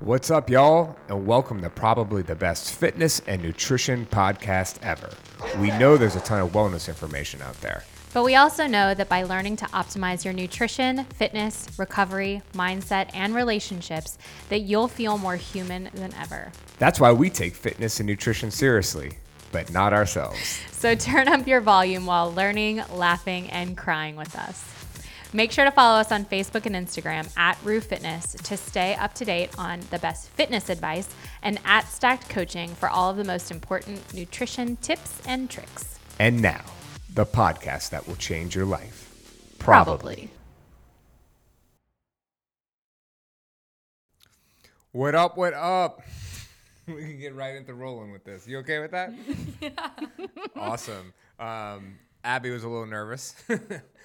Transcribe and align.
What's 0.00 0.30
up, 0.30 0.50
y'all, 0.50 0.94
and 1.08 1.26
welcome 1.26 1.62
to 1.62 1.70
probably 1.70 2.20
the 2.20 2.34
best 2.34 2.74
fitness 2.74 3.22
and 3.26 3.42
nutrition 3.42 4.04
podcast 4.04 4.76
ever. 4.82 5.08
We 5.58 5.68
know 5.68 5.96
there's 5.96 6.16
a 6.16 6.20
ton 6.20 6.42
of 6.42 6.52
wellness 6.52 6.86
information 6.86 7.40
out 7.40 7.58
there. 7.62 7.82
But 8.12 8.22
we 8.22 8.34
also 8.34 8.66
know 8.66 8.92
that 8.92 9.08
by 9.08 9.22
learning 9.22 9.56
to 9.56 9.64
optimize 9.66 10.22
your 10.22 10.34
nutrition, 10.34 11.04
fitness, 11.04 11.66
recovery, 11.78 12.42
mindset, 12.52 13.08
and 13.14 13.34
relationships, 13.34 14.18
that 14.50 14.60
you'll 14.60 14.88
feel 14.88 15.16
more 15.16 15.36
human 15.36 15.88
than 15.94 16.12
ever. 16.12 16.52
That's 16.78 17.00
why 17.00 17.12
we 17.12 17.30
take 17.30 17.54
fitness 17.54 17.98
and 17.98 18.06
nutrition 18.06 18.50
seriously, 18.50 19.16
but 19.50 19.72
not 19.72 19.94
ourselves. 19.94 20.60
So 20.72 20.94
turn 20.94 21.26
up 21.26 21.46
your 21.46 21.62
volume 21.62 22.04
while 22.04 22.30
learning, 22.30 22.82
laughing, 22.92 23.48
and 23.50 23.78
crying 23.78 24.16
with 24.16 24.36
us. 24.36 24.75
Make 25.36 25.52
sure 25.52 25.66
to 25.66 25.70
follow 25.70 26.00
us 26.00 26.12
on 26.12 26.24
Facebook 26.24 26.64
and 26.64 26.74
Instagram 26.74 27.30
at 27.36 27.58
Rue 27.62 27.82
Fitness 27.82 28.32
to 28.32 28.56
stay 28.56 28.94
up 28.94 29.12
to 29.16 29.24
date 29.26 29.50
on 29.58 29.80
the 29.90 29.98
best 29.98 30.30
fitness 30.30 30.70
advice 30.70 31.14
and 31.42 31.60
at 31.66 31.82
Stacked 31.82 32.30
Coaching 32.30 32.70
for 32.74 32.88
all 32.88 33.10
of 33.10 33.18
the 33.18 33.24
most 33.24 33.50
important 33.50 34.14
nutrition 34.14 34.76
tips 34.76 35.20
and 35.26 35.50
tricks. 35.50 35.98
And 36.18 36.40
now, 36.40 36.64
the 37.12 37.26
podcast 37.26 37.90
that 37.90 38.08
will 38.08 38.16
change 38.16 38.56
your 38.56 38.64
life. 38.64 39.12
Probably. 39.58 40.30
What 44.92 45.14
up, 45.14 45.36
what 45.36 45.52
up? 45.52 46.00
we 46.86 46.94
can 46.94 47.18
get 47.20 47.34
right 47.34 47.54
into 47.56 47.74
rolling 47.74 48.10
with 48.10 48.24
this. 48.24 48.48
You 48.48 48.60
okay 48.60 48.78
with 48.78 48.92
that? 48.92 49.12
yeah. 49.60 49.90
Awesome. 50.56 51.12
Um, 51.38 51.98
Abby 52.24 52.48
was 52.48 52.64
a 52.64 52.68
little 52.68 52.86
nervous. 52.86 53.34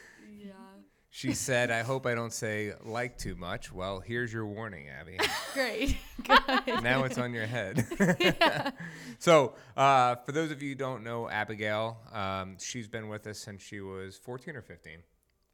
Yeah. 1.11 1.17
she 1.29 1.33
said, 1.33 1.71
I 1.71 1.81
hope 1.83 2.05
I 2.05 2.15
don't 2.15 2.31
say 2.33 2.73
like 2.83 3.17
too 3.17 3.35
much. 3.35 3.71
Well, 3.71 3.99
here's 3.99 4.31
your 4.31 4.45
warning, 4.45 4.88
Abby. 4.89 5.17
Great. 5.53 5.97
Good. 6.23 6.83
now 6.83 7.03
it's 7.03 7.17
on 7.17 7.33
your 7.33 7.45
head. 7.45 7.86
So, 9.19 9.53
uh, 9.77 10.16
for 10.25 10.31
those 10.31 10.49
of 10.49 10.63
you 10.63 10.69
who 10.69 10.75
don't 10.75 11.03
know 11.03 11.30
Abigail, 11.30 11.99
um, 12.11 12.58
she's 12.59 12.88
been 12.88 13.08
with 13.08 13.27
us 13.27 13.38
since 13.38 13.61
she 13.61 13.80
was 13.80 14.17
14 14.17 14.55
or 14.55 14.63
15? 14.63 14.97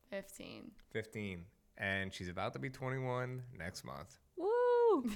15. 0.09 0.71
15. 0.93 1.43
And 1.77 2.13
she's 2.13 2.29
about 2.29 2.53
to 2.53 2.59
be 2.59 2.69
21 2.69 3.41
next 3.59 3.83
month. 3.83 4.19
Woo! 4.37 5.11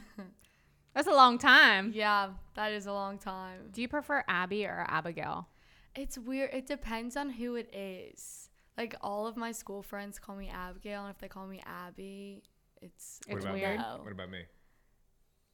That's 0.94 1.07
a 1.07 1.11
long 1.13 1.38
time. 1.38 1.94
Yeah, 1.95 2.31
that 2.55 2.73
is 2.73 2.88
a 2.88 2.91
long 2.91 3.17
time. 3.19 3.69
Do 3.71 3.81
you 3.81 3.88
prefer 3.88 4.21
Abby 4.27 4.66
or 4.66 4.85
Abigail? 4.89 5.47
It's 5.95 6.17
weird. 6.17 6.49
It 6.53 6.66
depends 6.67 7.16
on 7.16 7.29
who 7.29 7.55
it 7.55 7.73
is. 7.73 8.49
Like 8.77 8.95
all 9.02 9.27
of 9.27 9.36
my 9.38 9.52
school 9.52 9.81
friends 9.83 10.17
call 10.19 10.36
me 10.36 10.50
Abigail, 10.50 11.02
and 11.03 11.11
if 11.11 11.17
they 11.19 11.27
call 11.27 11.45
me 11.47 11.61
Abby, 11.66 12.41
it's 12.81 13.19
It's 13.28 13.44
a 13.45 13.47
about 13.50 13.53
weird. 13.53 13.80
Me? 13.80 13.86
What 14.03 14.11
about 14.11 14.30
me? 14.31 14.44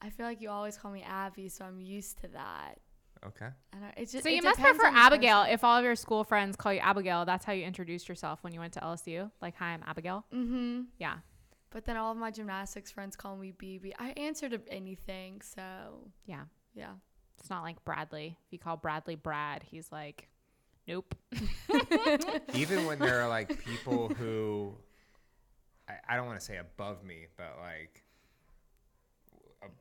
I 0.02 0.10
feel 0.12 0.26
like 0.26 0.42
you 0.42 0.50
always 0.50 0.78
call 0.78 0.92
me 0.92 1.02
Abby, 1.04 1.50
so 1.50 1.66
I'm 1.66 1.82
used 1.82 2.20
to 2.22 2.28
that. 2.30 2.76
Okay. 3.26 3.48
I 3.74 3.78
don't, 3.80 3.94
it's 3.98 4.12
just, 4.12 4.24
So 4.24 4.30
it 4.30 4.36
you 4.36 4.42
must 4.44 4.58
depends 4.60 4.78
prefer 4.78 4.96
Abigail. 4.96 5.40
person. 5.42 5.54
If 5.56 5.64
all 5.64 5.78
of 5.80 5.84
your 5.84 5.96
school 5.96 6.24
friends 6.24 6.56
call 6.56 6.72
you 6.72 6.80
Abigail, 6.80 7.26
that's 7.26 7.44
how 7.44 7.52
you 7.54 7.66
introduced 7.66 8.08
yourself 8.08 8.44
when 8.44 8.54
you 8.54 8.60
went 8.60 8.74
to 8.74 8.80
LSU. 8.80 9.32
Like, 9.42 9.56
hi, 9.58 9.70
I'm 9.74 9.82
Abigail. 9.88 10.24
Mm-hmm. 10.32 10.82
Yeah. 11.00 11.16
But 11.72 11.86
then 11.86 11.98
all 11.98 12.12
of 12.12 12.18
my 12.18 12.30
gymnastics 12.30 12.92
friends 12.92 13.16
call 13.16 13.36
me 13.36 13.52
BB. 13.52 13.94
I 13.98 14.12
answer 14.12 14.48
to 14.50 14.62
anything, 14.70 15.42
so 15.42 15.62
Yeah. 16.28 16.44
yeah. 16.76 16.92
It's 17.40 17.50
not 17.50 17.64
like 17.64 17.84
Bradley. 17.84 18.38
If 18.46 18.54
you 18.54 18.60
call 18.60 18.78
Bradley 18.78 19.16
Brad, 19.16 19.64
he's 19.64 19.92
like, 19.92 20.30
nope. 20.88 21.14
Even 22.54 22.86
when 22.86 23.00
there 23.00 23.22
are 23.22 23.28
like 23.30 23.64
people 23.64 24.10
who, 24.10 24.74
I, 25.88 25.94
I 26.14 26.16
don't 26.16 26.26
want 26.26 26.40
to 26.40 26.46
say 26.46 26.58
above 26.58 27.04
me, 27.04 27.28
but 27.38 27.58
like, 27.62 28.04
ab- 29.64 29.72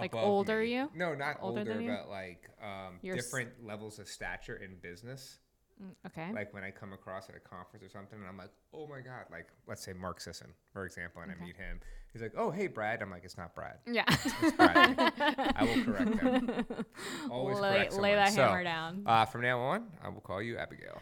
Like 0.00 0.12
above 0.12 0.24
older 0.24 0.60
me. 0.60 0.72
you? 0.74 0.90
No, 0.94 1.14
not 1.14 1.38
Older 1.40 1.60
older, 1.60 1.74
than 1.74 1.82
you? 1.82 1.90
but 1.90 2.08
like 2.08 2.48
um, 2.62 2.98
You're 3.02 3.16
s- 3.16 3.24
different 3.24 3.64
levels 3.64 3.98
of 3.98 4.08
stature 4.08 4.56
in 4.56 4.76
business. 4.82 5.38
Mm, 5.82 5.94
Okay. 6.06 6.32
like 6.32 6.54
when 6.54 6.64
I 6.64 6.70
come 6.70 6.92
across 6.94 7.28
at 7.28 7.34
a 7.36 7.40
conference 7.40 7.84
or 7.84 7.88
something, 7.90 8.18
and 8.18 8.26
I'm 8.26 8.38
like, 8.38 8.50
oh 8.72 8.86
my 8.86 9.00
god, 9.00 9.26
like 9.30 9.48
let's 9.66 9.82
say 9.82 9.92
Mark 9.92 10.20
Sisson, 10.20 10.48
for 10.72 10.86
example, 10.86 11.20
and 11.22 11.30
I 11.30 11.34
meet 11.44 11.56
him. 11.56 11.80
He's 12.12 12.22
like, 12.22 12.32
oh 12.36 12.50
hey 12.50 12.66
Brad. 12.66 13.02
I'm 13.02 13.10
like, 13.10 13.24
it's 13.24 13.36
not 13.36 13.54
Brad. 13.54 13.76
yeah. 13.86 14.04
It's 14.08 14.56
Brad. 14.56 14.98
I 15.54 15.64
will 15.64 15.84
correct 15.84 16.14
him. 16.20 16.66
Always 17.30 17.58
lay, 17.58 17.72
correct 17.74 17.92
lay 17.92 18.10
someone. 18.12 18.16
that 18.16 18.32
So, 18.32 18.42
hammer 18.46 18.64
down. 18.64 19.02
Uh, 19.04 19.24
from 19.26 19.42
now 19.42 19.60
on, 19.60 19.86
I 20.02 20.08
will 20.08 20.20
call 20.22 20.40
you 20.40 20.56
Abigail, 20.56 21.00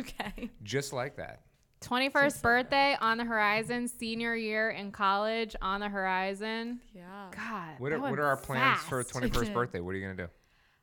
okay. 0.00 0.50
just 0.64 0.92
like 0.92 1.16
that. 1.16 1.42
21st 1.82 2.42
birthday 2.42 2.96
on 3.00 3.18
the 3.18 3.24
horizon, 3.24 3.88
senior 3.88 4.36
year 4.36 4.70
in 4.70 4.92
college 4.92 5.56
on 5.60 5.80
the 5.80 5.88
horizon. 5.88 6.80
Yeah. 6.94 7.02
God. 7.36 7.74
What 7.78 7.92
are, 7.92 7.98
what 7.98 8.18
are 8.20 8.26
our 8.26 8.36
plans 8.36 8.80
for 8.82 9.02
21st 9.02 9.52
birthday? 9.54 9.80
What 9.80 9.90
are 9.94 9.98
you 9.98 10.06
gonna 10.08 10.26
do? 10.26 10.28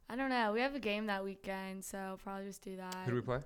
I 0.10 0.16
don't 0.16 0.30
know. 0.30 0.52
We 0.54 0.62
have 0.62 0.74
a 0.76 0.80
game 0.80 1.06
that 1.08 1.24
weekend, 1.24 1.84
so 1.86 1.98
I'll 1.98 2.18
probably 2.18 2.48
just 2.48 2.64
do 2.64 2.78
that. 2.78 2.96
Who 3.06 3.12
do 3.12 3.16
we 3.16 3.22
play? 3.22 3.40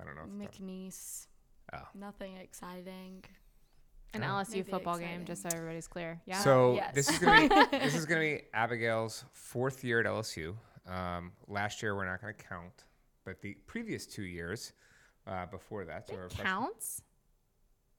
I 0.00 0.04
don't 0.04 0.14
know. 0.14 0.22
off 0.22 0.28
the 0.38 0.44
top. 0.44 0.54
McNeese. 0.54 1.26
Oh. 1.74 1.78
Nothing 1.94 2.36
exciting. 2.36 3.24
An 4.14 4.22
Oh. 4.24 4.26
LSU 4.28 4.52
Maybe 4.56 4.70
football 4.70 4.98
game, 4.98 5.26
just 5.26 5.42
so 5.42 5.50
everybody's 5.52 5.86
clear. 5.86 6.18
Yeah. 6.24 6.38
So 6.38 6.74
yes. 6.74 6.94
this 6.94 7.10
is 7.10 7.18
gonna 7.18 7.48
be 7.48 7.78
this 7.78 7.94
is 7.94 8.06
gonna 8.06 8.20
be 8.22 8.42
Abigail's 8.54 9.24
fourth 9.34 9.84
year 9.84 10.00
at 10.00 10.06
LSU. 10.06 10.54
Um, 10.86 11.32
last 11.46 11.82
year 11.82 11.94
we're 11.94 12.06
not 12.06 12.22
gonna 12.22 12.32
count, 12.32 12.84
but 13.26 13.42
the 13.42 13.54
previous 13.66 14.06
two 14.06 14.22
years 14.22 14.72
uh, 15.26 15.44
before 15.46 15.84
that, 15.84 16.08
so 16.08 16.14
our 16.14 16.24
it 16.24 16.32
freshman- 16.32 16.46
counts. 16.46 17.02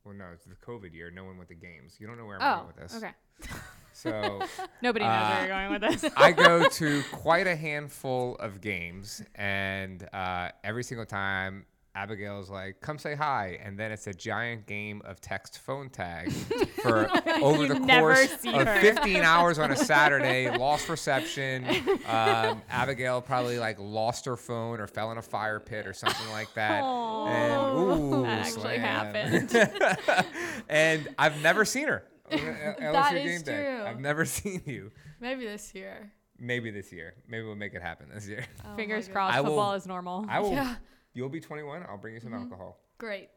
Well, 0.04 0.16
no, 0.16 0.26
it's 0.34 0.46
the 0.46 0.56
COVID 0.56 0.94
year. 0.96 1.12
No 1.12 1.26
one 1.26 1.38
went 1.38 1.50
to 1.50 1.56
games. 1.56 1.98
You 2.00 2.08
don't 2.08 2.18
know 2.18 2.26
where 2.26 2.42
I'm 2.42 2.54
Oh, 2.54 2.56
going 2.64 2.68
with 2.68 2.78
this. 2.78 2.96
okay. 2.96 3.12
So 4.02 4.42
Nobody 4.82 5.06
knows 5.06 5.14
Uh, 5.14 5.30
where 5.30 5.40
you're 5.40 5.70
going 5.70 5.82
with 5.82 6.02
this. 6.02 6.12
I 6.16 6.32
go 6.32 6.68
to 6.80 7.04
quite 7.12 7.48
a 7.48 7.56
handful 7.56 8.36
of 8.38 8.62
games, 8.62 9.22
and 9.36 10.08
uh, 10.14 10.50
every 10.64 10.84
single 10.84 11.06
time 11.06 11.66
Abigail's 11.96 12.50
like, 12.50 12.80
"Come 12.82 12.98
say 12.98 13.14
hi," 13.16 13.60
and 13.62 13.78
then 13.78 13.92
it's 13.92 14.08
a 14.08 14.14
giant 14.14 14.68
game 14.68 15.02
of 15.04 15.20
text 15.20 15.60
phone 15.60 15.90
tag 15.90 16.32
for 16.82 17.10
over 17.42 17.68
the 17.68 17.80
course 17.80 18.32
of 18.46 18.68
her. 18.68 18.80
15 18.80 19.18
hours 19.24 19.60
on 19.60 19.72
a 19.72 19.76
Saturday. 19.76 20.56
Lost 20.56 20.88
reception. 20.88 21.66
Um, 22.08 22.62
Abigail 22.70 23.22
probably 23.22 23.60
like 23.60 23.78
lost 23.80 24.24
her 24.26 24.38
phone 24.38 24.80
or 24.80 24.88
fell 24.88 25.12
in 25.12 25.18
a 25.18 25.22
fire 25.22 25.60
pit 25.60 25.86
or 25.88 25.94
something 25.94 26.30
like 26.32 26.54
that. 26.54 26.84
and 26.84 27.78
ooh, 27.80 28.22
That 28.24 28.48
actually 28.48 28.78
slam. 28.78 28.80
happened. 28.80 30.30
and 30.70 31.08
I've 31.18 31.42
never 31.42 31.66
seen 31.66 31.88
her. 31.90 32.04
On 32.32 32.40
a- 32.40 32.42
a- 32.42 32.92
That 32.92 33.14
LSU 33.14 33.26
is 33.26 33.32
game 33.32 33.42
day. 33.56 33.64
true. 33.64 33.84
I've 33.86 34.00
never 34.00 34.26
seen 34.38 34.62
you. 34.66 34.92
Maybe 35.20 35.46
this 35.46 35.74
year. 35.76 36.12
Maybe 36.38 36.72
this 36.72 36.92
year. 36.94 37.14
Maybe 37.28 37.44
we'll 37.46 37.56
make 37.56 37.74
it 37.74 37.82
happen 37.82 38.08
this 38.14 38.28
year. 38.28 38.46
Oh 38.66 38.76
Fingers 38.76 39.08
crossed. 39.08 39.36
I 39.36 39.42
will- 39.42 39.50
football 39.50 39.74
is 39.74 39.86
normal. 39.88 40.26
I 40.30 40.40
will. 40.40 40.52
Yeah. 40.60 40.76
You'll 41.14 41.30
be 41.30 41.40
21. 41.42 41.84
I'll 41.90 41.98
bring 41.98 42.14
you 42.14 42.20
some 42.20 42.34
alcohol. 42.34 42.78
Great. 43.00 43.30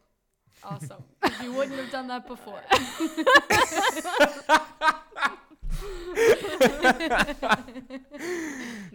Awesome. 0.63 1.03
you 1.43 1.53
wouldn't 1.53 1.79
have 1.81 1.91
done 1.91 2.07
that 2.09 2.29
before. 2.29 2.61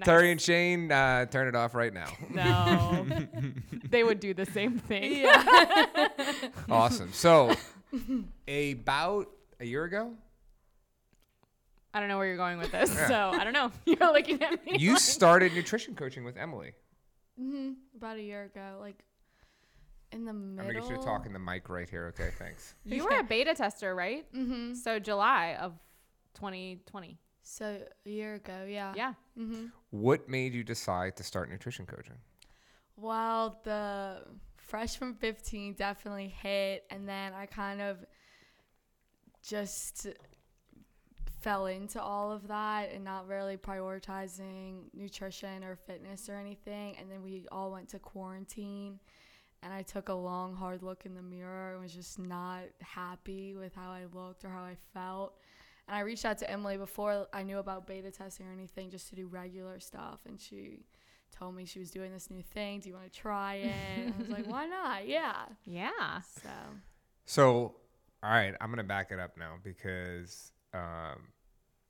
Terry 0.03 0.31
and 0.31 0.39
Shane, 0.41 0.91
uh, 0.91 1.25
turn 1.25 1.47
it 1.47 1.55
off 1.55 1.73
right 1.75 1.93
now. 1.93 2.07
no. 2.29 3.05
they 3.89 4.03
would 4.03 4.19
do 4.19 4.33
the 4.33 4.45
same 4.45 4.77
thing. 4.79 5.21
yeah. 5.21 6.07
awesome. 6.69 7.11
So, 7.13 7.53
about 8.47 9.29
a 9.59 9.65
year 9.65 9.83
ago, 9.85 10.13
I 11.93 11.99
don't 11.99 12.09
know 12.09 12.17
where 12.17 12.27
you're 12.27 12.37
going 12.37 12.57
with 12.59 12.71
this, 12.71 12.89
Yeah. 12.95 13.07
so 13.07 13.31
I 13.39 13.43
don't 13.43 13.53
know. 13.53 13.71
You're 13.85 14.11
looking 14.13 14.41
at 14.43 14.63
me. 14.65 14.77
you 14.77 14.91
like- 14.93 14.99
started 15.01 15.53
nutrition 15.53 15.95
coaching 15.95 16.23
with 16.23 16.37
Emily. 16.37 16.73
hmm 17.39 17.71
About 17.95 18.17
a 18.17 18.21
year 18.21 18.43
ago, 18.43 18.77
like 18.79 18.97
in 20.11 20.25
the 20.25 20.33
middle. 20.33 20.61
I'm 20.61 20.67
middle. 20.67 20.81
gonna 20.81 20.87
get 20.87 20.97
you 20.97 20.97
to 20.97 21.03
talk 21.03 21.25
in 21.25 21.33
the 21.33 21.39
mic 21.39 21.69
right 21.69 21.89
here. 21.89 22.07
Okay, 22.07 22.29
thanks. 22.37 22.75
You 22.85 23.03
were 23.05 23.19
a 23.19 23.23
beta 23.23 23.53
tester, 23.55 23.95
right? 23.95 24.31
Mm-hmm. 24.33 24.75
So 24.75 24.99
July 24.99 25.57
of 25.59 25.73
2020. 26.35 27.17
So 27.41 27.79
a 28.05 28.09
year 28.09 28.35
ago, 28.35 28.65
yeah. 28.67 28.93
Yeah. 28.95 29.13
Mm-hmm. 29.39 29.65
What 29.91 30.27
made 30.29 30.53
you 30.53 30.63
decide 30.63 31.15
to 31.17 31.23
start 31.23 31.49
nutrition 31.49 31.85
coaching? 31.85 32.15
Well, 32.97 33.59
the 33.63 34.23
freshman 34.57 35.13
15 35.15 35.73
definitely 35.75 36.27
hit, 36.27 36.83
and 36.89 37.07
then 37.07 37.33
I 37.33 37.45
kind 37.45 37.79
of 37.81 37.97
just 39.47 40.07
fell 41.39 41.67
into 41.67 42.01
all 42.01 42.31
of 42.31 42.47
that 42.47 42.91
and 42.91 43.03
not 43.03 43.27
really 43.27 43.57
prioritizing 43.57 44.81
nutrition 44.93 45.63
or 45.63 45.75
fitness 45.75 46.29
or 46.29 46.35
anything. 46.35 46.95
And 46.99 47.09
then 47.09 47.21
we 47.23 47.45
all 47.51 47.71
went 47.71 47.89
to 47.89 47.99
quarantine, 47.99 48.99
and 49.63 49.73
I 49.73 49.81
took 49.81 50.09
a 50.09 50.13
long, 50.13 50.55
hard 50.55 50.83
look 50.83 51.05
in 51.05 51.13
the 51.13 51.21
mirror 51.21 51.73
and 51.73 51.81
was 51.81 51.93
just 51.93 52.19
not 52.19 52.63
happy 52.81 53.55
with 53.55 53.73
how 53.75 53.91
I 53.91 54.05
looked 54.13 54.43
or 54.43 54.49
how 54.49 54.63
I 54.63 54.75
felt. 54.93 55.37
And 55.87 55.95
I 55.95 56.01
reached 56.01 56.25
out 56.25 56.37
to 56.39 56.51
Emily 56.51 56.77
before 56.77 57.27
I 57.31 57.43
knew 57.43 57.59
about 57.59 57.87
beta 57.87 58.11
testing 58.11 58.47
or 58.47 58.51
anything 58.51 58.89
just 58.89 59.07
to 59.09 59.15
do 59.15 59.27
regular 59.27 59.79
stuff, 59.79 60.21
and 60.27 60.39
she 60.39 60.81
told 61.37 61.55
me 61.55 61.65
she 61.65 61.79
was 61.79 61.91
doing 61.91 62.11
this 62.11 62.29
new 62.29 62.41
thing. 62.41 62.79
Do 62.79 62.89
you 62.89 62.95
want 62.95 63.11
to 63.11 63.17
try 63.19 63.55
it? 63.55 64.13
I 64.17 64.19
was 64.19 64.29
like, 64.29 64.47
why 64.49 64.65
not? 64.65 65.07
Yeah. 65.07 65.33
Yeah. 65.65 66.21
So 66.43 66.49
So, 67.25 67.75
all 68.23 68.29
right, 68.31 68.53
I'm 68.59 68.69
gonna 68.69 68.83
back 68.83 69.11
it 69.11 69.19
up 69.19 69.37
now 69.37 69.55
because 69.63 70.51
um, 70.73 71.29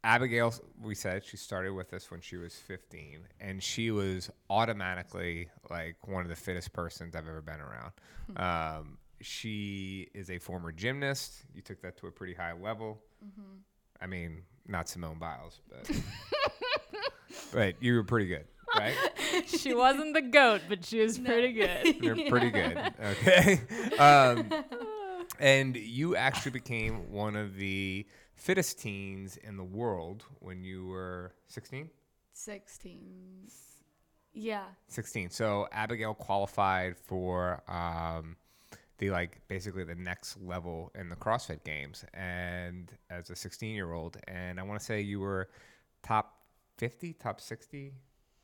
Abigail, 0.03 0.53
we 0.81 0.95
said 0.95 1.23
she 1.25 1.37
started 1.37 1.73
with 1.73 1.93
us 1.93 2.09
when 2.11 2.21
she 2.21 2.37
was 2.37 2.55
15, 2.55 3.19
and 3.39 3.61
she 3.61 3.91
was 3.91 4.29
automatically 4.49 5.49
like 5.69 5.95
one 6.07 6.23
of 6.23 6.29
the 6.29 6.35
fittest 6.35 6.73
persons 6.73 7.15
I've 7.15 7.27
ever 7.27 7.41
been 7.41 7.59
around. 7.59 7.91
Um, 8.79 8.97
she 9.21 10.07
is 10.13 10.29
a 10.29 10.37
former 10.39 10.71
gymnast. 10.71 11.43
You 11.53 11.61
took 11.61 11.81
that 11.81 11.97
to 11.97 12.07
a 12.07 12.11
pretty 12.11 12.33
high 12.33 12.53
level. 12.53 12.99
I 14.01 14.05
mean, 14.05 14.43
not 14.67 14.87
Simone 14.89 15.17
Biles, 15.17 15.59
but 15.69 15.89
but 17.51 17.75
you 17.81 17.95
were 17.95 18.03
pretty 18.03 18.27
good, 18.27 18.45
right? 18.77 18.95
she 19.47 19.73
wasn't 19.73 20.13
the 20.13 20.21
goat, 20.21 20.61
but 20.69 20.85
she 20.85 20.99
was 20.99 21.17
pretty 21.17 21.53
good. 21.53 21.95
You're 22.03 22.29
pretty 22.29 22.49
good. 22.51 22.77
Okay. 23.03 23.61
Um, 23.97 24.49
and 25.39 25.75
you 25.75 26.15
actually 26.15 26.51
became 26.51 27.11
one 27.11 27.35
of 27.35 27.55
the 27.55 28.05
fittest 28.35 28.79
teens 28.79 29.37
in 29.37 29.57
the 29.57 29.63
world 29.63 30.23
when 30.39 30.63
you 30.63 30.87
were 30.87 31.33
16? 31.47 31.89
16. 32.33 33.47
Yeah. 34.33 34.65
16. 34.87 35.31
So 35.31 35.67
Abigail 35.71 36.13
qualified 36.13 36.95
for 36.97 37.63
um, 37.67 38.35
the 38.99 39.09
like 39.09 39.41
basically 39.47 39.83
the 39.83 39.95
next 39.95 40.39
level 40.41 40.91
in 40.95 41.09
the 41.09 41.15
CrossFit 41.15 41.63
games 41.63 42.05
and 42.13 42.91
as 43.09 43.29
a 43.29 43.35
16 43.35 43.73
year 43.73 43.93
old 43.93 44.17
and 44.27 44.59
I 44.59 44.63
want 44.63 44.79
to 44.79 44.85
say 44.85 45.01
you 45.01 45.19
were 45.19 45.49
top 46.03 46.35
50, 46.77 47.13
top 47.13 47.41
60, 47.41 47.93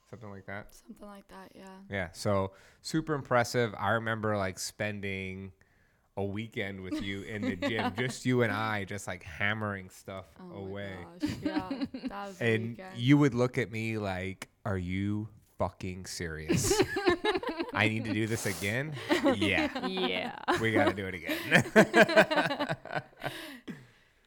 something 0.09 0.29
like 0.29 0.45
that. 0.47 0.73
Something 0.73 1.07
like 1.07 1.27
that, 1.27 1.51
yeah. 1.55 1.65
Yeah, 1.89 2.07
so 2.13 2.51
super 2.81 3.13
impressive. 3.13 3.73
I 3.77 3.91
remember 3.91 4.37
like 4.37 4.57
spending 4.59 5.51
a 6.15 6.23
weekend 6.23 6.81
with 6.81 7.01
you 7.01 7.21
in 7.23 7.41
the 7.41 7.55
gym, 7.67 7.93
just 7.97 8.25
you 8.25 8.43
and 8.43 8.51
I, 8.51 8.83
just 8.85 9.07
like 9.07 9.23
hammering 9.23 9.89
stuff 9.89 10.25
Oh 10.39 10.59
away. 10.59 10.93
Yeah. 11.41 11.69
And 12.39 12.69
weekend. 12.69 12.97
you 12.97 13.17
would 13.17 13.33
look 13.33 13.57
at 13.57 13.71
me 13.71 13.97
like, 13.97 14.49
"Are 14.65 14.77
you 14.77 15.27
fucking 15.57 16.05
serious? 16.05 16.73
I 17.73 17.89
need 17.89 18.05
to 18.05 18.13
do 18.13 18.27
this 18.27 18.45
again? 18.45 18.93
Yeah, 19.35 19.87
yeah. 19.87 20.35
we 20.61 20.71
got 20.71 20.89
to 20.89 20.93
do 20.93 21.07
it 21.07 21.15
again." 21.15 21.63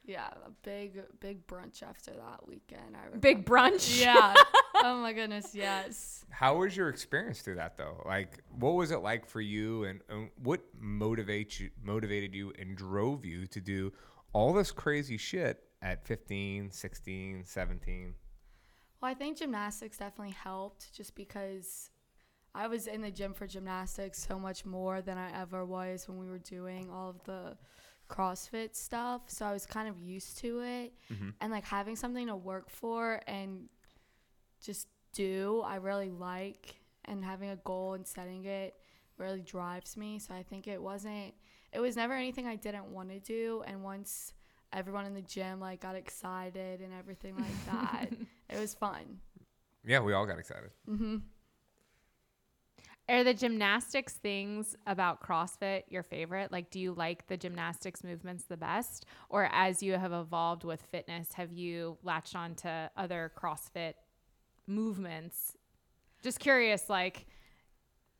yeah, 0.05 0.29
big 0.67 1.01
big 1.21 1.47
brunch 1.47 1.81
after 1.81 2.11
that 2.11 2.45
weekend. 2.45 2.95
I 2.95 3.17
Big 3.17 3.45
brunch. 3.45 4.01
Yeah. 4.03 4.33
oh 4.83 4.97
my 4.97 5.13
goodness, 5.13 5.55
yes. 5.55 6.25
How 6.29 6.57
was 6.57 6.75
your 6.75 6.89
experience 6.89 7.41
through 7.41 7.55
that 7.55 7.77
though? 7.77 8.03
Like, 8.05 8.43
what 8.59 8.71
was 8.71 8.91
it 8.91 8.97
like 8.97 9.25
for 9.25 9.39
you, 9.39 9.85
and, 9.85 10.01
and 10.09 10.29
what 10.43 10.61
motivates 10.81 11.57
you, 11.59 11.69
motivated 11.81 12.35
you, 12.35 12.51
and 12.59 12.75
drove 12.75 13.23
you 13.23 13.47
to 13.47 13.61
do 13.61 13.93
all 14.33 14.51
this 14.51 14.71
crazy 14.71 15.17
shit 15.17 15.63
at 15.81 16.05
15, 16.05 16.71
16, 16.71 17.45
17? 17.45 18.13
Well, 19.01 19.11
I 19.11 19.13
think 19.13 19.37
gymnastics 19.37 19.97
definitely 19.97 20.33
helped 20.33 20.93
just 20.93 21.15
because 21.15 21.91
I 22.53 22.67
was 22.67 22.87
in 22.87 23.01
the 23.01 23.11
gym 23.11 23.33
for 23.33 23.47
gymnastics 23.47 24.25
so 24.27 24.37
much 24.37 24.65
more 24.65 25.01
than 25.01 25.17
I 25.17 25.31
ever 25.41 25.63
was 25.63 26.09
when 26.09 26.17
we 26.17 26.27
were 26.27 26.39
doing 26.39 26.89
all 26.91 27.11
of 27.11 27.23
the 27.23 27.55
CrossFit 28.07 28.75
stuff. 28.75 29.21
So 29.27 29.45
I 29.45 29.53
was 29.53 29.65
kind 29.65 29.87
of 29.87 30.01
used 30.01 30.37
to 30.39 30.61
it. 30.61 30.93
Mm-hmm. 31.11 31.29
And 31.41 31.51
like 31.51 31.65
having 31.65 31.95
something 31.95 32.27
to 32.27 32.35
work 32.35 32.69
for 32.69 33.21
and 33.27 33.69
just 34.63 34.87
do, 35.13 35.63
I 35.65 35.75
really 35.75 36.11
like. 36.11 36.75
And 37.05 37.23
having 37.23 37.49
a 37.49 37.55
goal 37.57 37.93
and 37.93 38.05
setting 38.05 38.45
it 38.45 38.75
really 39.17 39.41
drives 39.41 39.95
me. 39.95 40.19
So 40.19 40.33
I 40.33 40.43
think 40.43 40.67
it 40.67 40.81
wasn't, 40.81 41.33
it 41.71 41.79
was 41.79 41.95
never 41.95 42.13
anything 42.13 42.47
I 42.47 42.55
didn't 42.55 42.91
want 42.91 43.09
to 43.09 43.19
do. 43.19 43.63
And 43.65 43.83
once 43.83 44.33
everyone 44.73 45.05
in 45.05 45.13
the 45.13 45.21
gym 45.21 45.59
like 45.59 45.81
got 45.81 45.95
excited 45.95 46.81
and 46.81 46.93
everything 46.93 47.35
like 47.37 47.65
that, 47.65 48.09
it 48.49 48.59
was 48.59 48.73
fun. 48.73 49.19
Yeah, 49.85 49.99
we 49.99 50.13
all 50.13 50.25
got 50.25 50.37
excited. 50.37 50.71
Mm-hmm. 50.89 51.17
Are 53.09 53.23
the 53.23 53.33
gymnastics 53.33 54.13
things 54.15 54.75
about 54.85 55.21
CrossFit 55.21 55.83
your 55.89 56.03
favorite? 56.03 56.51
Like, 56.51 56.69
do 56.69 56.79
you 56.79 56.93
like 56.93 57.27
the 57.27 57.37
gymnastics 57.37 58.03
movements 58.03 58.43
the 58.43 58.57
best? 58.57 59.05
Or 59.29 59.49
as 59.53 59.81
you 59.81 59.93
have 59.93 60.11
evolved 60.11 60.65
with 60.65 60.81
fitness, 60.91 61.31
have 61.33 61.53
you 61.53 61.97
latched 62.03 62.35
on 62.35 62.55
to 62.55 62.91
other 62.97 63.31
CrossFit 63.41 63.93
movements? 64.67 65.55
Just 66.21 66.39
curious, 66.39 66.89
like, 66.89 67.25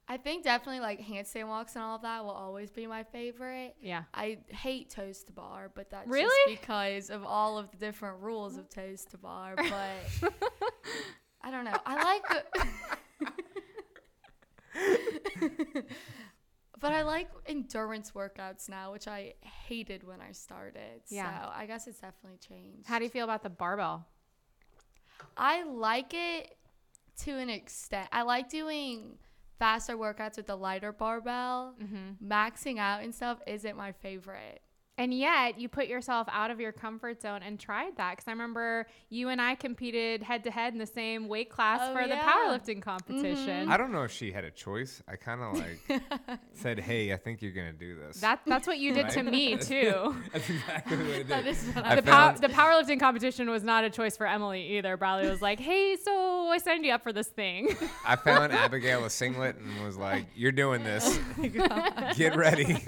I 0.08 0.16
think 0.16 0.46
definitely 0.46 0.80
like 0.80 1.02
handstand 1.06 1.50
walks 1.50 1.76
and 1.76 1.84
all 1.84 1.98
of 1.98 2.04
that 2.04 2.24
will 2.24 2.32
always 2.32 2.72
be 2.72 2.88
my 2.88 3.04
favorite. 3.04 3.76
yeah. 3.82 4.04
I 4.14 4.38
hate 4.48 4.90
toes 4.90 5.22
to 5.26 5.34
bar, 5.34 5.70
but 5.76 5.90
that's 5.90 6.08
Really? 6.08 6.52
just 6.54 6.62
because 6.62 7.10
of 7.10 7.26
all 7.26 7.58
of 7.58 7.70
the 7.72 7.78
different 7.78 8.22
rules 8.22 8.56
of 8.56 8.70
toes 8.70 9.04
to 9.12 9.18
bar. 9.18 9.56
But 9.58 10.32
I 11.42 11.52
don't 11.52 11.66
know. 11.66 11.76
I 11.86 12.04
like. 12.04 12.46
but 16.80 16.92
I 16.92 17.04
like 17.04 17.30
endurance 17.46 18.12
workouts 18.12 18.70
now, 18.70 18.92
which 18.92 19.08
I 19.08 19.34
hated 19.42 20.04
when 20.04 20.22
I 20.22 20.32
started. 20.32 21.02
Yeah. 21.10 21.44
So 21.44 21.52
I 21.54 21.66
guess 21.66 21.88
it's 21.88 22.00
definitely 22.00 22.40
changed. 22.40 22.88
How 22.88 23.00
do 23.00 23.06
you 23.06 23.10
feel 23.10 23.24
about 23.24 23.44
the 23.44 23.50
barbell? 23.50 24.08
I 25.36 25.64
like 25.64 26.14
it 26.14 26.58
to 27.24 27.32
an 27.32 27.50
extent. 27.50 28.08
I 28.12 28.22
like 28.24 28.50
doing 28.50 29.18
faster 29.60 29.98
workouts 29.98 30.38
with 30.38 30.48
the 30.48 30.56
lighter 30.56 30.92
barbell. 30.92 31.76
Mm-hmm. 31.82 32.32
Maxing 32.32 32.78
out 32.78 33.04
and 33.04 33.14
stuff 33.14 33.40
isn't 33.48 33.76
my 33.76 33.92
favorite. 33.92 34.62
And 35.00 35.14
yet 35.14 35.60
you 35.60 35.70
put 35.70 35.86
yourself 35.88 36.28
out 36.32 36.50
of 36.50 36.60
your 36.60 36.72
comfort 36.72 37.22
zone 37.22 37.42
and 37.44 37.60
tried 37.60 37.96
that. 37.98 38.12
Because 38.14 38.28
I 38.28 38.32
remember 38.32 38.88
you 39.10 39.30
and 39.30 39.40
I 39.40 39.54
competed 39.54 40.24
head 40.24 40.44
to 40.46 40.52
head 40.52 40.74
in 40.74 40.80
the 40.80 40.88
same 40.88 41.28
weight 41.28 41.50
class 41.52 41.80
Oh, 41.84 41.94
for 41.94 42.08
the 42.08 42.16
powerlifting 42.16 42.82
competition. 42.82 43.48
Mm-hmm. 43.64 43.72
I 43.72 43.78
don't 43.78 43.92
know 43.92 44.04
if 44.04 44.12
she 44.12 44.32
had 44.32 44.44
a 44.44 44.50
choice. 44.50 45.04
I 45.08 45.16
kind 45.16 45.42
of 45.42 45.58
like 46.00 46.40
said, 46.54 46.80
"Hey, 46.80 47.14
I 47.14 47.18
think 47.18 47.44
you're 47.44 47.52
gonna 47.52 47.74
do 47.74 47.96
this." 47.96 48.20
That, 48.22 48.42
that's 48.48 48.66
what 48.66 48.80
you 48.80 48.92
did 48.94 49.10
to 49.10 49.22
me, 49.24 49.56
too. 49.58 50.16
That's 50.34 50.50
exactly 50.50 50.98
what 50.98 51.08
it 51.10 51.28
That 51.28 51.44
did. 51.44 51.52
is 51.52 51.64
what 51.76 51.86
I 51.86 51.96
the, 51.96 52.02
found, 52.02 52.42
pow- 52.42 52.48
the 52.48 52.54
powerlifting 52.54 53.00
competition 53.00 53.50
was 53.50 53.64
not 53.64 53.84
a 53.84 53.90
choice 53.92 54.18
for 54.18 54.26
Emily 54.26 54.78
either. 54.78 54.98
Bradley 54.98 55.30
was 55.30 55.42
like, 55.44 55.60
"Hey, 55.60 55.96
so 56.04 56.50
I 56.50 56.58
signed 56.58 56.86
you 56.86 56.92
up 56.94 57.04
for 57.04 57.14
this 57.14 57.28
thing." 57.28 57.76
I 58.06 58.16
found 58.16 58.52
Abigail 58.52 59.06
a 59.06 59.10
singlet 59.12 59.58
and 59.58 59.86
was 59.86 59.96
like, 59.98 60.26
"You're 60.36 60.52
doing 60.52 60.84
this. 60.84 61.20
Oh 61.38 62.14
Get 62.16 62.36
ready." 62.36 62.84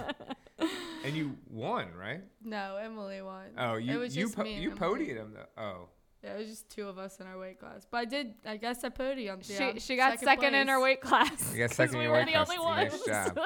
And 1.06 1.16
you 1.16 1.38
won, 1.50 1.88
right? 2.00 2.22
No, 2.44 2.78
Emily 2.78 3.22
won. 3.22 3.46
Oh, 3.58 3.76
you 3.76 3.96
it 3.96 3.98
was 3.98 4.16
you 4.18 4.24
just 4.26 4.36
po- 4.36 4.44
you 4.44 4.72
Emily. 4.72 5.06
podiumed 5.06 5.16
them 5.18 5.34
though. 5.36 5.62
Oh, 5.64 5.90
Yeah, 6.24 6.36
it 6.36 6.40
was 6.40 6.48
just 6.48 6.70
two 6.70 6.88
of 6.88 6.98
us 6.98 7.20
in 7.20 7.28
our 7.28 7.38
weight 7.40 7.60
class. 7.60 7.86
But 7.90 7.98
I 7.98 8.06
did, 8.06 8.34
I 8.46 8.58
guess, 8.58 8.84
I 8.84 8.90
podiumed. 8.90 9.46
she 9.46 9.54
yeah, 9.54 9.74
she 9.78 9.96
got 9.96 10.20
second, 10.20 10.54
in 10.56 10.68
her 10.68 10.82
weight 10.82 11.02
class. 11.02 11.52
You 11.54 11.60
got 11.60 11.70
'cause 11.70 11.78
second 11.78 11.96
in 11.96 12.00
we 12.00 12.04
your 12.06 12.14
were 12.14 12.20
weight 12.20 12.26
the 12.26 12.32
class. 12.34 12.50
only 12.50 12.60
ones. 12.64 12.94
Nice 13.08 13.28
job. 13.28 13.40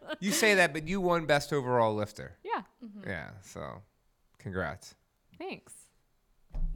you 0.20 0.32
say 0.32 0.54
that, 0.56 0.72
but 0.72 0.88
you 0.88 1.00
won 1.00 1.26
best 1.26 1.52
overall 1.52 1.94
lifter. 1.94 2.36
yeah, 2.44 2.62
Yeah, 3.06 3.30
so 3.42 3.82
congrats. 4.38 4.94
thanks. 5.38 5.72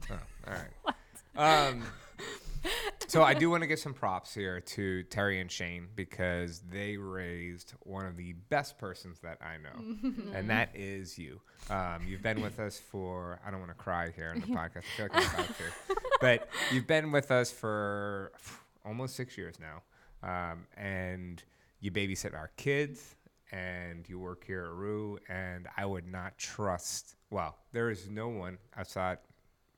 Oh, 0.09 0.17
all 0.47 0.53
right. 0.53 0.95
Um, 1.35 1.83
so 3.07 3.23
I 3.23 3.33
do 3.33 3.49
want 3.49 3.63
to 3.63 3.67
give 3.67 3.79
some 3.79 3.93
props 3.93 4.33
here 4.33 4.59
to 4.61 5.03
Terry 5.03 5.39
and 5.39 5.51
Shane 5.51 5.87
because 5.95 6.61
they 6.69 6.97
raised 6.97 7.73
one 7.81 8.05
of 8.05 8.17
the 8.17 8.33
best 8.49 8.77
persons 8.77 9.19
that 9.19 9.37
I 9.41 9.57
know, 9.57 10.13
and 10.33 10.49
that 10.49 10.69
is 10.75 11.17
you. 11.17 11.41
Um, 11.69 12.01
you've 12.07 12.21
been 12.21 12.41
with 12.41 12.59
us 12.59 12.77
for 12.77 13.39
I 13.45 13.51
don't 13.51 13.59
want 13.59 13.71
to 13.71 13.77
cry 13.77 14.11
here 14.15 14.31
in 14.33 14.41
the 14.41 14.47
podcast. 14.47 14.77
I 14.77 14.97
feel 14.97 15.07
like 15.11 15.15
I'm 15.15 15.33
about 15.33 15.47
to, 15.57 15.95
but 16.21 16.49
you've 16.71 16.87
been 16.87 17.11
with 17.11 17.31
us 17.31 17.51
for 17.51 18.31
almost 18.85 19.15
six 19.15 19.37
years 19.37 19.55
now, 19.59 19.81
um, 20.23 20.67
and 20.77 21.41
you 21.79 21.91
babysit 21.91 22.33
our 22.33 22.51
kids. 22.57 23.15
And 23.51 24.07
you 24.07 24.19
work 24.19 24.43
here 24.45 24.65
at 24.65 24.73
Rue, 24.73 25.17
and 25.27 25.67
I 25.75 25.83
would 25.83 26.05
not 26.05 26.37
trust. 26.37 27.15
Well, 27.31 27.57
there 27.71 27.89
is 27.89 28.07
no 28.07 28.27
one 28.27 28.59
outside 28.77 29.17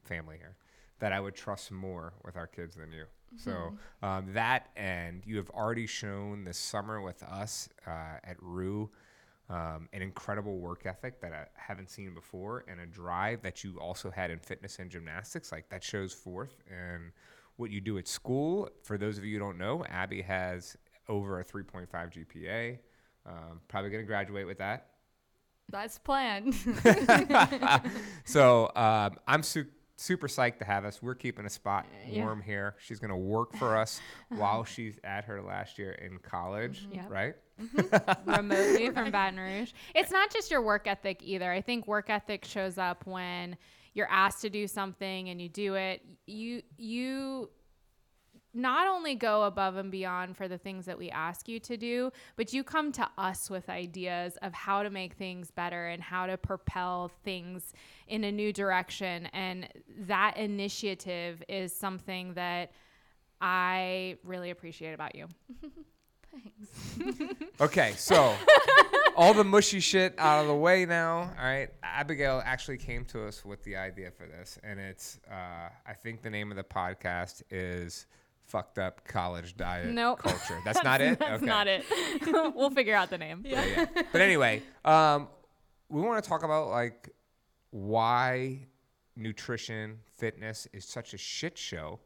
family 0.04 0.36
here 0.36 0.58
that 1.02 1.12
I 1.12 1.20
would 1.20 1.36
trust 1.36 1.72
more 1.72 2.14
with 2.24 2.38
our 2.38 2.48
kids 2.48 2.76
than 2.76 2.92
you. 2.92 3.06
So 3.38 3.74
um, 4.04 4.34
that 4.34 4.70
and 4.76 5.22
you 5.26 5.38
have 5.38 5.50
already 5.52 5.88
shown 5.88 6.44
this 6.44 6.58
summer 6.58 7.02
with 7.02 7.24
us 7.24 7.70
uh, 7.88 8.18
at 8.24 8.36
Rue 8.42 8.90
um, 9.52 9.90
an 9.92 10.02
incredible 10.02 10.60
work 10.60 10.86
ethic 10.86 11.20
that 11.22 11.34
I 11.34 11.46
haven't 11.56 11.90
seen 11.90 12.14
before 12.14 12.64
and 12.70 12.80
a 12.80 12.86
drive 12.86 13.42
that 13.42 13.64
you 13.64 13.78
also 13.80 14.10
had 14.10 14.32
in 14.32 14.40
fitness 14.40 14.80
and 14.80 14.90
gymnastics. 14.90 15.52
Like 15.52 15.70
that 15.70 15.84
shows 15.84 16.14
forth 16.14 16.56
in 16.70 17.12
what 17.58 17.70
you 17.70 17.82
do 17.82 17.98
at 17.98 18.08
school. 18.08 18.70
For 18.84 18.98
those 18.98 19.18
of 19.18 19.26
you 19.26 19.34
who 19.34 19.40
don't 19.40 19.58
know, 19.58 19.84
Abby 19.90 20.22
has 20.22 20.78
over 21.10 21.42
a 21.42 21.44
3.5 21.44 21.88
GPA. 21.92 22.80
Um, 23.26 23.60
probably 23.68 23.90
going 23.90 24.04
to 24.04 24.08
graduate 24.08 24.48
with 24.48 24.60
that. 24.60 24.88
That's 25.70 25.98
planned. 26.00 26.56
So 28.26 28.72
um, 28.76 29.18
I'm 29.28 29.44
su- 29.44 29.66
super 30.02 30.28
psyched 30.28 30.58
to 30.60 30.66
have 30.66 30.84
us. 30.84 31.02
We're 31.02 31.16
keeping 31.16 31.46
a 31.46 31.50
spot 31.50 31.86
Yeah. 32.08 32.24
warm 32.26 32.42
here. 32.42 32.76
She's 32.80 33.00
going 33.00 33.12
to 33.12 33.16
work 33.16 33.56
for 33.56 33.78
us 33.78 34.02
while 34.30 34.64
she's 34.64 35.00
at 35.04 35.26
her 35.26 35.42
last 35.42 35.78
year 35.78 35.92
in 35.92 36.18
college, 36.18 36.86
mm-hmm. 36.86 36.96
Yep. 36.96 37.10
right? 37.10 37.36
Mm-hmm. 37.62 38.30
remotely 38.32 38.90
from 38.90 39.12
Baton 39.12 39.40
Rouge. 39.40 39.72
It's 39.94 40.12
not 40.12 40.32
just 40.32 40.50
your 40.50 40.62
work 40.62 40.88
ethic 40.88 41.22
either. 41.24 41.52
I 41.52 41.62
think 41.62 41.88
work 41.88 42.10
ethic 42.10 42.46
shows 42.46 42.78
up 42.78 43.06
when 43.06 43.56
you're 43.94 44.10
asked 44.10 44.42
to 44.42 44.50
do 44.50 44.68
something 44.68 45.30
and 45.30 45.40
you 45.42 45.50
do 45.50 45.76
it, 45.76 46.02
you 46.26 46.64
you 46.78 47.50
not 48.54 48.88
only 48.88 49.16
go 49.16 49.44
above 49.44 49.78
and 49.78 49.92
beyond 49.92 50.36
for 50.36 50.48
the 50.48 50.58
things 50.58 50.86
that 50.86 50.98
we 50.98 51.10
ask 51.10 51.48
you 51.48 51.60
to 51.62 51.78
do, 51.78 52.12
but 52.36 52.54
you 52.54 52.64
come 52.64 52.92
to 52.94 53.08
us 53.18 53.50
with 53.50 53.70
ideas 53.70 54.38
of 54.42 54.54
how 54.54 54.84
to 54.84 54.90
make 54.90 55.14
things 55.14 55.52
better 55.52 55.88
and 55.88 56.02
how 56.02 56.26
to 56.26 56.38
propel 56.38 57.12
things 57.24 57.74
in 58.08 58.24
a 58.24 58.32
new 58.32 58.52
direction. 58.52 59.28
And 59.28 59.68
that 60.08 60.38
initiative 60.38 61.44
is 61.48 61.76
something 61.76 62.34
that 62.34 62.72
I 63.40 64.18
really 64.24 64.50
appreciate 64.50 64.94
about 64.94 65.16
you. 65.16 65.28
Thanks. 66.32 67.32
Okay, 67.60 67.94
so 67.98 68.34
all 69.16 69.34
the 69.34 69.44
mushy 69.44 69.80
shit 69.80 70.16
out 70.18 70.42
of 70.42 70.48
the 70.48 70.56
way 70.56 70.86
now. 70.86 71.20
All 71.38 71.44
right, 71.44 71.70
Abigail 71.84 72.42
actually 72.46 72.78
came 72.78 73.04
to 73.06 73.26
us 73.28 73.44
with 73.44 73.64
the 73.64 73.76
idea 73.76 74.12
for 74.12 74.26
this, 74.26 74.58
and 74.64 74.80
it's 74.80 75.20
uh, 75.30 75.70
I 75.86 75.94
think 75.94 76.22
the 76.22 76.30
name 76.30 76.52
of 76.52 76.58
the 76.58 76.64
podcast 76.64 77.44
is 77.50 78.08
"Fucked 78.52 78.78
Up 78.78 79.06
College 79.08 79.56
Diet 79.56 79.88
Nope. 79.88 80.20
Culture." 80.20 80.60
That's, 80.66 80.84
not 80.84 81.02
it. 81.02 81.20
That's 81.20 81.42
okay. 81.42 81.46
not 81.46 81.68
it. 81.68 81.86
we'll 82.56 82.70
figure 82.70 82.96
out 82.96 83.10
the 83.10 83.18
name. 83.18 83.44
Yeah, 83.46 83.66
yeah. 83.66 83.86
But 84.12 84.22
anyway, 84.22 84.62
um, 84.84 85.30
we 85.90 86.02
want 86.02 86.24
to 86.24 86.30
talk 86.30 86.44
about 86.44 86.70
like 86.70 87.10
why 87.72 88.68
nutrition, 89.16 90.00
fitness 90.18 90.68
is 90.74 90.86
such 90.86 91.14
a 91.14 91.18
shit 91.18 91.58
show 91.58 92.00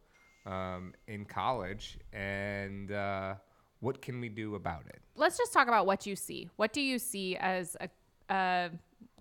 um, 0.46 0.94
in 1.08 1.26
college, 1.26 1.98
and 2.14 2.92
uh, 2.92 3.36
what 3.80 4.02
can 4.02 4.22
we 4.22 4.30
do 4.30 4.56
about 4.56 4.86
it? 4.88 5.02
Let's 5.16 5.38
just 5.38 5.54
talk 5.54 5.68
about 5.68 5.86
what 5.86 6.06
you 6.06 6.16
see. 6.16 6.50
What 6.56 6.74
do 6.74 6.82
you 6.82 7.00
see 7.00 7.36
as 7.38 7.76
a 7.80 7.90
uh, 8.34 8.70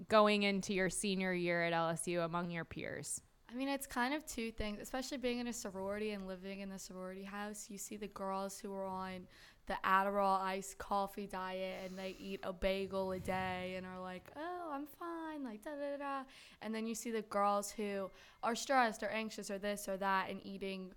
going 0.09 0.43
into 0.43 0.73
your 0.73 0.91
senior 0.91 1.33
year 1.33 1.63
at 1.63 1.73
LSU 1.73 2.25
among 2.25 2.51
your 2.51 2.65
peers? 2.65 3.21
I 3.55 3.57
mean, 3.57 3.69
it's 3.69 3.87
kind 3.87 4.13
of 4.13 4.27
two 4.27 4.51
things, 4.51 4.81
especially 4.81 5.19
being 5.19 5.39
in 5.39 5.47
a 5.47 5.53
sorority 5.53 6.11
and 6.11 6.27
living 6.27 6.59
in 6.59 6.69
the 6.69 6.79
sorority 6.79 7.23
house. 7.23 7.67
You 7.71 7.79
see 7.79 7.97
the 7.97 8.09
girls 8.09 8.59
who 8.59 8.75
are 8.75 8.85
on 8.85 9.29
the 9.67 9.77
Adderall 9.85 10.41
iced 10.41 10.77
coffee 10.79 11.29
diet 11.29 11.77
and 11.85 11.97
they 11.97 12.17
eat 12.19 12.41
a 12.43 12.53
bagel 12.53 13.13
a 13.13 13.21
day 13.21 13.75
and 13.77 13.87
are 13.87 14.01
like, 14.01 14.29
oh, 14.37 14.71
I'm 14.73 14.87
fine, 14.87 15.45
like 15.45 15.63
da 15.63 15.71
da 15.71 15.97
da. 15.99 16.25
And 16.63 16.75
then 16.75 16.85
you 16.85 16.97
see 16.97 17.13
the 17.13 17.23
girls 17.23 17.71
who 17.71 18.11
are 18.43 18.57
stressed 18.57 19.05
or 19.05 19.09
anxious 19.09 19.53
or 19.53 19.59
this 19.59 19.89
or 19.89 19.97
that 19.99 20.31
and 20.31 20.41
eating 20.43 20.93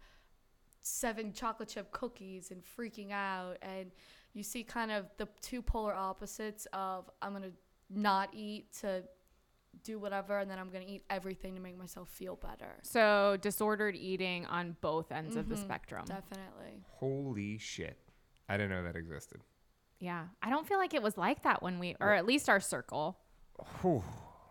seven 0.81 1.33
chocolate 1.33 1.69
chip 1.69 1.91
cookies 1.91 2.49
and 2.49 2.63
freaking 2.63 3.11
out. 3.11 3.57
And 3.61 3.91
you 4.33 4.41
see 4.41 4.63
kind 4.63 4.89
of 4.89 5.05
the 5.17 5.27
two 5.41 5.61
polar 5.61 5.93
opposites 5.93 6.65
of 6.73 7.07
I'm 7.21 7.33
going 7.33 7.43
to 7.43 7.51
not 7.89 8.29
eat 8.33 8.73
to 8.81 9.03
do 9.83 9.99
whatever 9.99 10.39
and 10.39 10.49
then 10.49 10.59
I'm 10.59 10.69
going 10.69 10.85
to 10.85 10.91
eat 10.91 11.03
everything 11.09 11.55
to 11.55 11.61
make 11.61 11.77
myself 11.77 12.09
feel 12.09 12.35
better. 12.35 12.75
So 12.83 13.37
disordered 13.41 13.95
eating 13.95 14.45
on 14.45 14.75
both 14.81 15.11
ends 15.11 15.35
of 15.35 15.49
the 15.49 15.57
spectrum. 15.57 16.05
Definitely. 16.05 16.83
Holy 16.91 17.57
shit! 17.57 17.97
I 18.49 18.57
didn't 18.57 18.71
know 18.71 18.83
that 18.83 18.95
existed. 18.95 19.41
Yeah, 19.99 20.25
I 20.43 20.49
don't 20.49 20.67
feel 20.67 20.77
like 20.77 20.93
it 20.93 21.01
was 21.01 21.17
like 21.17 21.43
that 21.43 21.63
when 21.63 21.79
we, 21.79 21.95
or 21.99 22.13
at 22.13 22.25
least 22.25 22.49
our 22.49 22.59
circle 22.59 23.17
Whew, 23.81 24.03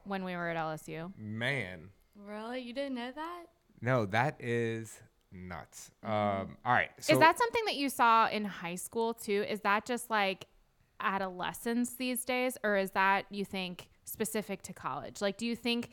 when 0.04 0.24
we 0.24 0.34
were 0.34 0.48
at 0.48 0.56
LSU. 0.56 1.12
man, 1.16 1.90
Really? 2.26 2.60
You 2.60 2.72
didn't 2.72 2.94
know 2.96 3.12
that? 3.14 3.44
no, 3.80 4.06
that 4.06 4.36
is 4.40 5.00
nuts. 5.30 5.90
Um, 6.02 6.56
all 6.64 6.72
right, 6.72 6.90
so 6.98 7.12
Is 7.12 7.18
that 7.20 7.38
something 7.38 7.64
that 7.66 7.76
you 7.76 7.88
saw 7.88 8.28
in 8.28 8.44
high 8.44 8.74
school 8.74 9.14
too? 9.14 9.44
Is 9.48 9.60
that 9.60 9.84
just 9.86 10.10
like 10.10 10.46
adolescence 11.00 11.94
these 11.94 12.24
days, 12.24 12.58
or 12.64 12.76
is 12.76 12.90
that 12.92 13.26
you 13.30 13.44
think 13.44 13.88
specific 14.16 14.62
to 14.62 14.72
college? 14.72 15.20
Like, 15.20 15.36
do 15.36 15.44
you 15.44 15.54
think 15.54 15.90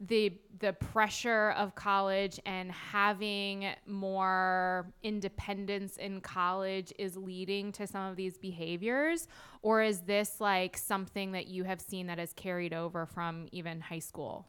the 0.00 0.32
the 0.60 0.72
pressure 0.72 1.50
of 1.50 1.74
college 1.74 2.38
and 2.46 2.70
having 2.70 3.66
more 3.84 4.86
independence 5.02 5.96
in 5.96 6.20
college 6.20 6.92
is 6.98 7.16
leading 7.16 7.72
to 7.72 7.86
some 7.86 8.06
of 8.10 8.16
these 8.16 8.38
behaviors, 8.38 9.26
or 9.60 9.82
is 9.82 10.00
this 10.02 10.40
like 10.40 10.76
something 10.78 11.32
that 11.32 11.48
you 11.48 11.64
have 11.64 11.80
seen 11.80 12.06
that 12.06 12.18
has 12.18 12.32
carried 12.32 12.72
over 12.72 13.06
from 13.06 13.48
even 13.52 13.80
high 13.80 13.98
school? 13.98 14.46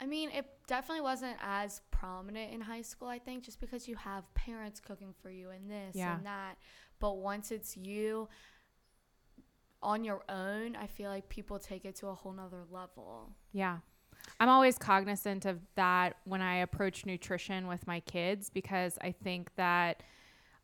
I 0.00 0.06
mean, 0.06 0.30
it 0.30 0.46
definitely 0.66 1.02
wasn't 1.02 1.36
as 1.42 1.82
prominent 1.90 2.54
in 2.54 2.62
high 2.62 2.80
school, 2.82 3.08
I 3.08 3.18
think, 3.18 3.44
just 3.44 3.60
because 3.60 3.86
you 3.86 3.96
have 3.96 4.24
parents 4.34 4.80
cooking 4.80 5.12
for 5.22 5.28
you 5.30 5.50
and 5.50 5.70
this 5.70 5.94
Yeah. 5.94 6.16
and 6.16 6.24
that. 6.24 6.56
But 7.00 7.18
once 7.18 7.50
it's 7.50 7.76
you 7.76 8.28
on 9.82 10.04
your 10.04 10.22
own, 10.28 10.76
I 10.76 10.86
feel 10.86 11.10
like 11.10 11.28
people 11.28 11.58
take 11.58 11.84
it 11.84 11.96
to 11.96 12.08
a 12.08 12.14
whole 12.14 12.32
nother 12.32 12.64
level. 12.70 13.30
Yeah. 13.52 13.78
I'm 14.38 14.48
always 14.48 14.78
cognizant 14.78 15.46
of 15.46 15.60
that 15.76 16.16
when 16.24 16.42
I 16.42 16.56
approach 16.56 17.06
nutrition 17.06 17.66
with 17.66 17.86
my 17.86 18.00
kids 18.00 18.50
because 18.50 18.98
I 19.00 19.12
think 19.12 19.50
that 19.56 20.02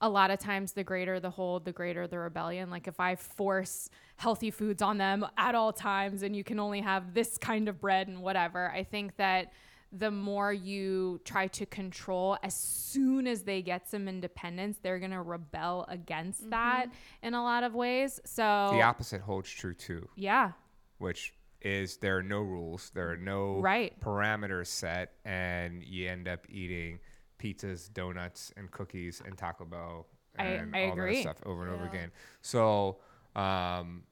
a 0.00 0.08
lot 0.08 0.30
of 0.30 0.38
times 0.38 0.72
the 0.72 0.84
greater 0.84 1.18
the 1.20 1.30
hold, 1.30 1.64
the 1.64 1.72
greater 1.72 2.06
the 2.06 2.18
rebellion. 2.18 2.70
Like 2.70 2.86
if 2.86 3.00
I 3.00 3.16
force 3.16 3.88
healthy 4.16 4.50
foods 4.50 4.82
on 4.82 4.98
them 4.98 5.26
at 5.38 5.54
all 5.54 5.72
times 5.72 6.22
and 6.22 6.36
you 6.36 6.44
can 6.44 6.58
only 6.58 6.82
have 6.82 7.14
this 7.14 7.38
kind 7.38 7.68
of 7.68 7.80
bread 7.80 8.08
and 8.08 8.22
whatever, 8.22 8.70
I 8.70 8.84
think 8.84 9.16
that 9.16 9.52
the 9.98 10.10
more 10.10 10.52
you 10.52 11.20
try 11.24 11.46
to 11.48 11.64
control 11.66 12.36
as 12.42 12.54
soon 12.54 13.26
as 13.26 13.42
they 13.42 13.62
get 13.62 13.88
some 13.88 14.08
independence, 14.08 14.78
they're 14.82 14.98
going 14.98 15.10
to 15.12 15.22
rebel 15.22 15.84
against 15.88 16.50
that 16.50 16.86
in 17.22 17.34
a 17.34 17.42
lot 17.42 17.62
of 17.62 17.74
ways. 17.74 18.20
So 18.24 18.68
the 18.72 18.82
opposite 18.82 19.20
holds 19.20 19.50
true 19.50 19.74
too, 19.74 20.08
yeah, 20.16 20.52
which 20.98 21.32
is 21.62 21.96
there 21.98 22.18
are 22.18 22.22
no 22.22 22.40
rules, 22.40 22.90
there 22.94 23.10
are 23.10 23.16
no 23.16 23.60
Right. 23.60 23.98
parameters 24.00 24.66
set, 24.66 25.14
and 25.24 25.82
you 25.82 26.08
end 26.08 26.28
up 26.28 26.46
eating 26.48 27.00
pizzas, 27.38 27.92
donuts, 27.92 28.52
and 28.56 28.70
cookies 28.70 29.22
and 29.24 29.36
Taco 29.36 29.64
Bell 29.64 30.06
and 30.38 30.76
I 30.76 30.86
all 30.86 30.92
agree. 30.92 31.16
that 31.16 31.20
stuff 31.22 31.46
over 31.46 31.64
and 31.64 31.72
over 31.74 31.86
again. 31.86 32.10
So, 32.42 33.00
um, 33.34 34.02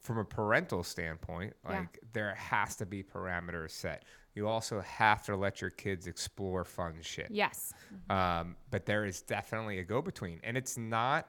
from 0.00 0.18
a 0.18 0.24
parental 0.24 0.82
standpoint, 0.84 1.54
Yeah. 1.64 1.80
like 1.80 1.98
there 2.12 2.34
has 2.34 2.76
to 2.76 2.86
be 2.86 3.02
parameters 3.02 3.70
set. 3.70 4.04
You 4.38 4.46
also 4.46 4.80
have 4.82 5.24
to 5.24 5.34
let 5.34 5.60
your 5.60 5.70
kids 5.70 6.06
explore 6.06 6.64
fun 6.64 6.98
shit. 7.00 7.26
yes. 7.28 7.72
Um, 8.08 8.54
but 8.70 8.86
there 8.86 9.04
is 9.04 9.20
definitely 9.20 9.80
a 9.80 9.82
go 9.82 10.00
between, 10.00 10.38
and 10.44 10.56
it's 10.56 10.78
not 10.78 11.26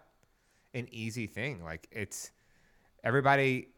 an 0.75 0.87
easy 0.91 1.25
thing. 1.25 1.63
Like 1.63 1.87
it's 1.91 2.29
everybody, 3.03 3.69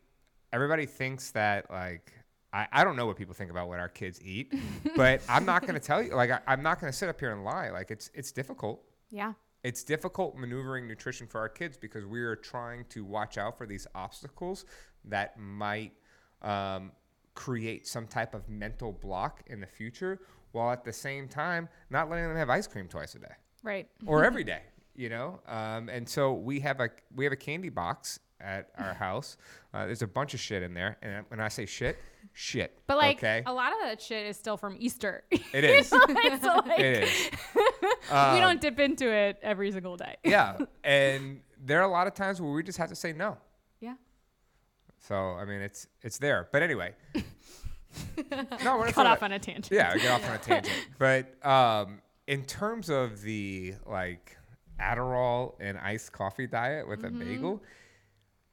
everybody 0.51 0.85
thinks 0.85 1.31
that 1.31 1.71
like 1.71 2.11
I, 2.51 2.67
I 2.73 2.83
don't 2.83 2.97
know 2.97 3.05
what 3.05 3.15
people 3.15 3.33
think 3.33 3.51
about 3.51 3.69
what 3.69 3.79
our 3.79 3.87
kids 3.87 4.19
eat, 4.21 4.53
but 4.97 5.21
I'm 5.29 5.45
not 5.45 5.61
going 5.61 5.75
to 5.75 5.79
tell 5.79 6.03
you. 6.03 6.13
Like 6.13 6.31
I, 6.31 6.41
I'm 6.45 6.61
not 6.61 6.81
going 6.81 6.91
to 6.91 6.97
sit 6.97 7.07
up 7.07 7.17
here 7.17 7.31
and 7.31 7.45
lie. 7.45 7.69
Like 7.69 7.89
it's 7.89 8.11
it's 8.13 8.33
difficult. 8.33 8.83
Yeah. 9.11 9.31
It's 9.63 9.85
difficult 9.85 10.35
maneuvering 10.35 10.89
nutrition 10.89 11.25
for 11.25 11.39
our 11.39 11.47
kids 11.47 11.77
because 11.77 12.05
we 12.05 12.19
are 12.19 12.35
trying 12.35 12.83
to 12.89 13.05
watch 13.05 13.37
out 13.37 13.57
for 13.57 13.65
these 13.65 13.87
obstacles 13.95 14.65
that 15.05 15.39
might 15.39 15.93
um, 16.41 16.91
create 17.45 17.87
some 17.87 18.05
type 18.07 18.33
of 18.35 18.47
mental 18.49 18.91
block 18.91 19.41
in 19.47 19.59
the 19.59 19.65
future, 19.67 20.19
while 20.51 20.71
at 20.71 20.83
the 20.83 20.93
same 20.93 21.27
time 21.27 21.67
not 21.89 22.09
letting 22.09 22.27
them 22.27 22.37
have 22.37 22.49
ice 22.49 22.67
cream 22.67 22.87
twice 22.87 23.15
a 23.15 23.19
day 23.19 23.33
Right. 23.63 23.87
or 24.05 24.23
every 24.29 24.43
day. 24.43 24.61
You 24.95 25.09
know, 25.09 25.39
um, 25.47 25.87
and 25.89 26.07
so 26.07 26.33
we 26.33 26.59
have 26.59 26.79
a 26.81 26.89
we 27.15 27.23
have 27.23 27.31
a 27.31 27.37
candy 27.37 27.69
box 27.69 28.19
at 28.41 28.69
our 28.77 28.93
house. 29.07 29.37
Uh, 29.73 29.85
there's 29.85 30.01
a 30.01 30.07
bunch 30.07 30.33
of 30.33 30.39
shit 30.39 30.61
in 30.61 30.73
there, 30.73 30.97
and 31.01 31.25
when 31.29 31.39
I 31.39 31.47
say 31.47 31.65
shit, 31.65 31.97
shit. 32.33 32.77
But 32.87 32.97
like 32.97 33.17
okay, 33.17 33.41
a 33.45 33.53
lot 33.53 33.71
of 33.71 33.79
that 33.83 34.01
shit 34.01 34.27
is 34.27 34.35
still 34.37 34.57
from 34.57 34.75
Easter. 34.79 35.23
it 35.31 35.63
is. 35.63 35.91
It's 35.93 36.43
like- 36.43 36.79
it 36.79 37.03
is. 37.03 37.29
we 37.55 38.15
Um, 38.15 38.39
don't 38.41 38.59
dip 38.61 38.79
into 38.79 39.09
it 39.09 39.39
every 39.41 39.71
single 39.71 39.95
day. 39.95 40.17
yeah, 40.25 40.57
and 40.83 41.39
there 41.63 41.79
are 41.79 41.85
a 41.89 41.91
lot 41.91 42.05
of 42.07 42.13
times 42.13 42.41
where 42.41 42.51
we 42.51 42.61
just 42.61 42.77
have 42.77 42.89
to 42.89 42.95
say 42.95 43.13
no. 43.13 43.37
So 45.07 45.15
I 45.15 45.45
mean, 45.45 45.61
it's 45.61 45.87
it's 46.01 46.17
there. 46.19 46.47
But 46.51 46.61
anyway, 46.63 46.93
no, 48.63 48.77
we're 48.77 48.91
Cut 48.91 49.05
off 49.07 49.23
on 49.23 49.31
a 49.31 49.39
tangent. 49.39 49.69
Yeah, 49.71 49.95
get 49.97 50.11
off 50.11 50.27
on 50.29 50.35
a 50.35 50.37
tangent. 50.37 50.75
But 50.97 51.45
um, 51.45 52.01
in 52.27 52.43
terms 52.45 52.89
of 52.89 53.21
the 53.21 53.73
like 53.85 54.37
Adderall 54.79 55.55
and 55.59 55.77
iced 55.77 56.11
coffee 56.11 56.47
diet 56.47 56.87
with 56.87 57.01
Mm-hmm. 57.01 57.21
a 57.21 57.25
bagel, 57.25 57.63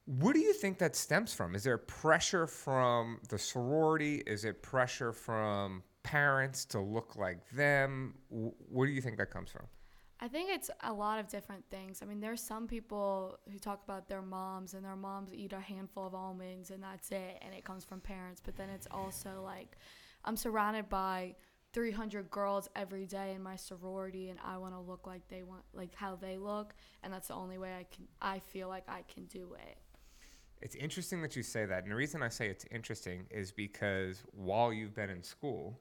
what 0.06 0.32
do 0.34 0.40
you 0.40 0.52
think 0.54 0.78
that 0.78 0.96
stems 0.96 1.32
from? 1.34 1.54
Is 1.54 1.62
there 1.64 1.78
pressure 1.78 2.46
from 2.46 3.20
the 3.28 3.38
sorority? 3.38 4.22
Is 4.26 4.44
it 4.44 4.62
pressure 4.62 5.12
from 5.12 5.82
parents 6.02 6.64
to 6.66 6.80
look 6.80 7.16
like 7.16 7.48
them? 7.50 8.14
Wh- 8.30 8.56
Where 8.72 8.86
do 8.86 8.92
you 8.92 9.02
think 9.02 9.18
that 9.18 9.30
comes 9.30 9.50
from? 9.50 9.66
I 10.20 10.26
think 10.26 10.50
it's 10.50 10.70
a 10.82 10.92
lot 10.92 11.20
of 11.20 11.28
different 11.28 11.64
things. 11.70 12.00
I 12.02 12.06
mean, 12.06 12.20
there's 12.20 12.42
some 12.42 12.66
people 12.66 13.38
who 13.50 13.58
talk 13.58 13.84
about 13.84 14.08
their 14.08 14.22
moms 14.22 14.74
and 14.74 14.84
their 14.84 14.96
moms 14.96 15.32
eat 15.32 15.52
a 15.52 15.60
handful 15.60 16.06
of 16.06 16.14
almonds 16.14 16.70
and 16.70 16.82
that's 16.82 17.10
it, 17.12 17.38
and 17.40 17.54
it 17.54 17.64
comes 17.64 17.84
from 17.84 18.00
parents. 18.00 18.40
But 18.44 18.56
then 18.56 18.68
it's 18.68 18.88
also 18.90 19.42
like 19.44 19.76
I'm 20.24 20.36
surrounded 20.36 20.88
by 20.88 21.36
300 21.72 22.30
girls 22.30 22.68
every 22.74 23.06
day 23.06 23.34
in 23.34 23.42
my 23.42 23.54
sorority, 23.54 24.30
and 24.30 24.38
I 24.44 24.58
want 24.58 24.74
to 24.74 24.80
look 24.80 25.06
like 25.06 25.28
they 25.28 25.42
want, 25.42 25.62
like 25.72 25.94
how 25.94 26.16
they 26.16 26.36
look, 26.36 26.74
and 27.02 27.12
that's 27.12 27.28
the 27.28 27.34
only 27.34 27.58
way 27.58 27.74
I 27.74 27.84
can. 27.84 28.08
I 28.20 28.40
feel 28.40 28.68
like 28.68 28.88
I 28.88 29.02
can 29.02 29.26
do 29.26 29.54
it. 29.54 29.78
It's 30.60 30.74
interesting 30.74 31.22
that 31.22 31.36
you 31.36 31.44
say 31.44 31.66
that. 31.66 31.84
And 31.84 31.92
the 31.92 31.96
reason 31.96 32.22
I 32.22 32.28
say 32.28 32.48
it's 32.48 32.64
interesting 32.72 33.26
is 33.30 33.52
because 33.52 34.24
while 34.32 34.72
you've 34.72 34.94
been 34.94 35.10
in 35.10 35.22
school, 35.22 35.78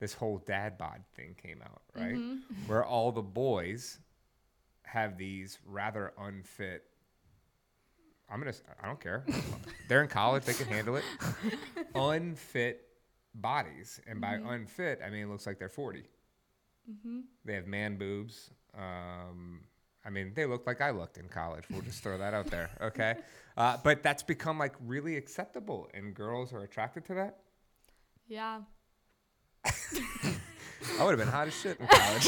this 0.00 0.14
whole 0.14 0.38
dad 0.46 0.78
bod 0.78 1.02
thing 1.16 1.34
came 1.42 1.60
out, 1.62 1.82
right? 1.94 2.14
Mm-hmm. 2.14 2.36
Where 2.66 2.84
all 2.84 3.10
the 3.12 3.22
boys 3.22 3.98
have 4.84 5.18
these 5.18 5.58
rather 5.66 6.12
unfit. 6.18 6.84
I'm 8.30 8.38
gonna. 8.40 8.52
I 8.82 8.86
don't 8.86 9.00
care. 9.00 9.24
They're 9.88 10.02
in 10.02 10.08
college. 10.08 10.44
They 10.44 10.54
can 10.54 10.66
handle 10.66 10.96
it. 10.96 11.04
unfit 11.94 12.84
bodies, 13.34 14.00
and 14.06 14.20
by 14.20 14.34
Mm-hmm. 14.36 14.48
unfit, 14.48 15.00
I 15.04 15.10
mean 15.10 15.24
it 15.24 15.28
looks 15.30 15.46
like 15.46 15.58
they're 15.58 15.68
40. 15.68 16.04
They 17.44 17.54
have 17.54 17.66
man 17.66 17.96
boobs. 17.98 18.50
Um, 18.76 19.60
I 20.06 20.10
mean, 20.10 20.32
they 20.34 20.46
look 20.46 20.66
like 20.66 20.80
I 20.80 20.90
looked 20.90 21.18
in 21.18 21.28
college. 21.28 21.64
We'll 21.70 21.82
just 21.82 22.02
throw 22.02 22.16
that 22.18 22.32
out 22.34 22.46
there, 22.46 22.70
okay? 22.80 23.16
Uh, 23.58 23.76
but 23.82 24.04
that's 24.04 24.22
become 24.22 24.56
like 24.56 24.72
really 24.86 25.16
acceptable, 25.16 25.88
and 25.92 26.14
girls 26.14 26.52
are 26.52 26.60
attracted 26.62 27.04
to 27.06 27.14
that. 27.14 27.40
Yeah. 28.28 28.60
I 30.98 31.04
would 31.04 31.10
have 31.10 31.18
been 31.18 31.28
hot 31.28 31.46
as 31.46 31.54
shit 31.54 31.78
in 31.78 31.86
college. 31.90 32.26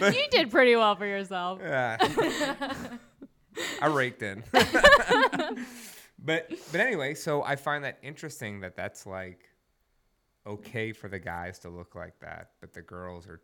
you 0.16 0.24
did 0.30 0.50
pretty 0.50 0.74
well 0.76 0.96
for 0.96 1.06
yourself. 1.06 1.60
Yeah. 1.62 1.96
I 3.80 3.86
raked 3.86 4.22
in. 4.22 4.42
but 4.52 6.50
but 6.72 6.80
anyway, 6.80 7.14
so 7.14 7.42
I 7.42 7.56
find 7.56 7.84
that 7.84 7.98
interesting 8.02 8.60
that 8.60 8.76
that's 8.76 9.06
like 9.06 9.44
okay 10.46 10.92
for 10.92 11.08
the 11.08 11.18
guys 11.18 11.58
to 11.60 11.68
look 11.68 11.94
like 11.94 12.18
that, 12.20 12.50
but 12.60 12.72
the 12.72 12.82
girls 12.82 13.26
are 13.26 13.40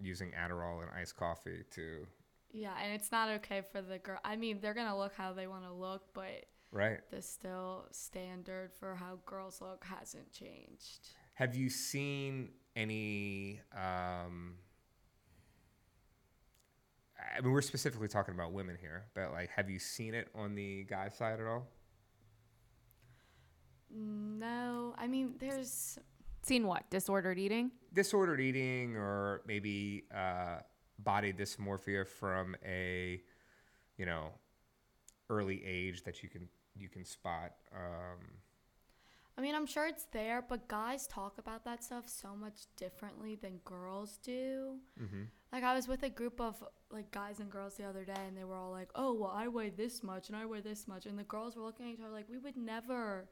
using 0.00 0.32
Adderall 0.32 0.82
and 0.82 0.90
iced 0.98 1.16
coffee 1.16 1.64
to 1.72 2.06
Yeah, 2.52 2.74
and 2.82 2.92
it's 2.94 3.10
not 3.10 3.28
okay 3.36 3.62
for 3.72 3.80
the 3.82 3.98
girl. 3.98 4.18
I 4.24 4.36
mean, 4.36 4.58
they're 4.60 4.74
gonna 4.74 4.96
look 4.96 5.14
how 5.14 5.32
they 5.32 5.46
want 5.46 5.64
to 5.64 5.72
look, 5.72 6.02
but 6.14 6.44
right. 6.72 6.98
the 7.10 7.22
still 7.22 7.86
standard 7.90 8.72
for 8.72 8.94
how 8.94 9.18
girls 9.26 9.60
look 9.60 9.84
hasn't 9.84 10.32
changed. 10.32 11.08
Have 11.34 11.54
you 11.54 11.68
seen 11.68 12.50
any? 12.74 13.60
Um, 13.72 14.54
I 17.36 17.40
mean, 17.40 17.52
we're 17.52 17.62
specifically 17.62 18.08
talking 18.08 18.34
about 18.34 18.52
women 18.52 18.76
here, 18.80 19.04
but 19.14 19.32
like, 19.32 19.50
have 19.50 19.68
you 19.68 19.78
seen 19.78 20.14
it 20.14 20.28
on 20.34 20.54
the 20.54 20.84
guy 20.84 21.08
side 21.08 21.40
at 21.40 21.46
all? 21.46 21.66
No, 23.90 24.94
I 24.98 25.06
mean, 25.06 25.34
there's 25.38 25.98
Seen 26.46 26.66
what? 26.68 26.88
Disordered 26.90 27.40
eating? 27.40 27.72
disordered 27.92 28.40
eating 28.40 28.94
or 28.94 29.40
maybe 29.46 30.04
uh, 30.14 30.58
body 31.00 31.32
dysmorphia 31.32 32.06
from 32.06 32.54
a 32.64 33.20
you 33.96 34.06
know 34.06 34.28
early 35.28 35.64
age 35.64 36.04
that 36.04 36.22
you 36.22 36.28
can 36.28 36.46
you 36.78 36.88
can 36.88 37.04
spot 37.04 37.52
um, 37.74 38.20
I 39.38 39.42
mean, 39.42 39.54
I'm 39.54 39.66
sure 39.66 39.86
it's 39.86 40.06
there, 40.12 40.42
but 40.48 40.66
guys 40.66 41.06
talk 41.06 41.36
about 41.36 41.62
that 41.66 41.84
stuff 41.84 42.08
so 42.08 42.34
much 42.34 42.60
differently 42.78 43.34
than 43.34 43.58
girls 43.66 44.18
do. 44.22 44.76
Like 45.52 45.62
I 45.62 45.74
was 45.74 45.86
with 45.88 46.02
a 46.04 46.08
group 46.08 46.40
of 46.40 46.62
like 46.90 47.10
guys 47.10 47.38
and 47.38 47.50
girls 47.50 47.74
the 47.74 47.84
other 47.84 48.04
day, 48.04 48.14
and 48.26 48.36
they 48.36 48.44
were 48.44 48.54
all 48.54 48.70
like, 48.70 48.88
"Oh, 48.94 49.12
well, 49.12 49.30
I 49.34 49.48
weigh 49.48 49.68
this 49.70 50.02
much, 50.02 50.28
and 50.28 50.36
I 50.36 50.46
weigh 50.46 50.60
this 50.62 50.88
much," 50.88 51.04
and 51.04 51.18
the 51.18 51.24
girls 51.24 51.54
were 51.54 51.62
looking 51.62 51.86
at 51.86 51.92
each 51.94 52.00
other 52.00 52.14
like, 52.14 52.30
"We 52.30 52.38
would 52.38 52.56
never 52.56 53.28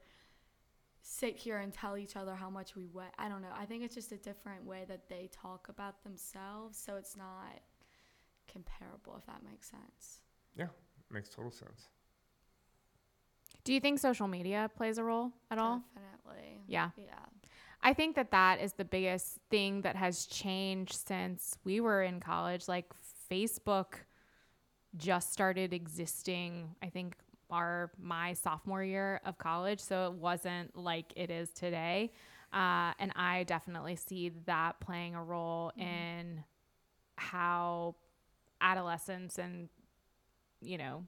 sit 1.01 1.37
here 1.37 1.57
and 1.57 1.73
tell 1.73 1.97
each 1.97 2.15
other 2.15 2.35
how 2.35 2.51
much 2.51 2.75
we 2.75 2.85
weigh." 2.85 3.09
I 3.17 3.27
don't 3.27 3.41
know. 3.41 3.53
I 3.57 3.65
think 3.65 3.83
it's 3.83 3.95
just 3.95 4.11
a 4.11 4.17
different 4.17 4.63
way 4.63 4.85
that 4.87 5.09
they 5.09 5.29
talk 5.31 5.69
about 5.69 6.03
themselves, 6.03 6.77
so 6.77 6.97
it's 6.97 7.17
not 7.17 7.61
comparable, 8.47 9.15
if 9.17 9.25
that 9.25 9.41
makes 9.43 9.69
sense. 9.71 10.21
yeah 10.55 10.67
makes 11.11 11.29
total 11.29 11.51
sense 11.51 11.89
Do 13.65 13.73
you 13.73 13.79
think 13.79 13.99
social 13.99 14.27
media 14.27 14.69
plays 14.77 14.97
a 14.97 15.03
role 15.03 15.31
at 15.51 15.57
all? 15.57 15.81
Definitely. 15.93 16.61
Yeah. 16.67 16.91
Yeah. 16.97 17.05
I 17.81 17.93
think 17.93 18.15
that 18.15 18.31
that 18.31 18.61
is 18.61 18.73
the 18.73 18.85
biggest 18.85 19.39
thing 19.49 19.81
that 19.81 19.95
has 19.95 20.25
changed 20.25 20.93
since 20.93 21.57
we 21.63 21.81
were 21.81 22.03
in 22.03 22.19
college. 22.19 22.67
Like 22.67 22.85
Facebook 23.29 24.05
just 24.95 25.33
started 25.33 25.73
existing, 25.73 26.75
I 26.81 26.89
think 26.89 27.17
our 27.51 27.91
my 27.99 28.33
sophomore 28.33 28.83
year 28.83 29.19
of 29.25 29.37
college, 29.37 29.79
so 29.79 30.07
it 30.07 30.13
wasn't 30.13 30.75
like 30.75 31.11
it 31.15 31.29
is 31.29 31.49
today. 31.49 32.11
Uh, 32.53 32.93
and 32.99 33.11
I 33.15 33.43
definitely 33.43 33.95
see 33.97 34.31
that 34.45 34.79
playing 34.79 35.15
a 35.15 35.23
role 35.23 35.71
in 35.77 36.43
how 37.17 37.95
adolescents 38.61 39.37
and 39.37 39.69
you 40.61 40.77
know 40.77 41.03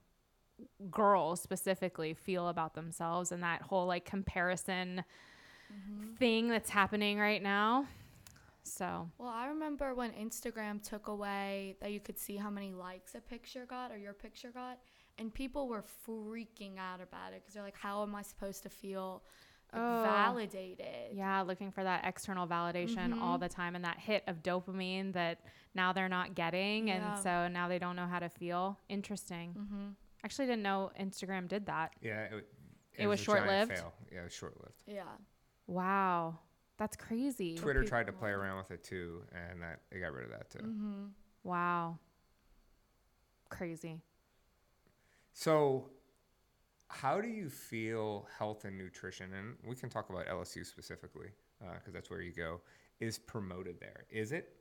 girls 0.89 1.41
specifically 1.41 2.13
feel 2.13 2.47
about 2.49 2.73
themselves 2.73 3.31
and 3.31 3.43
that 3.43 3.61
whole 3.61 3.85
like 3.85 4.05
comparison 4.05 5.03
thing 6.17 6.47
that's 6.47 6.69
happening 6.69 7.19
right 7.19 7.43
now. 7.43 7.85
So, 8.63 9.09
Well, 9.17 9.29
I 9.29 9.47
remember 9.47 9.95
when 9.95 10.11
Instagram 10.11 10.81
took 10.81 11.07
away 11.07 11.75
that 11.79 11.91
you 11.91 11.99
could 12.01 12.17
see 12.19 12.35
how 12.35 12.49
many 12.49 12.73
likes 12.73 13.15
a 13.15 13.21
picture 13.21 13.65
got 13.65 13.91
or 13.91 13.97
your 13.97 14.13
picture 14.13 14.51
got, 14.51 14.77
and 15.17 15.33
people 15.33 15.69
were 15.69 15.85
freaking 16.05 16.77
out 16.77 16.99
about 17.01 17.31
it 17.33 17.41
because 17.41 17.53
they're 17.53 17.63
like, 17.63 17.77
"How 17.77 18.03
am 18.03 18.13
I 18.13 18.23
supposed 18.23 18.63
to 18.63 18.69
feel 18.69 19.23
like, 19.71 19.81
Oh. 19.81 20.03
validated?" 20.03 21.13
yeah, 21.15 21.41
looking 21.43 21.71
for 21.71 21.83
that 21.83 22.05
external 22.05 22.45
validation 22.45 23.21
all 23.21 23.37
the 23.37 23.47
time 23.49 23.73
and 23.75 23.85
that 23.85 23.99
hit 23.99 24.23
of 24.27 24.43
dopamine 24.43 25.13
that 25.13 25.39
now 25.73 25.93
they're 25.93 26.09
not 26.09 26.35
getting. 26.35 26.89
Yeah. 26.89 27.13
And 27.15 27.23
so 27.23 27.47
now 27.47 27.67
they 27.69 27.79
don't 27.79 27.95
know 27.95 28.07
how 28.07 28.19
to 28.19 28.29
feel. 28.29 28.77
Interesting. 28.89 29.53
Mm-hmm. 29.57 29.87
Actually, 30.23 30.47
didn't 30.47 30.63
know 30.63 30.91
Instagram 30.99 31.47
did 31.47 31.65
that. 31.67 31.93
yeah 32.01 32.23
it, 32.23 32.47
It 32.95 33.07
was 33.07 33.21
a 33.21 33.25
giant 33.25 33.45
short-lived? 33.47 33.83
yeah 34.11 34.19
it 34.21 34.23
was 34.23 34.33
short-lived 34.33 34.83
Yeah. 34.87 35.03
Wow. 35.67 36.39
That's 36.77 36.95
crazy. 36.95 37.55
twitter 37.57 37.81
people 37.81 37.89
tried 37.89 38.07
to 38.07 38.13
play 38.13 38.29
around 38.31 38.57
with 38.57 38.71
it 38.71 38.83
too 38.83 39.23
and 39.31 39.61
that 39.61 39.81
they 39.91 39.99
got 39.99 40.13
rid 40.13 40.25
of 40.25 40.31
that 40.31 40.49
too 40.49 40.59
Mm-hmm. 40.59 41.05
Wow. 41.43 41.97
Crazy. 43.49 44.01
So, 45.33 45.89
how 46.89 47.21
do 47.21 47.27
you 47.27 47.49
feel 47.49 48.27
health 48.37 48.65
and 48.65 48.77
nutrition, 48.77 49.31
and 49.33 49.55
we 49.65 49.75
can 49.75 49.89
talk 49.89 50.09
about 50.09 50.25
LSU 50.27 50.65
specifically 50.65 51.29
because 51.59 51.93
that's 51.93 52.09
where 52.09 52.21
you 52.21 52.33
go, 52.33 52.61
is 52.99 53.17
promoted 53.17 53.79
there? 53.79 54.05
Is 54.09 54.31
it? 54.31 54.53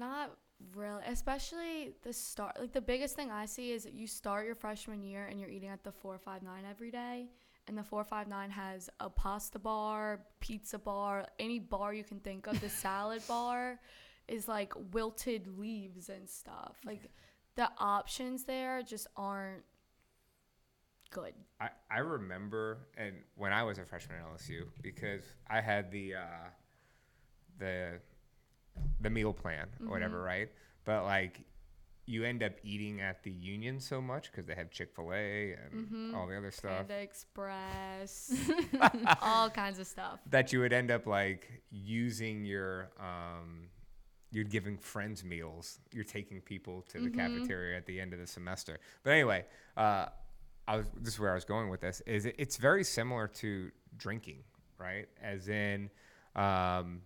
Not 0.00 0.30
really, 0.74 1.02
especially 1.06 1.92
the 2.02 2.12
start. 2.14 2.58
Like 2.58 2.72
the 2.72 2.80
biggest 2.80 3.14
thing 3.16 3.30
I 3.30 3.44
see 3.44 3.72
is 3.72 3.86
you 3.92 4.06
start 4.06 4.46
your 4.46 4.54
freshman 4.54 5.02
year 5.02 5.26
and 5.26 5.38
you're 5.38 5.50
eating 5.50 5.68
at 5.68 5.84
the 5.84 5.92
459 5.92 6.64
every 6.68 6.90
day. 6.90 7.28
And 7.68 7.76
the 7.76 7.84
459 7.84 8.50
has 8.50 8.88
a 8.98 9.10
pasta 9.10 9.58
bar, 9.58 10.20
pizza 10.40 10.78
bar, 10.78 11.26
any 11.38 11.58
bar 11.58 11.92
you 11.92 12.02
can 12.02 12.18
think 12.18 12.46
of. 12.46 12.58
The 12.62 12.68
salad 12.86 13.20
bar 13.28 13.78
is 14.26 14.48
like 14.48 14.72
wilted 14.94 15.46
leaves 15.58 16.08
and 16.08 16.26
stuff. 16.26 16.78
Like 16.86 17.02
the 17.56 17.68
options 17.76 18.44
there 18.44 18.82
just 18.82 19.06
aren't 19.18 19.64
good. 21.10 21.34
I, 21.60 21.68
I 21.90 21.98
remember, 21.98 22.86
and 22.96 23.16
when 23.36 23.52
I 23.52 23.64
was 23.64 23.76
a 23.76 23.84
freshman 23.84 24.16
at 24.16 24.24
LSU, 24.24 24.62
because 24.80 25.24
I 25.46 25.60
had 25.60 25.90
the 25.90 26.14
uh, 26.14 26.48
the 27.58 28.00
the 29.00 29.10
meal 29.10 29.32
plan 29.32 29.68
or 29.84 29.90
whatever, 29.90 30.22
right? 30.22 30.50
But 30.84 31.04
like, 31.04 31.40
you 32.06 32.24
end 32.24 32.42
up 32.42 32.52
eating 32.64 33.00
at 33.00 33.22
the 33.22 33.30
Union 33.30 33.78
so 33.78 34.00
much 34.00 34.30
because 34.30 34.44
they 34.46 34.54
have 34.54 34.70
Chick 34.70 34.90
Fil 34.96 35.12
A 35.12 35.52
and 35.72 36.14
all 36.16 36.26
the 36.26 36.36
other 36.36 36.50
stuff 36.50 36.78
Panda 36.88 37.00
Express, 37.00 38.34
all 39.22 39.48
kinds 39.50 39.78
of 39.78 39.86
stuff. 39.86 40.18
that 40.30 40.52
you 40.52 40.60
would 40.60 40.72
end 40.72 40.90
up 40.90 41.06
like 41.06 41.62
using 41.70 42.44
your 42.44 42.90
um, 42.98 43.68
you're 44.32 44.44
giving 44.44 44.76
friends 44.76 45.24
meals. 45.24 45.78
You're 45.92 46.04
taking 46.04 46.40
people 46.40 46.84
to 46.88 47.00
the 47.00 47.10
cafeteria 47.10 47.76
at 47.76 47.86
the 47.86 48.00
end 48.00 48.12
of 48.12 48.18
the 48.18 48.26
semester. 48.26 48.78
But 49.04 49.10
anyway, 49.10 49.44
uh, 49.76 50.06
I 50.66 50.76
was 50.76 50.86
this 51.00 51.14
is 51.14 51.20
where 51.20 51.30
I 51.30 51.34
was 51.34 51.44
going 51.44 51.68
with 51.68 51.80
this. 51.80 52.00
Is 52.06 52.26
it, 52.26 52.34
it's 52.38 52.56
very 52.56 52.84
similar 52.84 53.28
to 53.28 53.70
drinking, 53.96 54.42
right? 54.78 55.08
As 55.22 55.48
in, 55.48 55.90
um, 56.36 57.02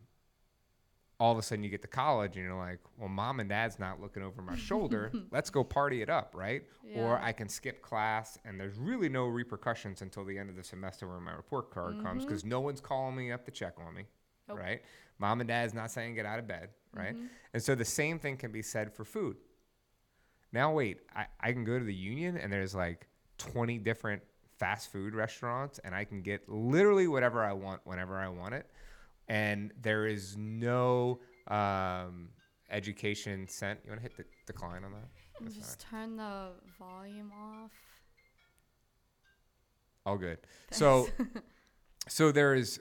all 1.24 1.32
of 1.32 1.38
a 1.38 1.42
sudden 1.42 1.64
you 1.64 1.70
get 1.70 1.80
to 1.80 1.88
college 1.88 2.36
and 2.36 2.44
you're 2.44 2.54
like, 2.54 2.80
well, 2.98 3.08
mom 3.08 3.40
and 3.40 3.48
dad's 3.48 3.78
not 3.78 3.98
looking 3.98 4.22
over 4.22 4.42
my 4.42 4.56
shoulder. 4.56 5.10
Let's 5.30 5.48
go 5.48 5.64
party 5.64 6.02
it 6.02 6.10
up, 6.10 6.34
right? 6.36 6.64
Or 6.94 7.18
I 7.18 7.32
can 7.32 7.48
skip 7.48 7.80
class 7.80 8.38
and 8.44 8.60
there's 8.60 8.76
really 8.76 9.08
no 9.08 9.24
repercussions 9.24 10.02
until 10.02 10.22
the 10.26 10.36
end 10.36 10.50
of 10.50 10.56
the 10.56 10.62
semester 10.62 11.08
when 11.08 11.22
my 11.22 11.32
report 11.32 11.70
card 11.70 11.94
comes 12.02 12.20
mm-hmm. 12.20 12.28
because 12.28 12.44
no 12.44 12.60
one's 12.60 12.82
calling 12.82 13.16
me 13.16 13.32
up 13.32 13.46
to 13.46 13.50
check 13.50 13.76
on 13.78 13.94
me, 13.94 14.04
Nope. 14.48 14.58
right? 14.58 14.82
Mom 15.18 15.40
and 15.40 15.48
dad's 15.48 15.72
not 15.72 15.90
saying 15.90 16.14
get 16.14 16.26
out 16.26 16.38
of 16.38 16.46
bed, 16.46 16.68
right? 16.92 17.14
Mm-hmm. 17.14 17.26
And 17.54 17.62
so 17.62 17.74
the 17.74 17.86
same 17.86 18.18
thing 18.18 18.36
can 18.36 18.52
be 18.52 18.60
said 18.60 18.92
for 18.92 19.06
food. 19.06 19.38
Now, 20.52 20.72
wait, 20.72 20.98
I, 21.16 21.24
I 21.40 21.52
can 21.52 21.64
go 21.64 21.78
to 21.78 21.84
the 21.84 21.94
union 21.94 22.36
and 22.36 22.52
there's 22.52 22.74
like 22.74 23.08
20 23.38 23.78
different 23.78 24.20
fast 24.58 24.92
food 24.92 25.14
restaurants 25.14 25.80
and 25.84 25.94
I 25.94 26.04
can 26.04 26.20
get 26.20 26.46
literally 26.50 27.08
whatever 27.08 27.42
I 27.42 27.54
want 27.54 27.80
whenever 27.84 28.18
I 28.18 28.28
want 28.28 28.52
it. 28.52 28.68
And 29.28 29.72
there 29.80 30.06
is 30.06 30.36
no 30.36 31.20
um, 31.48 32.28
education 32.70 33.48
sent. 33.48 33.80
You 33.84 33.90
want 33.90 34.02
to 34.02 34.08
hit 34.08 34.16
the 34.16 34.24
decline 34.46 34.84
on 34.84 34.92
that? 34.92 35.08
That's 35.40 35.54
just 35.56 35.80
turn 35.80 36.16
the 36.16 36.48
volume 36.78 37.32
off. 37.32 37.72
All 40.06 40.18
good. 40.18 40.38
So, 40.70 41.08
so 42.08 42.30
there 42.30 42.54
is 42.54 42.80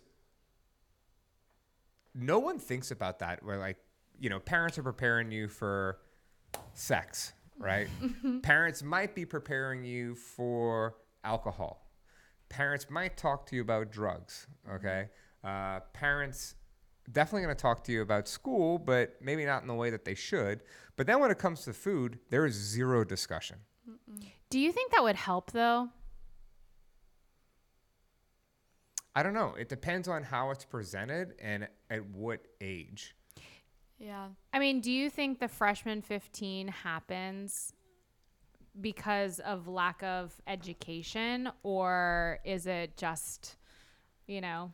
no 2.14 2.40
one 2.40 2.60
thinks 2.60 2.92
about 2.92 3.20
that. 3.20 3.44
Where 3.44 3.58
like, 3.58 3.78
you 4.20 4.30
know, 4.30 4.40
parents 4.40 4.78
are 4.78 4.84
preparing 4.84 5.32
you 5.32 5.48
for 5.48 6.00
sex, 6.74 7.34
right? 7.58 7.88
parents 8.44 8.84
might 8.84 9.16
be 9.16 9.26
preparing 9.26 9.84
you 9.84 10.16
for 10.16 10.96
alcohol. 11.24 11.88
Parents 12.50 12.90
might 12.90 13.18
talk 13.18 13.46
to 13.48 13.56
you 13.56 13.62
about 13.62 13.92
drugs. 13.92 14.48
Okay. 14.70 15.08
Uh, 15.44 15.82
parents 15.94 16.56
definitely 17.12 17.44
going 17.44 17.56
to 17.56 17.62
talk 17.62 17.84
to 17.84 17.92
you 17.92 18.02
about 18.02 18.28
school, 18.28 18.78
but 18.78 19.16
maybe 19.22 19.46
not 19.46 19.62
in 19.62 19.68
the 19.68 19.74
way 19.74 19.90
that 19.90 20.06
they 20.06 20.16
should. 20.16 20.62
But 20.96 21.08
then 21.08 21.20
when 21.20 21.32
it 21.32 21.38
comes 21.38 21.64
to 21.64 21.74
food, 21.74 22.20
there 22.30 22.46
is 22.46 22.54
zero 22.54 23.04
discussion. 23.04 23.58
Do 24.50 24.60
you 24.60 24.72
think 24.72 24.92
that 24.92 25.04
would 25.04 25.16
help 25.16 25.52
though? 25.52 25.90
I 29.16 29.22
don't 29.22 29.34
know. 29.34 29.54
It 29.60 29.70
depends 29.70 30.08
on 30.08 30.24
how 30.24 30.52
it's 30.52 30.66
presented 30.66 31.36
and 31.40 31.68
at 31.90 32.06
what 32.08 32.40
age. 32.62 33.16
Yeah. 34.00 34.28
I 34.52 34.60
mean, 34.60 34.82
do 34.82 34.92
you 34.92 35.10
think 35.10 35.40
the 35.40 35.48
freshman 35.48 36.02
15 36.02 36.68
happens 36.70 37.74
because 38.82 39.40
of 39.40 39.68
lack 39.68 40.02
of 40.02 40.34
education 40.48 41.50
or 41.62 42.40
is 42.44 42.66
it 42.66 42.98
just, 42.98 43.58
you 44.26 44.42
know, 44.42 44.72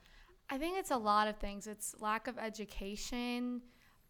I 0.50 0.58
think 0.58 0.78
it's 0.78 0.92
a 0.92 0.98
lot 0.98 1.28
of 1.28 1.38
things. 1.38 1.68
It's 1.68 1.96
lack 2.00 2.28
of 2.28 2.38
education 2.38 3.62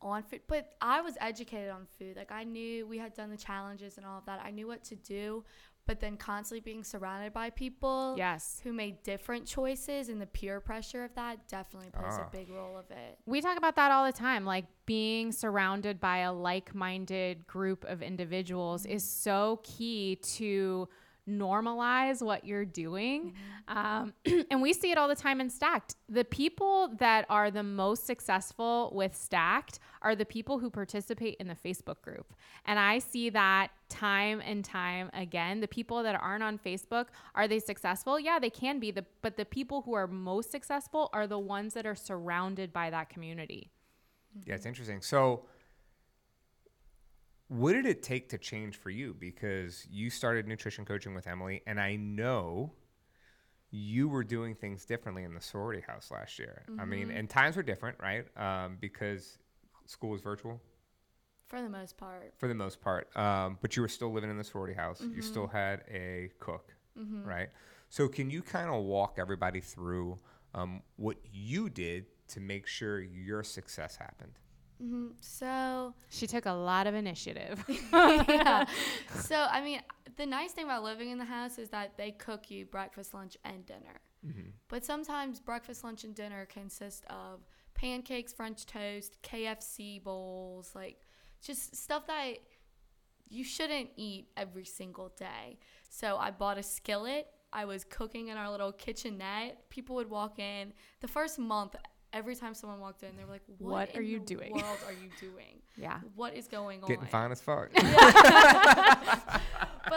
on 0.02 0.24
food, 0.24 0.42
but 0.48 0.74
I 0.82 1.02
was 1.02 1.18
educated 1.20 1.70
on 1.70 1.86
food. 1.98 2.16
Like 2.16 2.32
I 2.32 2.44
knew 2.44 2.88
we 2.88 2.98
had 2.98 3.14
done 3.14 3.30
the 3.30 3.38
challenges 3.38 3.98
and 3.98 4.06
all 4.06 4.18
of 4.20 4.26
that. 4.26 4.42
I 4.44 4.52
knew 4.52 4.66
what 4.68 4.84
to 4.86 4.96
do, 4.96 5.44
but 5.86 6.00
then 6.00 6.16
constantly 6.16 6.62
being 6.62 6.84
surrounded 6.84 7.34
by 7.34 7.50
people 7.50 8.16
yes. 8.18 8.62
who 8.64 8.72
made 8.72 9.04
different 9.04 9.46
choices 9.46 10.08
and 10.08 10.22
the 10.22 10.28
peer 10.28 10.62
pressure 10.62 11.04
of 11.04 11.14
that 11.16 11.48
definitely 11.50 11.90
plays 11.90 12.14
Ah. 12.18 12.28
a 12.28 12.32
big 12.32 12.50
role 12.50 12.78
of 12.78 12.90
it. 12.92 13.18
We 13.26 13.42
talk 13.42 13.58
about 13.58 13.76
that 13.76 13.92
all 13.92 14.06
the 14.06 14.14
time. 14.14 14.46
Like 14.46 14.66
being 14.86 15.34
surrounded 15.34 16.00
by 16.00 16.20
a 16.20 16.32
like 16.32 16.74
minded 16.74 17.46
group 17.46 17.84
of 17.84 18.02
individuals 18.02 18.86
is 18.86 19.04
so 19.04 19.60
key 19.64 20.16
to 20.38 20.88
normalize 21.30 22.22
what 22.22 22.46
you're 22.46 22.66
doing. 22.66 23.34
Um, 23.68 24.14
and 24.52 24.62
we 24.62 24.74
see 24.74 24.92
it 24.92 24.98
all 24.98 25.08
the 25.08 25.16
time 25.16 25.40
in 25.40 25.50
Stacked. 25.50 25.96
The 26.08 26.26
people 26.26 26.90
that 27.00 27.26
are 27.30 27.52
the 27.52 27.64
most 27.64 28.06
successful 28.06 28.92
with 28.94 29.16
Stacked 29.16 29.80
are 30.02 30.16
the 30.16 30.26
people 30.26 30.60
who 30.60 30.70
participate 30.70 31.38
in 31.40 31.48
the 31.48 31.56
Facebook 31.56 32.02
group. 32.02 32.34
And 32.66 32.80
I 32.80 33.00
see 33.00 33.30
that 33.30 33.70
time 33.90 34.42
and 34.46 34.64
time 34.64 35.10
again. 35.14 35.60
The 35.60 35.68
people 35.68 36.04
that 36.04 36.16
aren't 36.16 36.44
on 36.44 36.58
Facebook, 36.58 37.08
are 37.36 37.48
they 37.48 37.60
successful? 37.60 38.20
Yeah, 38.20 38.40
they 38.40 38.50
can 38.50 38.80
be. 38.80 38.92
The, 38.92 39.06
but 39.22 39.38
the 39.38 39.46
people 39.46 39.82
who 39.82 39.94
are 39.94 40.08
most 40.08 40.52
successful 40.52 41.10
are 41.14 41.28
the 41.28 41.40
ones 41.40 41.74
that 41.74 41.86
are 41.86 41.96
surrounded 41.96 42.74
by 42.74 42.90
that 42.90 43.10
community. 43.10 43.70
Yeah, 44.46 44.56
it's 44.56 44.66
interesting. 44.66 45.02
So, 45.02 45.46
what 47.50 47.74
did 47.74 47.86
it 47.86 48.02
take 48.04 48.30
to 48.30 48.38
change 48.38 48.78
for 48.78 48.90
you? 48.90 49.16
Because 49.20 49.86
you 49.92 50.10
started 50.10 50.48
nutrition 50.48 50.86
coaching 50.86 51.14
with 51.14 51.28
Emily, 51.28 51.62
and 51.68 51.80
I 51.80 51.96
know 51.98 52.74
you 53.72 54.08
were 54.08 54.24
doing 54.24 54.56
things 54.56 54.86
differently 54.86 55.24
in 55.24 55.34
the 55.34 55.42
sorority 55.42 55.82
house 55.82 56.10
last 56.12 56.40
year. 56.40 56.64
I 56.80 56.86
mean, 56.86 57.12
and 57.12 57.30
times 57.30 57.56
were 57.56 57.64
different, 57.64 57.98
right? 58.02 58.26
Um, 58.38 58.78
because 58.80 59.38
school 59.86 60.10
was 60.12 60.22
virtual 60.22 60.60
For 61.48 61.62
the 61.62 61.70
most 61.70 61.98
part. 61.98 62.34
for 62.38 62.48
the 62.48 62.56
most 62.56 62.82
part, 62.82 63.16
um, 63.18 63.58
but 63.62 63.76
you 63.76 63.82
were 63.82 63.88
still 63.88 64.12
living 64.12 64.30
in 64.30 64.38
the 64.38 64.44
sorority 64.44 64.74
house. 64.76 65.02
You 65.14 65.22
still 65.22 65.48
had 65.48 65.82
a 65.92 66.30
cook, 66.40 66.74
right? 67.26 67.50
So, 67.90 68.08
can 68.08 68.30
you 68.30 68.44
kind 68.44 68.70
of 68.70 68.84
walk 68.84 69.18
everybody 69.20 69.60
through 69.62 70.20
um, 70.54 70.82
what 70.98 71.18
you 71.32 71.70
did 71.70 72.06
to 72.30 72.40
make 72.40 72.68
sure 72.68 73.00
your 73.02 73.44
success 73.44 73.96
happened? 73.96 74.34
Mm-hmm. 74.82 75.08
So 75.20 75.94
She 76.10 76.28
took 76.28 76.46
a 76.46 76.52
lot 76.52 76.88
of 76.88 76.96
initiative. 76.96 77.64
yeah. 77.94 78.66
So 79.16 79.48
I 79.50 79.62
mean, 79.62 79.82
the 80.16 80.26
nice 80.26 80.52
thing 80.52 80.66
about 80.66 80.84
living 80.84 81.10
in 81.10 81.18
the 81.18 81.26
house 81.26 81.58
is 81.58 81.70
that 81.70 81.98
they 81.98 82.12
cook 82.12 82.50
you 82.50 82.66
breakfast, 82.66 83.14
lunch, 83.14 83.38
and 83.44 83.66
dinner. 83.66 84.02
Mm-hmm. 84.26 84.50
But 84.68 84.86
sometimes 84.86 85.40
breakfast, 85.40 85.84
lunch, 85.84 86.04
and 86.04 86.14
dinner 86.14 86.46
consist 86.46 87.06
of 87.10 87.42
pancakes, 87.74 88.34
French 88.34 88.66
toast, 88.66 89.18
KFC 89.24 90.04
bowls, 90.04 90.72
like 90.76 90.98
just 91.42 91.76
stuff 91.76 92.08
that 92.08 92.34
you 93.30 93.44
shouldn't 93.44 93.90
eat 93.96 94.28
every 94.36 94.66
single 94.66 95.14
day. 95.18 95.60
So 95.90 96.18
I 96.18 96.32
bought 96.32 96.58
a 96.58 96.64
skillet. 96.64 97.28
I 97.52 97.66
was 97.66 97.84
cooking 97.84 98.28
in 98.28 98.38
our 98.38 98.52
little 98.52 98.72
kitchenette. 98.72 99.70
People 99.70 99.96
would 99.96 100.10
walk 100.10 100.40
in. 100.40 100.74
The 101.00 101.08
first 101.08 101.40
month, 101.40 101.76
every 102.14 102.36
time 102.36 102.54
someone 102.54 102.80
walked 102.80 103.04
in, 103.04 103.16
they 103.18 103.24
were 103.24 103.32
like, 103.32 103.44
"What, 103.58 103.72
What 103.72 103.96
are 103.96 104.02
in 104.02 104.08
you 104.08 104.20
the 104.20 104.26
doing?" 104.26 104.54
World 104.54 104.80
are 104.86 104.94
you 104.94 105.10
doing? 105.20 105.62
yeah. 105.78 106.00
What 106.16 106.36
is 106.36 106.48
going 106.48 106.82
Getting 106.82 107.00
on?" 107.00 107.08
fine 107.08 107.32
as 107.32 107.42
fuck. 107.42 107.70
but 107.74 107.84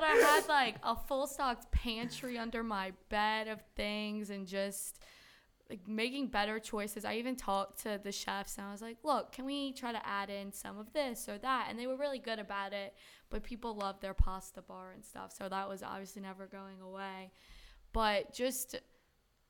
I 0.05 0.15
had 0.15 0.49
like 0.49 0.77
a 0.83 0.97
full 0.97 1.27
stocked 1.27 1.71
pantry 1.71 2.39
under 2.39 2.63
my 2.63 2.93
bed 3.09 3.49
of 3.49 3.61
things 3.77 4.31
and 4.31 4.47
just 4.47 5.03
like 5.71 5.87
making 5.89 6.29
better 6.29 6.59
choices. 6.59 7.05
I 7.05 7.15
even 7.15 7.35
talked 7.37 7.83
to 7.85 7.99
the 8.03 8.13
chefs 8.13 8.59
and 8.59 8.67
I 8.67 8.73
was 8.73 8.83
like, 8.83 8.99
look, 9.03 9.33
can 9.33 9.45
we 9.47 9.73
try 9.73 9.93
to 9.93 10.07
add 10.07 10.29
in 10.29 10.53
some 10.53 10.79
of 10.79 10.93
this 10.93 11.29
or 11.29 11.39
that? 11.39 11.69
And 11.71 11.79
they 11.79 11.87
were 11.87 11.97
really 11.97 12.19
good 12.19 12.39
about 12.39 12.73
it, 12.75 12.95
but 13.31 13.43
people 13.43 13.75
love 13.75 14.01
their 14.01 14.13
pasta 14.13 14.61
bar 14.61 14.93
and 14.93 15.03
stuff. 15.05 15.33
So 15.33 15.49
that 15.49 15.69
was 15.69 15.83
obviously 15.83 16.21
never 16.21 16.47
going 16.47 16.81
away. 16.83 17.31
But 17.95 18.35
just 18.35 18.77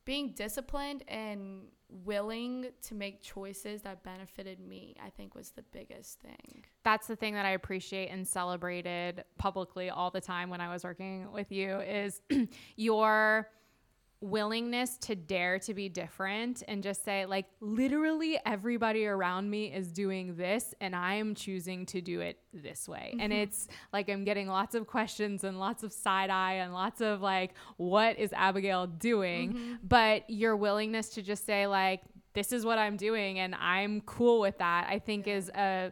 being 0.05 0.33
disciplined 0.33 1.03
and 1.07 1.63
willing 1.89 2.67
to 2.81 2.95
make 2.95 3.21
choices 3.21 3.81
that 3.83 4.03
benefited 4.03 4.59
me, 4.59 4.95
I 5.03 5.09
think 5.09 5.35
was 5.35 5.51
the 5.51 5.61
biggest 5.61 6.19
thing. 6.19 6.65
That's 6.83 7.07
the 7.07 7.15
thing 7.15 7.35
that 7.35 7.45
I 7.45 7.51
appreciate 7.51 8.09
and 8.09 8.27
celebrated 8.27 9.23
publicly 9.37 9.89
all 9.89 10.11
the 10.11 10.21
time 10.21 10.49
when 10.49 10.61
I 10.61 10.71
was 10.71 10.83
working 10.83 11.31
with 11.31 11.51
you 11.51 11.79
is 11.79 12.21
your 12.75 13.49
willingness 14.23 14.97
to 14.97 15.15
dare 15.15 15.59
to 15.59 15.73
be 15.73 15.89
different 15.89 16.63
and 16.69 16.81
just 16.81 17.03
say 17.03 17.25
like 17.25 17.45
literally 17.59 18.39
everybody 18.45 19.05
around 19.05 19.49
me 19.49 19.65
is 19.65 19.91
doing 19.91 20.37
this 20.37 20.73
and 20.79 20.95
I 20.95 21.15
am 21.15 21.35
choosing 21.35 21.85
to 21.87 21.99
do 21.99 22.21
it 22.21 22.39
this 22.53 22.87
way. 22.87 23.09
And 23.19 23.33
mm-hmm. 23.33 23.41
it's 23.41 23.67
like 23.91 24.09
I'm 24.09 24.23
getting 24.23 24.47
lots 24.47 24.75
of 24.75 24.87
questions 24.87 25.43
and 25.43 25.59
lots 25.59 25.83
of 25.83 25.91
side 25.91 26.29
eye 26.29 26.53
and 26.53 26.73
lots 26.73 27.01
of 27.01 27.21
like 27.21 27.53
what 27.75 28.17
is 28.17 28.31
Abigail 28.31 28.87
doing? 28.87 29.53
Mm-hmm. 29.53 29.73
But 29.83 30.29
your 30.29 30.55
willingness 30.55 31.09
to 31.09 31.21
just 31.21 31.45
say 31.45 31.67
like 31.67 32.01
this 32.33 32.53
is 32.53 32.65
what 32.65 32.79
I'm 32.79 32.95
doing 32.95 33.39
and 33.39 33.53
I'm 33.53 33.99
cool 34.01 34.39
with 34.39 34.57
that. 34.59 34.87
I 34.89 34.99
think 34.99 35.27
is 35.27 35.49
a 35.49 35.91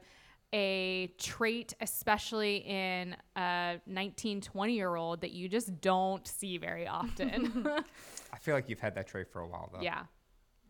a 0.53 1.07
trait, 1.17 1.73
especially 1.79 2.57
in 2.57 3.15
a 3.37 3.79
19, 3.87 4.41
20 4.41 4.73
year 4.73 4.95
old, 4.95 5.21
that 5.21 5.31
you 5.31 5.47
just 5.47 5.79
don't 5.81 6.27
see 6.27 6.57
very 6.57 6.87
often. 6.87 7.67
I 8.33 8.37
feel 8.37 8.55
like 8.55 8.69
you've 8.69 8.79
had 8.79 8.95
that 8.95 9.07
trait 9.07 9.27
for 9.31 9.41
a 9.41 9.47
while, 9.47 9.69
though. 9.73 9.81
yeah. 9.81 10.03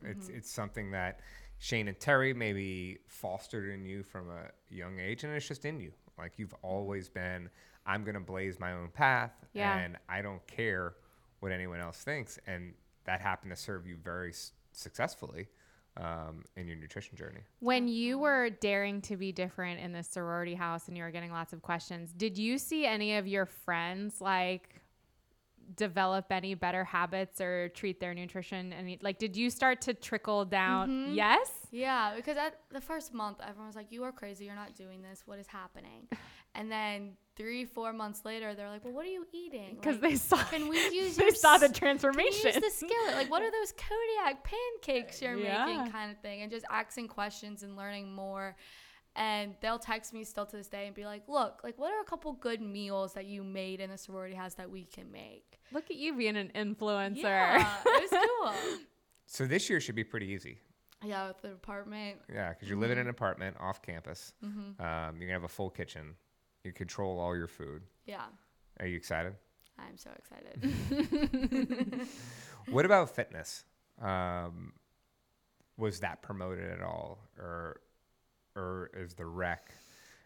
It's 0.04 0.30
it's 0.30 0.50
something 0.52 0.91
that 0.91 1.19
Shane 1.60 1.88
and 1.88 2.00
Terry 2.00 2.34
maybe 2.34 2.97
fostered 3.08 3.69
in 3.69 3.86
you 3.86 4.02
from 4.04 4.30
a 4.32 4.47
young 4.74 5.00
age, 5.00 5.24
and 5.24 5.32
it's 5.34 5.47
just 5.47 5.63
in 5.65 5.80
you. 5.80 5.91
Like 6.17 6.34
you've 6.39 6.56
always 6.63 7.08
been, 7.08 7.50
I'm 7.86 8.04
gonna 8.04 8.19
blaze 8.19 8.60
my 8.60 8.74
own 8.74 8.89
path, 8.89 9.32
Yeah. 9.54 9.78
and 9.78 9.97
I 10.10 10.21
don't 10.24 10.45
care 10.47 10.95
what 11.39 11.52
anyone 11.52 11.80
else 11.80 11.97
thinks, 11.97 12.39
and 12.47 12.74
that 13.06 13.21
happened 13.21 13.52
to 13.52 13.56
serve 13.56 13.86
you 13.86 13.95
very 13.95 14.30
s- 14.30 14.54
successfully 14.71 15.50
um, 15.97 16.43
in 16.56 16.67
your 16.67 16.78
nutrition 16.78 17.15
journey. 17.15 17.41
When 17.60 17.88
you 17.88 18.17
were 18.17 18.50
daring 18.50 19.02
to 19.04 19.17
be 19.17 19.32
different 19.32 19.80
in 19.82 19.91
the 19.91 20.02
sorority 20.04 20.56
house 20.56 20.88
and 20.88 20.95
you 20.97 21.04
were 21.04 21.12
getting 21.12 21.32
lots 21.32 21.54
of 21.54 21.62
questions, 21.62 22.12
did 22.13 22.38
you 22.39 22.58
see 22.58 22.86
any 22.88 23.17
of 23.17 23.28
your 23.28 23.45
friends 23.45 24.19
like 24.21 24.81
develop 25.76 26.26
any 26.32 26.54
better 26.56 26.84
habits 26.84 27.40
or 27.42 27.70
treat 27.70 28.00
their 28.00 28.14
nutrition 28.14 28.74
any 28.74 28.98
like 29.02 29.18
did 29.20 29.36
you 29.38 29.50
start 29.50 29.82
to 29.82 29.94
trickle 29.94 30.46
down? 30.46 30.90
Mm-hmm. 30.90 31.14
Yes? 31.14 31.52
Yeah, 31.72 32.14
because 32.16 32.38
at 32.38 32.60
the 32.72 32.82
first 32.82 33.14
month, 33.14 33.38
everyone 33.42 33.68
was 33.68 33.76
like, 33.76 33.92
"You 33.92 34.04
are 34.04 34.12
crazy. 34.12 34.46
You're 34.46 34.56
not 34.56 34.76
doing 34.76 35.02
this. 35.02 35.24
What 35.26 35.40
is 35.40 35.48
happening?" 35.48 36.08
And 36.54 36.70
then 36.70 37.14
three, 37.38 37.64
four 37.64 37.94
months 37.94 38.26
later, 38.26 38.54
they're 38.54 38.68
like, 38.68 38.84
"Well, 38.84 38.94
what 38.94 39.06
are 39.06 39.10
you 39.10 39.26
eating?" 39.32 39.76
Because 39.76 40.02
Like, 40.02 40.12
they 40.12 40.16
saw 40.18 40.36
can 40.44 40.68
we 40.68 40.78
use 40.94 41.16
they 41.16 41.28
your 41.28 41.36
saw 41.36 41.58
the 41.58 41.70
transformation. 41.70 42.52
Can 42.52 42.62
use 42.62 42.74
the 42.80 42.86
skillet? 42.86 43.16
Like, 43.16 43.32
what 43.32 43.42
are 43.42 43.50
those 43.60 43.72
Kodiak 43.72 44.44
pancakes 44.44 45.22
you're 45.22 45.38
Yeah. 45.38 45.66
making, 45.66 45.92
kind 45.94 46.12
of 46.12 46.18
thing, 46.18 46.42
and 46.42 46.52
just 46.52 46.66
asking 46.70 47.08
questions 47.08 47.64
and 47.64 47.78
learning 47.78 48.14
more. 48.14 48.58
And 49.15 49.56
they'll 49.62 49.80
text 49.80 50.13
me 50.13 50.24
still 50.24 50.45
to 50.45 50.56
this 50.56 50.67
day 50.67 50.86
and 50.88 50.95
be 50.95 51.06
like, 51.06 51.28
"Look, 51.28 51.62
like, 51.63 51.78
what 51.78 51.91
are 51.93 52.00
a 52.00 52.06
couple 52.06 52.32
good 52.34 52.62
meals 52.62 53.13
that 53.13 53.26
you 53.26 53.43
made 53.43 53.82
in 53.82 53.89
the 53.89 53.97
sorority 53.97 54.36
house 54.36 54.54
that 54.54 54.69
we 54.71 54.86
can 54.86 55.12
make?" 55.12 55.60
Look 55.74 55.91
at 55.91 55.97
you 55.97 56.15
being 56.15 56.38
an 56.38 56.52
influencer. 56.56 57.24
Yeah, 57.24 57.74
it 57.86 58.12
was 58.12 58.26
cool. 58.71 58.80
So 59.26 59.45
this 59.45 59.69
year 59.69 59.80
should 59.82 59.95
be 59.95 60.04
pretty 60.06 60.28
easy. 60.28 60.60
yeah, 61.04 61.28
with 61.28 61.41
the 61.41 61.52
apartment. 61.52 62.19
Yeah, 62.34 62.50
because 62.50 62.69
you're 62.69 62.78
living 62.78 62.97
in 62.97 63.04
an 63.04 63.10
apartment 63.10 63.58
off 63.60 63.82
campus. 63.82 64.34
Mm-hmm. 64.45 64.82
Um, 64.82 65.15
you're 65.17 65.28
gonna 65.28 65.34
have 65.34 65.43
a 65.43 65.47
full 65.50 65.69
kitchen. 65.69 66.15
You 66.63 66.71
control 66.71 67.19
all 67.19 67.36
your 67.36 67.47
food. 67.47 67.82
Yeah, 68.06 68.26
Are 68.80 68.86
you 68.86 68.95
excited? 68.95 69.34
I'm 69.80 69.97
so 69.97 70.12
excited. 70.17 72.08
what 72.69 72.86
about 72.86 73.13
fitness? 73.15 73.63
Um, 74.02 74.74
was 75.78 76.00
that 76.02 76.21
promoted 76.21 76.69
at 76.71 76.82
all, 76.82 77.19
or 77.38 77.82
or 78.56 78.90
is 78.94 79.14
the 79.14 79.26
rec? 79.26 79.72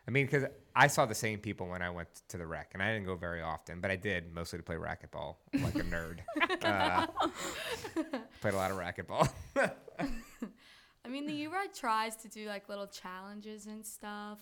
I 0.08 0.12
mean, 0.12 0.28
because 0.28 0.46
I 0.76 0.88
saw 0.88 1.06
the 1.06 1.16
same 1.16 1.40
people 1.40 1.68
when 1.68 1.82
I 1.82 1.90
went 1.90 2.10
to 2.30 2.38
the 2.38 2.46
rec, 2.46 2.72
and 2.74 2.84
I 2.84 2.94
didn't 2.94 3.08
go 3.08 3.16
very 3.16 3.42
often, 3.42 3.82
but 3.82 3.90
I 3.90 3.96
did 3.96 4.34
mostly 4.34 4.60
to 4.60 4.64
play 4.64 4.76
racquetball, 4.76 5.38
like 5.54 5.76
a 5.76 5.80
nerd. 5.84 6.20
Uh, 6.64 7.08
played 8.42 8.54
a 8.54 8.58
lot 8.58 8.70
of 8.72 8.78
racquetball. 8.78 9.28
I 11.06 11.08
mean, 11.08 11.26
the 11.26 11.46
UREC 11.46 11.78
tries 11.80 12.16
to 12.18 12.28
do 12.28 12.48
like 12.48 12.70
little 12.70 12.88
challenges 12.88 13.66
and 13.66 13.86
stuff, 13.86 14.40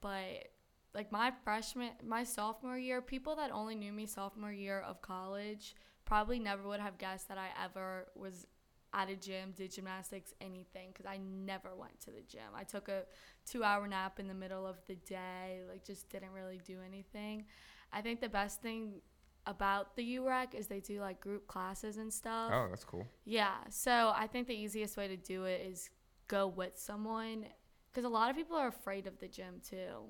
but 0.00 0.48
like 0.94 1.12
my 1.12 1.32
freshman, 1.44 1.90
my 2.06 2.24
sophomore 2.24 2.78
year, 2.78 3.02
people 3.02 3.36
that 3.36 3.50
only 3.52 3.74
knew 3.74 3.92
me 3.92 4.06
sophomore 4.06 4.52
year 4.52 4.80
of 4.80 5.02
college 5.02 5.74
probably 6.06 6.38
never 6.38 6.66
would 6.66 6.80
have 6.80 6.96
guessed 6.96 7.28
that 7.28 7.36
I 7.36 7.48
ever 7.62 8.06
was 8.16 8.46
at 8.94 9.10
a 9.10 9.16
gym, 9.16 9.52
did 9.56 9.72
gymnastics, 9.72 10.32
anything, 10.40 10.88
because 10.92 11.06
I 11.06 11.18
never 11.18 11.74
went 11.76 12.00
to 12.00 12.10
the 12.10 12.22
gym. 12.28 12.50
I 12.54 12.64
took 12.64 12.88
a 12.88 13.02
two 13.46 13.62
hour 13.62 13.86
nap 13.86 14.18
in 14.18 14.28
the 14.28 14.34
middle 14.34 14.66
of 14.66 14.76
the 14.86 14.96
day, 14.96 15.62
like 15.68 15.84
just 15.84 16.08
didn't 16.08 16.32
really 16.32 16.60
do 16.64 16.78
anything. 16.86 17.44
I 17.92 18.00
think 18.00 18.20
the 18.20 18.28
best 18.28 18.62
thing 18.62 19.00
about 19.46 19.96
the 19.96 20.16
UREC 20.16 20.54
is 20.54 20.66
they 20.66 20.80
do 20.80 21.00
like 21.00 21.20
group 21.20 21.46
classes 21.46 21.96
and 21.96 22.12
stuff. 22.12 22.50
oh, 22.52 22.66
that's 22.70 22.84
cool. 22.84 23.06
Yeah, 23.24 23.56
so 23.70 24.12
I 24.14 24.26
think 24.26 24.46
the 24.46 24.54
easiest 24.54 24.96
way 24.96 25.08
to 25.08 25.16
do 25.16 25.44
it 25.44 25.66
is 25.66 25.90
go 26.28 26.46
with 26.46 26.78
someone 26.78 27.46
because 27.90 28.04
a 28.04 28.08
lot 28.08 28.30
of 28.30 28.36
people 28.36 28.56
are 28.56 28.68
afraid 28.68 29.06
of 29.06 29.18
the 29.18 29.28
gym 29.28 29.60
too. 29.66 30.04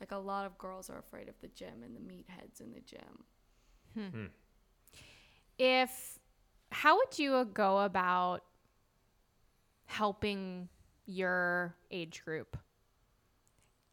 Like 0.00 0.12
a 0.12 0.16
lot 0.16 0.46
of 0.46 0.56
girls 0.58 0.90
are 0.90 0.98
afraid 0.98 1.28
of 1.28 1.34
the 1.40 1.48
gym 1.48 1.82
and 1.84 1.94
the 1.94 2.00
meatheads 2.00 2.60
in 2.60 2.72
the 2.72 2.80
gym. 2.80 3.24
Hmm. 3.94 4.06
Hmm. 4.08 4.26
if 5.58 6.18
how 6.70 6.96
would 6.96 7.18
you 7.18 7.48
go 7.52 7.80
about 7.80 8.44
helping 9.86 10.68
your 11.06 11.74
age 11.90 12.22
group 12.24 12.56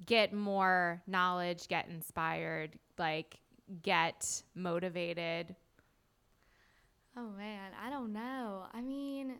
get 0.05 0.33
more 0.33 1.01
knowledge 1.07 1.67
get 1.67 1.87
inspired 1.87 2.77
like 2.97 3.39
get 3.81 4.43
motivated 4.53 5.55
Oh 7.17 7.29
man, 7.37 7.71
I 7.81 7.89
don't 7.89 8.11
know. 8.11 8.65
I 8.73 8.81
mean, 8.81 9.35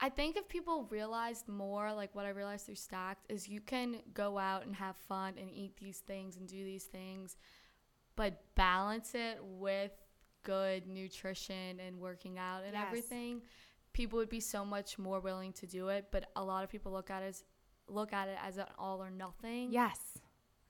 I 0.00 0.08
think 0.08 0.36
if 0.36 0.48
people 0.48 0.86
realized 0.90 1.48
more, 1.48 1.92
like 1.92 2.14
what 2.14 2.24
I 2.24 2.30
realized 2.30 2.66
through 2.66 2.76
Stacked, 2.76 3.30
is 3.30 3.46
you 3.46 3.60
can 3.60 3.96
go 4.14 4.38
out 4.38 4.64
and 4.64 4.74
have 4.74 4.96
fun 4.96 5.34
and 5.38 5.50
eat 5.50 5.76
these 5.76 5.98
things 5.98 6.36
and 6.36 6.48
do 6.48 6.64
these 6.64 6.84
things, 6.84 7.36
but 8.16 8.42
balance 8.54 9.14
it 9.14 9.38
with 9.42 9.92
good 10.44 10.86
nutrition 10.86 11.80
and 11.80 11.98
working 11.98 12.38
out 12.38 12.62
and 12.64 12.74
Yes. 12.74 12.86
everything. 12.86 13.42
People 13.92 14.18
would 14.18 14.28
be 14.28 14.40
so 14.40 14.64
much 14.64 14.98
more 14.98 15.20
willing 15.20 15.52
to 15.54 15.66
do 15.66 15.88
it, 15.88 16.08
but 16.10 16.30
a 16.36 16.44
lot 16.44 16.64
of 16.64 16.70
people 16.70 16.92
look 16.92 17.10
at 17.10 17.22
it 17.22 17.26
as 17.26 17.44
look 17.86 18.12
at 18.12 18.28
it 18.28 18.38
as 18.42 18.56
an 18.56 18.64
all 18.78 19.02
or 19.02 19.10
nothing 19.10 19.70
yes 19.70 20.18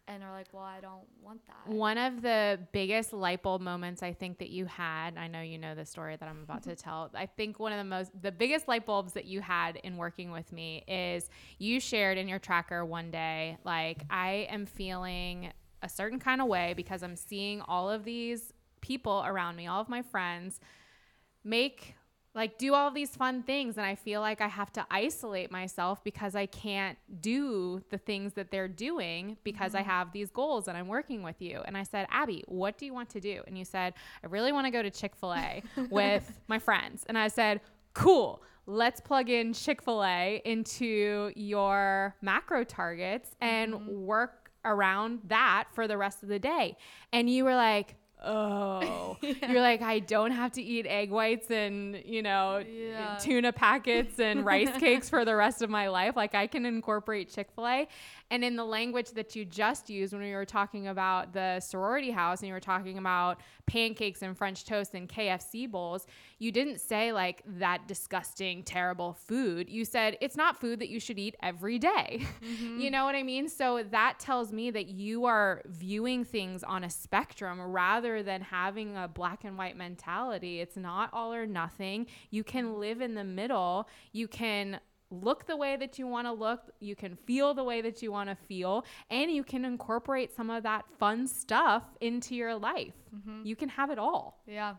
and 0.07 0.23
are 0.23 0.33
like, 0.33 0.49
"Well, 0.53 0.63
I 0.63 0.81
don't 0.81 1.07
want 1.23 1.41
that." 1.47 1.67
One 1.67 1.97
of 1.97 2.23
the 2.23 2.61
biggest 2.73 3.13
light 3.13 3.43
bulb 3.43 3.63
moments 3.63 4.03
I 4.03 4.13
think 4.13 4.39
that 4.39 4.51
you 4.51 4.67
had, 4.67 5.17
I 5.17 5.29
know 5.29 5.41
you 5.41 5.59
know 5.59 5.75
the 5.75 5.85
story 5.85 6.17
that 6.17 6.29
I'm 6.29 6.43
about 6.43 6.63
to 6.65 6.71
mm-hmm. 6.71 6.91
tell. 6.91 7.11
I 7.15 7.27
think 7.27 7.59
one 7.59 7.73
of 7.73 7.79
the 7.79 7.85
most, 7.85 8.11
the 8.21 8.33
biggest 8.33 8.69
light 8.69 8.85
bulbs 8.85 9.15
that 9.15 9.25
you 9.25 9.41
had 9.41 9.77
in 9.77 9.97
working 9.97 10.31
with 10.31 10.53
me 10.53 10.85
is 10.87 11.31
you 11.59 11.81
shared 11.81 12.19
in 12.19 12.29
your 12.29 12.39
tracker 12.39 12.85
one 12.85 13.11
day, 13.11 13.57
like, 13.65 14.05
I 14.11 14.47
am 14.51 14.67
feeling 14.67 15.53
a 15.83 15.89
certain 15.89 16.19
kind 16.19 16.41
of 16.41 16.49
way 16.49 16.75
because 16.75 17.03
I'm 17.03 17.17
seeing 17.17 17.61
all 17.63 17.91
of 17.91 18.05
these 18.05 18.54
people 18.85 19.25
around 19.27 19.57
me, 19.57 19.67
all 19.67 19.81
of 19.81 19.89
my 19.89 20.03
friends 20.03 20.61
make 21.43 21.97
like 22.35 22.59
do 22.59 22.75
all 22.75 22.91
these 22.91 23.15
fun 23.15 23.45
things 23.45 23.77
and 23.77 23.87
I 23.87 23.95
feel 23.95 24.21
like 24.21 24.41
I 24.41 24.49
have 24.49 24.73
to 24.73 24.85
isolate 24.91 25.53
myself 25.53 26.03
because 26.03 26.35
I 26.35 26.47
can't 26.47 26.99
do 27.21 27.81
the 27.91 27.99
things 27.99 28.33
that 28.35 28.51
they're 28.51 28.69
doing 28.69 29.37
because 29.45 29.75
I 29.75 29.81
mm-hmm. 29.81 29.91
have 29.91 30.13
these 30.13 30.31
goals 30.31 30.67
and 30.67 30.77
I'm 30.77 30.89
working 30.89 31.23
with 31.23 31.41
you. 31.41 31.63
And 31.65 31.77
I 31.77 31.85
said, 31.85 32.07
"Abby, 32.11 32.43
what 32.49 32.77
do 32.77 32.87
you 32.87 32.93
want 32.93 33.09
to 33.11 33.21
do?" 33.21 33.43
And 33.47 33.57
you 33.57 33.65
said, 33.65 33.95
"I 34.23 34.27
really 34.27 34.53
want 34.53 34.67
to 34.67 34.73
go 34.73 34.83
to 34.83 34.91
Chick-fil-A 34.91 35.63
with 35.91 36.41
my 36.49 36.59
friends." 36.59 37.05
And 37.09 37.17
I 37.17 37.29
said, 37.29 37.61
"Cool. 37.95 38.43
Let's 38.67 39.01
plug 39.01 39.31
in 39.31 39.53
Chick-fil-A 39.53 40.43
into 40.45 41.31
your 41.37 42.17
macro 42.21 42.65
targets 42.65 43.37
and 43.41 43.75
mm-hmm. 43.75 44.07
work 44.07 44.51
around 44.65 45.21
that 45.27 45.67
for 45.73 45.87
the 45.87 45.97
rest 45.97 46.25
of 46.25 46.29
the 46.29 46.41
day." 46.41 46.77
And 47.13 47.31
you 47.31 47.45
were 47.45 47.55
like, 47.55 47.95
oh 48.25 49.17
you're 49.23 49.61
like 49.61 49.83
i 49.83 49.99
don't 49.99 50.31
have 50.33 50.53
to 50.53 50.63
eat 50.63 50.87
egg 50.87 51.11
whites 51.11 51.51
and 51.51 52.01
you 52.05 52.23
know 52.23 52.63
Yeah. 52.67 53.17
tuna 53.21 53.53
packets 53.53 54.19
and 54.19 54.45
rice 54.45 54.71
cakes 54.79 55.09
for 55.11 55.25
the 55.25 55.35
rest 55.37 55.63
of 55.63 55.71
my 55.71 55.89
life 55.89 56.17
like 56.17 56.35
i 56.35 56.47
can 56.47 56.65
incorporate 56.67 57.29
chick-fil-a 57.29 57.87
and 58.31 58.45
in 58.45 58.57
the 58.57 58.65
language 58.65 59.11
that 59.13 59.37
you 59.37 59.45
just 59.45 59.89
used 59.89 60.13
when 60.13 60.23
we 60.23 60.33
were 60.33 60.45
talking 60.45 60.89
about 60.89 61.33
the 61.33 61.61
sorority 61.61 62.11
house 62.11 62.41
and 62.41 62.49
you 62.49 62.55
were 62.55 62.61
talking 62.61 62.99
about 62.99 63.41
pancakes 63.67 64.23
and 64.23 64.37
french 64.37 64.65
toast 64.65 64.95
and 64.95 65.09
kfc 65.09 65.71
bowls 65.71 66.07
you 66.45 66.53
didn't 66.53 66.79
say 66.79 67.11
like 67.11 67.43
that 67.47 67.89
disgusting 67.89 68.63
terrible 68.65 69.15
food. 69.15 69.71
You 69.71 69.87
said 69.87 70.19
it's 70.21 70.37
not 70.37 70.61
food 70.61 70.81
that 70.81 70.91
you 70.91 71.01
should 71.01 71.19
eat 71.19 71.37
every 71.43 71.79
day. 71.79 72.27
Mm-hmm. 72.45 72.81
You 72.81 72.91
know 72.91 73.05
what 73.05 73.15
i 73.15 73.23
mean? 73.23 73.49
So 73.49 73.83
that 73.91 74.19
tells 74.19 74.53
me 74.53 74.71
that 74.71 74.89
you 74.89 75.25
are 75.25 75.63
viewing 75.67 76.25
things 76.25 76.63
on 76.63 76.85
a 76.85 76.91
spectrum 76.91 77.59
rather 77.61 78.23
than 78.23 78.43
having 78.43 78.97
a 78.97 79.09
black 79.09 79.45
and 79.45 79.57
white 79.57 79.77
mentality. 79.77 80.61
It's 80.61 80.77
not 80.77 81.09
all 81.13 81.33
or 81.33 81.47
nothing. 81.47 82.07
You 82.31 82.45
can 82.45 82.79
live 82.79 83.01
in 83.01 83.15
the 83.15 83.25
middle. 83.25 83.89
You 84.13 84.29
can 84.29 84.81
look 85.23 85.47
the 85.47 85.57
way 85.57 85.77
that 85.77 85.99
you 85.99 86.07
want 86.07 86.27
to 86.27 86.33
look 86.33 86.61
you 86.81 86.95
can 86.95 87.17
feel 87.17 87.55
the 87.55 87.65
way 87.65 87.81
that 87.81 88.03
you 88.03 88.11
want 88.13 88.29
to 88.29 88.35
feel 88.35 88.85
and 89.11 89.31
you 89.31 89.45
can 89.45 89.65
incorporate 89.65 90.35
some 90.35 90.51
of 90.51 90.63
that 90.63 90.85
fun 90.99 91.27
stuff 91.27 91.83
into 92.01 92.35
your 92.35 92.55
life 92.55 92.95
you 93.43 93.57
can 93.57 93.69
have 93.69 93.91
it 93.91 93.99
all 93.99 94.43
yeah. 94.47 94.75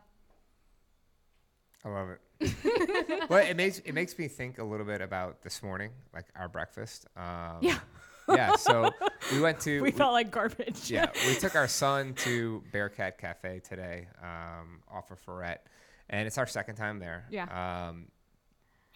I 1.84 1.90
love 1.90 2.10
it. 2.10 3.30
well, 3.30 3.46
it 3.46 3.56
makes 3.56 3.78
it 3.78 3.94
makes 3.94 4.18
me 4.18 4.28
think 4.28 4.58
a 4.58 4.64
little 4.64 4.88
bit 4.88 5.02
about 5.02 5.44
this 5.44 5.62
morning, 5.62 5.92
like 6.16 6.26
our 6.36 6.50
breakfast. 6.50 7.06
Um, 7.16 7.58
yeah 7.62 7.78
yeah. 8.30 8.56
So 8.56 8.92
we 9.32 9.40
went 9.40 9.60
to 9.62 9.82
we 9.82 9.92
felt 9.92 10.14
like 10.14 10.32
garbage 10.32 10.90
yeah, 10.90 11.10
we 11.28 11.36
took 11.36 11.56
our 11.56 11.68
son 11.84 12.14
to 12.16 12.64
Bearcat 12.72 13.18
Cafe 13.18 13.62
today, 13.68 14.08
um, 14.22 14.82
off 14.92 15.12
of 15.12 15.20
Ferret, 15.20 15.66
and 16.10 16.28
it's 16.28 16.38
our 16.38 16.48
second 16.48 16.76
time 16.76 17.00
there. 17.00 17.26
Yeah. 17.30 17.88
Um, 17.90 18.08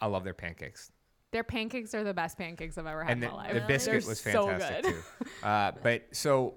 I 0.00 0.06
love 0.06 0.24
their 0.24 0.34
pancakes, 0.34 0.90
their 1.32 1.44
pancakes 1.44 1.94
are 1.94 2.02
the 2.04 2.14
best 2.14 2.36
pancakes 2.36 2.76
i've 2.78 2.86
ever 2.86 3.02
had 3.04 3.12
and 3.12 3.22
in 3.24 3.28
the, 3.30 3.36
my 3.36 3.42
life 3.42 3.48
the 3.54 3.60
Really? 3.60 3.66
biscuit 3.72 4.02
They're 4.02 4.08
was 4.08 4.20
so 4.20 4.46
fantastic 4.46 4.82
good. 4.84 4.92
too. 4.94 5.30
Uh, 5.46 5.72
but 5.82 6.02
so 6.12 6.54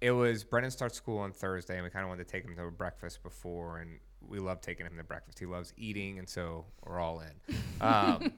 it 0.00 0.10
was 0.10 0.42
Brennan 0.44 0.70
starts 0.70 0.96
school 0.96 1.18
on 1.18 1.32
Thursday, 1.32 1.74
and 1.74 1.84
we 1.84 1.90
kind 1.90 2.02
of 2.02 2.08
wanted 2.08 2.26
to 2.26 2.30
take 2.32 2.44
him 2.44 2.56
to 2.56 2.64
a 2.64 2.70
breakfast 2.72 3.22
before, 3.22 3.78
and 3.78 3.98
we 4.26 4.38
love 4.40 4.60
taking 4.60 4.84
him 4.86 4.96
to 4.96 5.04
breakfast. 5.04 5.38
He 5.38 5.46
loves 5.46 5.72
eating, 5.76 6.18
and 6.18 6.28
so 6.28 6.64
we're 6.84 6.98
all 6.98 7.20
in. 7.20 7.54
Um, 7.80 8.22
and 8.22 8.32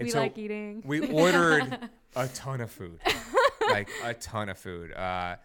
we 0.00 0.10
so 0.10 0.18
like 0.20 0.36
eating 0.36 0.82
we 0.84 1.08
ordered 1.10 1.88
a 2.16 2.28
ton 2.28 2.60
of 2.60 2.70
food, 2.70 3.00
like 3.70 3.88
a 4.04 4.12
ton 4.14 4.48
of 4.50 4.58
food. 4.58 4.92
Uh, 4.92 5.36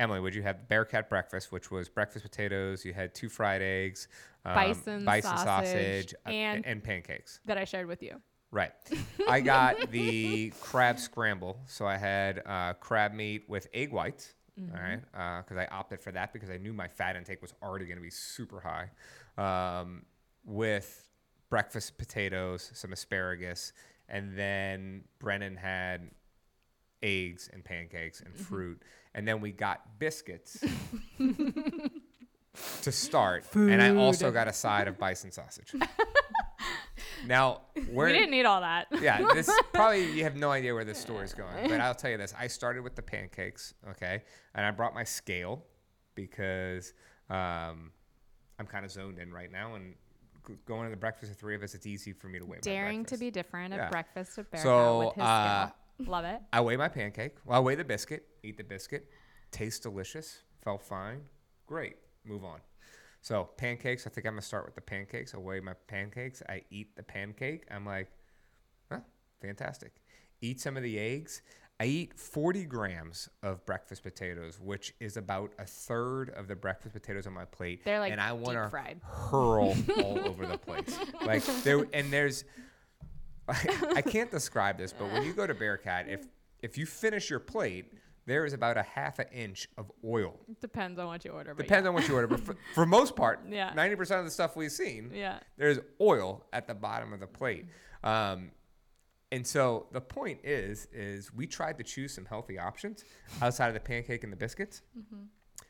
Emily, 0.00 0.18
would 0.20 0.34
you 0.34 0.42
have 0.42 0.58
the 0.58 0.64
Bearcat 0.64 1.08
breakfast, 1.08 1.52
which 1.52 1.70
was 1.70 1.88
breakfast 1.88 2.24
potatoes? 2.24 2.84
You 2.84 2.92
had 2.92 3.14
two 3.14 3.28
fried 3.28 3.62
eggs, 3.62 4.08
um, 4.44 4.54
Bison 4.54 5.04
bison 5.04 5.36
sausage, 5.36 5.44
sausage, 6.10 6.14
uh, 6.26 6.30
and- 6.30 6.66
and 6.66 6.82
pancakes. 6.82 7.38
that 7.44 7.56
i 7.58 7.64
shared 7.64 7.86
with 7.86 8.02
you 8.02 8.20
Right. 8.54 8.70
I 9.28 9.40
got 9.40 9.90
the 9.90 10.50
crab 10.60 11.00
scramble. 11.00 11.58
So 11.66 11.86
I 11.86 11.96
had 11.96 12.40
uh, 12.46 12.74
crab 12.74 13.12
meat 13.12 13.42
with 13.48 13.66
egg 13.74 13.90
whites. 13.90 14.32
All 14.72 14.80
right. 14.80 15.00
Because 15.42 15.56
I 15.56 15.66
opted 15.72 16.00
for 16.00 16.12
that 16.12 16.32
because 16.32 16.50
I 16.50 16.58
knew 16.58 16.72
my 16.72 16.86
fat 16.86 17.16
intake 17.16 17.42
was 17.42 17.52
already 17.60 17.86
going 17.86 17.96
to 17.96 18.02
be 18.02 18.10
super 18.10 18.60
high. 18.60 18.90
Um, 19.36 20.04
with 20.44 21.08
breakfast 21.50 21.98
potatoes, 21.98 22.70
some 22.74 22.92
asparagus, 22.92 23.72
and 24.08 24.38
then 24.38 25.02
Brennan 25.18 25.56
had 25.56 26.12
eggs 27.02 27.50
and 27.52 27.64
pancakes 27.64 28.20
and 28.20 28.36
fruit. 28.36 28.80
And 29.16 29.26
then 29.26 29.40
we 29.40 29.50
got 29.50 29.98
biscuits 29.98 30.62
to 32.82 32.92
start. 32.92 33.44
And 33.54 33.82
I 33.82 33.96
also 33.96 34.30
got 34.30 34.46
a 34.46 34.52
side 34.52 34.86
of 34.86 34.96
bison 34.96 35.32
sausage. 35.32 35.74
now, 37.26 37.62
where 37.90 38.06
we 38.06 38.12
didn't 38.12 38.30
need 38.30 38.44
all 38.46 38.60
that 38.60 38.86
yeah, 39.00 39.26
this 39.34 39.50
probably 39.72 40.10
you 40.12 40.24
have 40.24 40.36
no 40.36 40.50
idea 40.50 40.74
where 40.74 40.84
this 40.84 40.98
story's 40.98 41.34
going, 41.34 41.68
but 41.68 41.80
I'll 41.80 41.94
tell 41.94 42.10
you 42.10 42.16
this: 42.18 42.34
I 42.38 42.46
started 42.46 42.82
with 42.82 42.94
the 42.94 43.02
pancakes, 43.02 43.74
okay, 43.90 44.22
and 44.54 44.64
I 44.66 44.70
brought 44.70 44.94
my 44.94 45.04
scale 45.04 45.64
because 46.14 46.92
um, 47.30 47.90
I'm 48.58 48.66
kind 48.66 48.84
of 48.84 48.90
zoned 48.90 49.18
in 49.18 49.32
right 49.32 49.50
now, 49.50 49.74
and 49.74 49.94
g- 50.46 50.54
going 50.66 50.84
to 50.84 50.90
the 50.90 50.96
breakfast 50.96 51.32
of 51.32 51.38
three 51.38 51.54
of 51.54 51.62
us, 51.62 51.74
it's 51.74 51.86
easy 51.86 52.12
for 52.12 52.28
me 52.28 52.38
to 52.38 52.44
weigh. 52.44 52.56
my 52.58 52.60
daring 52.60 53.04
to 53.06 53.16
be 53.16 53.30
different 53.30 53.72
at 53.74 53.78
Yeah. 53.78 53.90
breakfast 53.90 54.38
at 54.38 54.50
Bear 54.50 54.60
So, 54.62 54.98
with 55.06 55.14
his 55.14 55.24
uh, 55.24 55.66
scale. 55.66 55.76
Love 56.06 56.24
it. 56.24 56.40
I 56.52 56.60
weigh 56.60 56.76
my 56.76 56.88
pancake. 56.88 57.36
Well, 57.44 57.56
I 57.56 57.60
weigh 57.60 57.76
the 57.76 57.84
biscuit, 57.84 58.26
eat 58.42 58.56
the 58.56 58.64
biscuit, 58.64 59.08
tastes 59.52 59.78
delicious, 59.80 60.42
felt 60.62 60.82
fine, 60.82 61.20
great, 61.66 61.96
move 62.24 62.44
on. 62.44 62.58
So 63.24 63.48
pancakes, 63.56 64.06
I 64.06 64.10
think 64.10 64.26
I'm 64.26 64.34
gonna 64.34 64.42
start 64.42 64.66
with 64.66 64.74
the 64.74 64.82
pancakes. 64.82 65.34
I 65.34 65.38
weigh 65.38 65.58
my 65.58 65.72
pancakes. 65.86 66.42
I 66.46 66.60
eat 66.68 66.94
the 66.94 67.02
pancake. 67.02 67.66
I'm 67.70 67.86
like, 67.86 68.10
huh, 68.92 69.00
fantastic. 69.40 69.94
Eat 70.42 70.60
some 70.60 70.76
of 70.76 70.82
the 70.82 70.98
eggs. 70.98 71.40
I 71.80 71.86
eat 71.86 72.18
40 72.20 72.66
grams 72.66 73.30
of 73.42 73.64
breakfast 73.64 74.02
potatoes, 74.02 74.60
which 74.60 74.92
is 75.00 75.16
about 75.16 75.52
a 75.58 75.64
third 75.64 76.34
of 76.36 76.48
the 76.48 76.54
breakfast 76.54 76.92
potatoes 76.92 77.26
on 77.26 77.32
my 77.32 77.46
plate. 77.46 77.82
They're, 77.82 77.98
like, 77.98 78.12
and 78.12 78.20
I 78.20 78.34
want 78.34 78.58
to 78.70 78.96
hurl 79.02 79.74
all 80.04 80.18
over 80.28 80.44
the 80.44 80.58
place. 80.58 80.98
Like 81.24 81.42
there, 81.62 81.86
and 81.94 82.12
there's, 82.12 82.44
I 83.48 84.02
can't 84.02 84.30
describe 84.30 84.76
this, 84.76 84.92
but 84.92 85.10
when 85.10 85.22
you 85.22 85.32
go 85.32 85.46
to 85.46 85.54
Bearcat, 85.54 86.10
if 86.10 86.26
if 86.60 86.76
you 86.76 86.84
finish 86.84 87.30
your 87.30 87.40
plate, 87.40 87.90
there 88.26 88.44
is 88.46 88.52
about 88.52 88.76
a 88.76 88.82
half 88.82 89.18
an 89.18 89.26
inch 89.32 89.68
of 89.76 89.90
oil. 90.04 90.38
Depends 90.60 90.98
on 90.98 91.06
what 91.06 91.24
you 91.24 91.30
order. 91.32 91.54
Depends 91.54 91.86
on 91.86 91.94
what 91.94 92.08
you 92.08 92.14
order, 92.14 92.26
but 92.26 92.40
for, 92.40 92.56
for 92.74 92.86
most 92.86 93.14
part, 93.16 93.40
Yeah. 93.48 93.72
90% 93.74 94.18
of 94.18 94.24
the 94.24 94.30
stuff 94.30 94.56
we've 94.56 94.72
seen, 94.72 95.10
Yeah. 95.12 95.38
there's 95.56 95.78
oil 96.00 96.44
at 96.52 96.66
the 96.66 96.74
bottom 96.74 97.12
of 97.12 97.20
the 97.20 97.26
plate. 97.26 97.66
Um, 98.02 98.50
and 99.32 99.46
so 99.46 99.86
the 99.92 100.00
point 100.00 100.40
is, 100.44 100.86
is 100.92 101.32
we 101.34 101.46
tried 101.46 101.76
to 101.78 101.84
choose 101.84 102.14
some 102.14 102.24
healthy 102.24 102.58
options 102.58 103.04
outside 103.42 103.68
of 103.68 103.74
the 103.74 103.80
pancake 103.80 104.22
and 104.24 104.32
the 104.32 104.36
biscuits. 104.36 104.82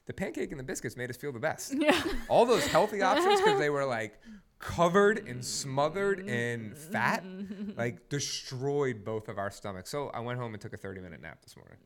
The 0.07 0.13
pancake 0.13 0.51
and 0.51 0.61
the 0.61 0.65
biscuits 0.65 0.97
made 0.97 1.09
us 1.11 1.17
feel 1.17 1.33
the 1.33 1.39
best. 1.39 1.75
Yeah. 1.79 2.01
All 2.29 2.45
those 2.47 2.67
healthy 2.67 3.01
options 3.03 3.41
because 3.41 3.59
they 3.59 3.71
were 3.71 3.87
like 3.87 4.21
covered 4.59 5.27
and 5.29 5.45
smothered 5.45 6.21
in 6.29 6.75
fat, 6.75 7.25
like 7.77 8.09
destroyed 8.11 9.05
both 9.05 9.29
of 9.29 9.39
our 9.39 9.51
stomachs. 9.51 9.91
So 9.91 10.09
I 10.09 10.21
went 10.21 10.39
home 10.39 10.53
and 10.55 10.61
took 10.61 10.73
a 10.75 10.77
30 10.77 11.01
minute 11.01 11.21
nap 11.23 11.43
this 11.43 11.57
morning. 11.57 11.77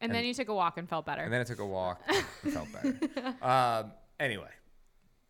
And, 0.00 0.14
then 0.14 0.24
you 0.24 0.34
took 0.34 0.48
a 0.48 0.54
walk 0.54 0.78
and 0.78 0.88
felt 0.88 1.06
better. 1.06 1.22
And 1.22 1.32
then 1.32 1.40
I 1.40 1.44
took 1.44 1.58
a 1.58 1.66
walk 1.66 2.02
and 2.42 2.52
felt 2.52 2.68
better. 2.72 2.98
Um, 3.42 3.92
anyway, 4.20 4.50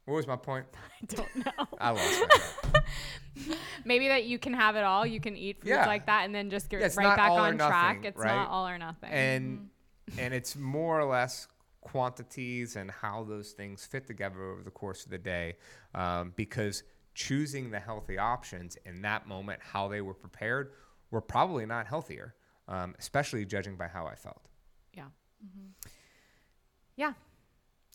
what 0.04 0.14
was 0.14 0.26
my 0.26 0.36
point? 0.36 0.66
I 1.02 1.06
don't 1.06 1.36
know. 1.46 1.66
I 1.80 1.90
lost 1.90 2.20
my 2.74 2.80
Maybe 3.84 4.08
that 4.08 4.24
you 4.24 4.38
can 4.38 4.54
have 4.54 4.76
it 4.76 4.82
all. 4.82 5.06
You 5.06 5.20
can 5.20 5.36
eat 5.36 5.58
foods 5.60 5.68
Yeah. 5.70 5.86
like 5.86 6.06
that 6.06 6.24
and 6.24 6.34
then 6.34 6.50
just 6.50 6.68
get 6.68 6.80
Yeah, 6.80 6.88
right 6.96 7.16
back 7.16 7.30
on 7.30 7.56
track. 7.58 8.04
It's 8.04 8.18
right? 8.18 8.34
not 8.34 8.48
all 8.48 8.66
or 8.66 8.78
nothing. 8.78 9.10
and 9.10 9.68
and 10.18 10.32
it's 10.32 10.56
more 10.56 10.98
or 11.00 11.04
less 11.04 11.48
quantities 11.80 12.76
and 12.76 12.90
how 12.90 13.22
those 13.24 13.52
things 13.52 13.84
fit 13.84 14.06
together 14.06 14.42
over 14.42 14.62
the 14.62 14.70
course 14.70 15.04
of 15.04 15.10
the 15.10 15.18
day 15.18 15.54
um, 15.94 16.32
because 16.36 16.82
choosing 17.14 17.70
the 17.70 17.78
healthy 17.78 18.18
options 18.18 18.76
in 18.86 19.02
that 19.02 19.26
moment 19.28 19.60
how 19.62 19.86
they 19.88 20.00
were 20.00 20.14
prepared 20.14 20.72
were 21.10 21.20
probably 21.20 21.64
not 21.64 21.86
healthier 21.86 22.34
um, 22.68 22.94
especially 22.98 23.44
judging 23.44 23.76
by 23.76 23.86
how 23.86 24.04
i 24.04 24.14
felt 24.16 24.42
Yeah. 24.96 25.04
Yeah. 26.96 27.12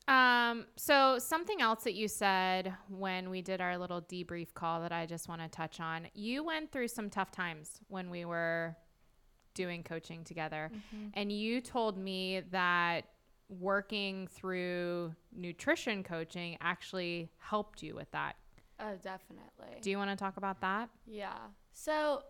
Um, 0.07 0.65
so 0.75 1.19
something 1.19 1.61
else 1.61 1.83
that 1.83 1.93
you 1.93 2.07
said 2.07 2.73
when 2.89 3.29
we 3.29 3.41
did 3.41 3.61
our 3.61 3.77
little 3.77 4.01
debrief 4.01 4.53
call 4.53 4.81
that 4.81 4.91
I 4.91 5.05
just 5.05 5.27
want 5.27 5.41
to 5.41 5.47
touch 5.47 5.79
on. 5.79 6.07
You 6.13 6.43
went 6.43 6.71
through 6.71 6.89
some 6.89 7.09
tough 7.09 7.31
times 7.31 7.79
when 7.87 8.09
we 8.09 8.25
were 8.25 8.75
doing 9.53 9.83
coaching 9.83 10.23
together. 10.23 10.71
And 11.13 11.31
you 11.31 11.61
told 11.61 11.97
me 11.97 12.41
that 12.51 13.05
working 13.49 14.27
through 14.27 15.13
nutrition 15.35 16.03
coaching 16.03 16.57
actually 16.61 17.29
helped 17.37 17.83
you 17.83 17.95
with 17.95 18.09
that. 18.11 18.35
Oh, 18.79 18.95
definitely. 19.01 19.79
Do 19.81 19.91
you 19.91 19.97
want 19.97 20.09
to 20.09 20.15
talk 20.15 20.37
about 20.37 20.61
that? 20.61 20.89
Yeah. 21.05 21.37
So, 21.73 22.23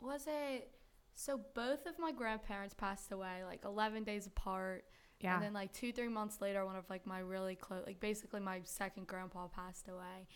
was 0.00 0.26
it? 0.26 0.70
So 1.18 1.40
both 1.54 1.86
of 1.86 1.98
my 1.98 2.12
grandparents 2.12 2.74
passed 2.74 3.10
away 3.10 3.42
like 3.44 3.64
11 3.64 4.04
days 4.04 4.26
apart. 4.26 4.84
Yeah. 5.20 5.34
And 5.34 5.42
then 5.42 5.52
like 5.54 5.72
two, 5.72 5.90
three 5.90 6.08
months 6.08 6.42
later, 6.42 6.64
one 6.66 6.76
of 6.76 6.88
like 6.90 7.06
my 7.06 7.20
really 7.20 7.54
close, 7.56 7.84
like 7.86 7.98
basically 8.00 8.40
my 8.40 8.60
second 8.64 9.06
grandpa 9.06 9.48
passed 9.48 9.88
away. 9.88 10.28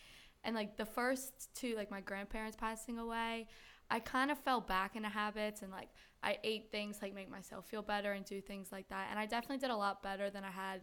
And 0.43 0.57
like 0.57 0.79
the 0.79 0.87
first 0.87 1.55
two, 1.55 1.77
like 1.77 1.90
my 1.90 2.01
grandparents 2.01 2.57
passing 2.57 2.99
away, 2.99 3.47
I 3.90 4.01
kind 4.01 4.31
of 4.31 4.38
fell 4.38 4.62
back 4.62 4.97
into 4.97 5.11
habits 5.11 5.61
and 5.61 5.71
like 5.71 5.90
I 6.23 6.38
ate 6.43 6.73
things 6.73 7.01
like 7.03 7.14
make 7.14 7.31
myself 7.31 7.66
feel 7.66 7.83
better 7.83 8.12
and 8.12 8.25
do 8.25 8.40
things 8.40 8.73
like 8.73 8.88
that. 8.88 9.09
And 9.11 9.19
I 9.19 9.27
definitely 9.27 9.59
did 9.59 9.71
a 9.71 9.77
lot 9.77 10.03
better 10.03 10.31
than 10.31 10.45
I 10.45 10.51
had 10.51 10.81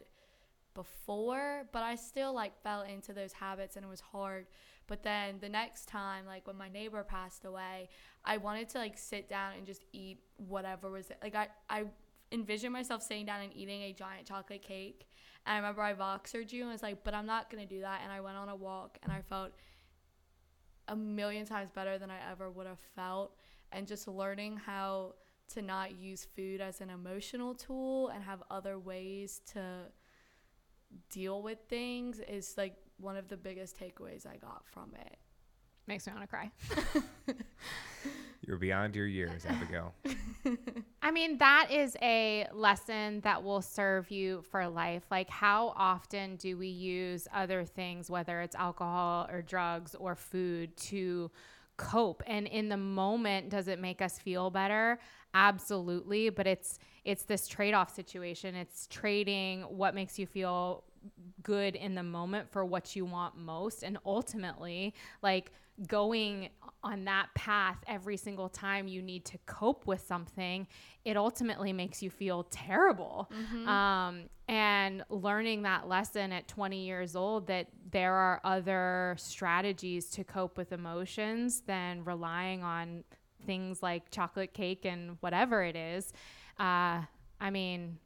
before, 0.76 1.64
but 1.74 1.82
I 1.82 1.96
still 1.96 2.34
like 2.34 2.62
fell 2.62 2.84
into 2.84 3.14
those 3.14 3.34
habits 3.34 3.78
and 3.78 3.84
it 3.84 3.90
was 3.90 4.02
hard. 4.02 4.46
But 4.88 5.04
then 5.04 5.36
the 5.42 5.50
next 5.50 5.88
time, 5.88 6.26
like 6.26 6.48
when 6.48 6.58
my 6.58 6.70
neighbor 6.70 7.04
passed 7.04 7.46
away, 7.46 7.90
I 8.24 8.38
wanted 8.38 8.70
to 8.70 8.78
like 8.78 8.98
sit 8.98 9.30
down 9.30 9.54
and 9.58 9.66
just 9.66 9.86
eat 9.92 10.20
whatever 10.38 10.90
was 10.90 11.12
like 11.22 11.36
I 11.36 11.48
I 11.70 11.86
envisioned 12.32 12.74
myself 12.74 13.04
sitting 13.04 13.26
down 13.26 13.42
and 13.42 13.56
eating 13.56 13.84
a 13.84 13.94
giant 13.94 14.28
chocolate 14.28 14.62
cake. 14.62 15.08
And 15.46 15.54
I 15.54 15.58
remember 15.58 15.82
I 15.82 15.94
voxered 15.94 16.52
you 16.52 16.64
and 16.64 16.72
was 16.72 16.84
like, 16.84 17.04
but 17.04 17.14
I'm 17.14 17.26
not 17.26 17.50
gonna 17.50 17.66
do 17.66 17.82
that. 17.82 18.02
And 18.04 18.12
I 18.12 18.22
went 18.22 18.38
on 18.38 18.50
a 18.50 18.56
walk 18.56 18.98
and 19.04 19.12
I 19.12 19.22
felt 19.22 19.52
a 20.88 20.96
million 20.96 21.46
times 21.46 21.70
better 21.74 21.98
than 21.98 22.10
I 22.10 22.18
ever 22.32 22.50
would 22.50 22.68
have 22.68 22.80
felt. 22.96 23.36
And 23.72 23.86
just 23.88 24.08
learning 24.08 24.58
how 24.58 25.16
to 25.54 25.62
not 25.62 25.98
use 25.98 26.28
food 26.36 26.62
as 26.62 26.82
an 26.82 26.90
emotional 26.90 27.54
tool 27.54 28.10
and 28.10 28.24
have 28.24 28.44
other 28.50 28.80
ways 28.80 29.42
to 29.54 29.62
deal 31.10 31.42
with 31.42 31.60
things 31.70 32.20
is 32.28 32.56
like 32.58 32.76
one 33.00 33.18
of 33.18 33.28
the 33.28 33.38
biggest 33.38 33.80
takeaways 33.80 34.26
I 34.26 34.38
got 34.38 34.64
from 34.66 34.92
it. 35.00 35.18
Makes 35.88 36.06
me 36.08 36.14
want 36.14 36.24
to 36.24 36.28
cry. 36.28 36.52
you're 38.42 38.58
beyond 38.58 38.96
your 38.96 39.08
years 39.08 39.46
abigail 39.48 39.94
I 41.02 41.12
mean, 41.12 41.38
that 41.38 41.70
is 41.72 41.96
a 42.02 42.48
lesson 42.52 43.22
that 43.22 43.42
will 43.42 43.62
serve 43.62 44.12
you 44.12 44.42
for 44.42 44.68
life. 44.68 45.04
Like, 45.10 45.30
how 45.30 45.74
often 45.78 46.36
do 46.36 46.58
we 46.58 46.68
use 46.68 47.30
other 47.34 47.64
things, 47.64 48.10
whether 48.10 48.42
it's 48.42 48.56
alcohol 48.56 49.28
or 49.32 49.42
drugs 49.42 49.96
or 49.96 50.16
food, 50.16 50.76
to 50.78 51.32
cope? 51.78 52.24
And 52.28 52.46
in 52.48 52.68
the 52.68 52.78
moment, 52.78 53.50
does 53.50 53.70
it 53.70 53.80
make 53.80 54.02
us 54.02 54.20
feel 54.20 54.50
better? 54.50 55.00
Absolutely. 55.34 56.30
But 56.30 56.46
it's 56.46 56.80
it's 57.06 57.24
this 57.24 57.48
trade-off 57.48 57.96
situation. 57.96 58.54
It's 58.54 58.86
trading 58.88 59.62
what 59.62 59.96
makes 59.96 60.20
you 60.20 60.26
feel 60.26 60.84
good 61.44 61.76
in 61.76 61.96
the 61.96 62.04
moment 62.04 62.52
for 62.52 62.66
what 62.66 62.96
you 62.96 63.06
want 63.06 63.38
most. 63.38 63.84
And 63.84 63.98
ultimately 64.06 64.94
like 65.22 65.52
going 65.88 66.50
on 66.84 67.06
that 67.06 67.28
path 67.36 67.78
every 67.88 68.18
single 68.18 68.50
time 68.50 68.88
you 68.88 69.02
need 69.02 69.24
to 69.26 69.38
cope 69.46 69.86
with 69.86 70.04
something 70.08 70.66
it 71.06 71.16
ultimately 71.16 71.72
makes 71.72 72.02
you 72.04 72.10
feel 72.10 72.44
terrible. 72.52 73.32
Um, 73.68 74.24
and 74.50 75.04
learning 75.10 75.62
that 75.62 75.88
lesson 75.88 76.34
at 76.34 76.48
20 76.50 76.84
years 76.86 77.16
old 77.16 77.48
that 77.48 77.68
there 77.92 78.14
are 78.14 78.42
other 78.44 79.16
strategies 79.18 80.10
to 80.12 80.24
cope 80.26 80.58
with 80.58 80.72
emotions 80.74 81.62
than 81.66 82.04
relying 82.04 82.64
on 82.64 83.04
things 83.46 83.82
like 83.82 84.10
chocolate 84.12 84.54
cake 84.54 84.84
and 84.84 85.18
whatever 85.22 85.64
it 85.64 85.76
is 85.76 86.12
uh, 86.60 87.02
i 87.40 87.50
mean 87.52 87.98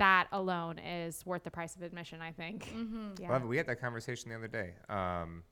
that 0.00 0.26
alone 0.32 0.78
is 0.78 1.24
worth 1.26 1.44
the 1.44 1.50
price 1.50 1.76
of 1.76 1.82
admission 1.82 2.20
i 2.22 2.32
think 2.32 2.68
yeah. 3.20 3.28
Well, 3.30 3.40
we 3.46 3.56
had 3.56 3.66
that 3.66 3.80
conversation 3.80 4.30
the 4.30 4.36
other 4.36 4.48
day. 4.48 4.70
Um, 4.88 5.42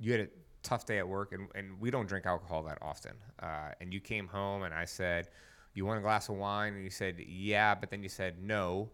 you 0.00 0.12
had 0.12 0.20
a 0.22 0.28
tough 0.62 0.84
day 0.84 0.98
at 0.98 1.06
work, 1.08 1.32
and, 1.32 1.48
and 1.54 1.80
we 1.80 1.90
don't 1.90 2.06
drink 2.08 2.26
alcohol 2.26 2.62
that 2.64 2.78
often. 2.82 3.12
Uh, 3.40 3.70
and 3.80 3.92
you 3.92 4.00
came 4.00 4.26
home, 4.26 4.62
and 4.64 4.74
I 4.74 4.84
said, 4.84 5.28
You 5.74 5.86
want 5.86 5.98
a 5.98 6.02
glass 6.02 6.28
of 6.28 6.36
wine? 6.36 6.74
And 6.74 6.82
you 6.84 6.90
said, 6.90 7.16
Yeah, 7.26 7.74
but 7.74 7.90
then 7.90 8.02
you 8.02 8.08
said, 8.08 8.42
No, 8.42 8.90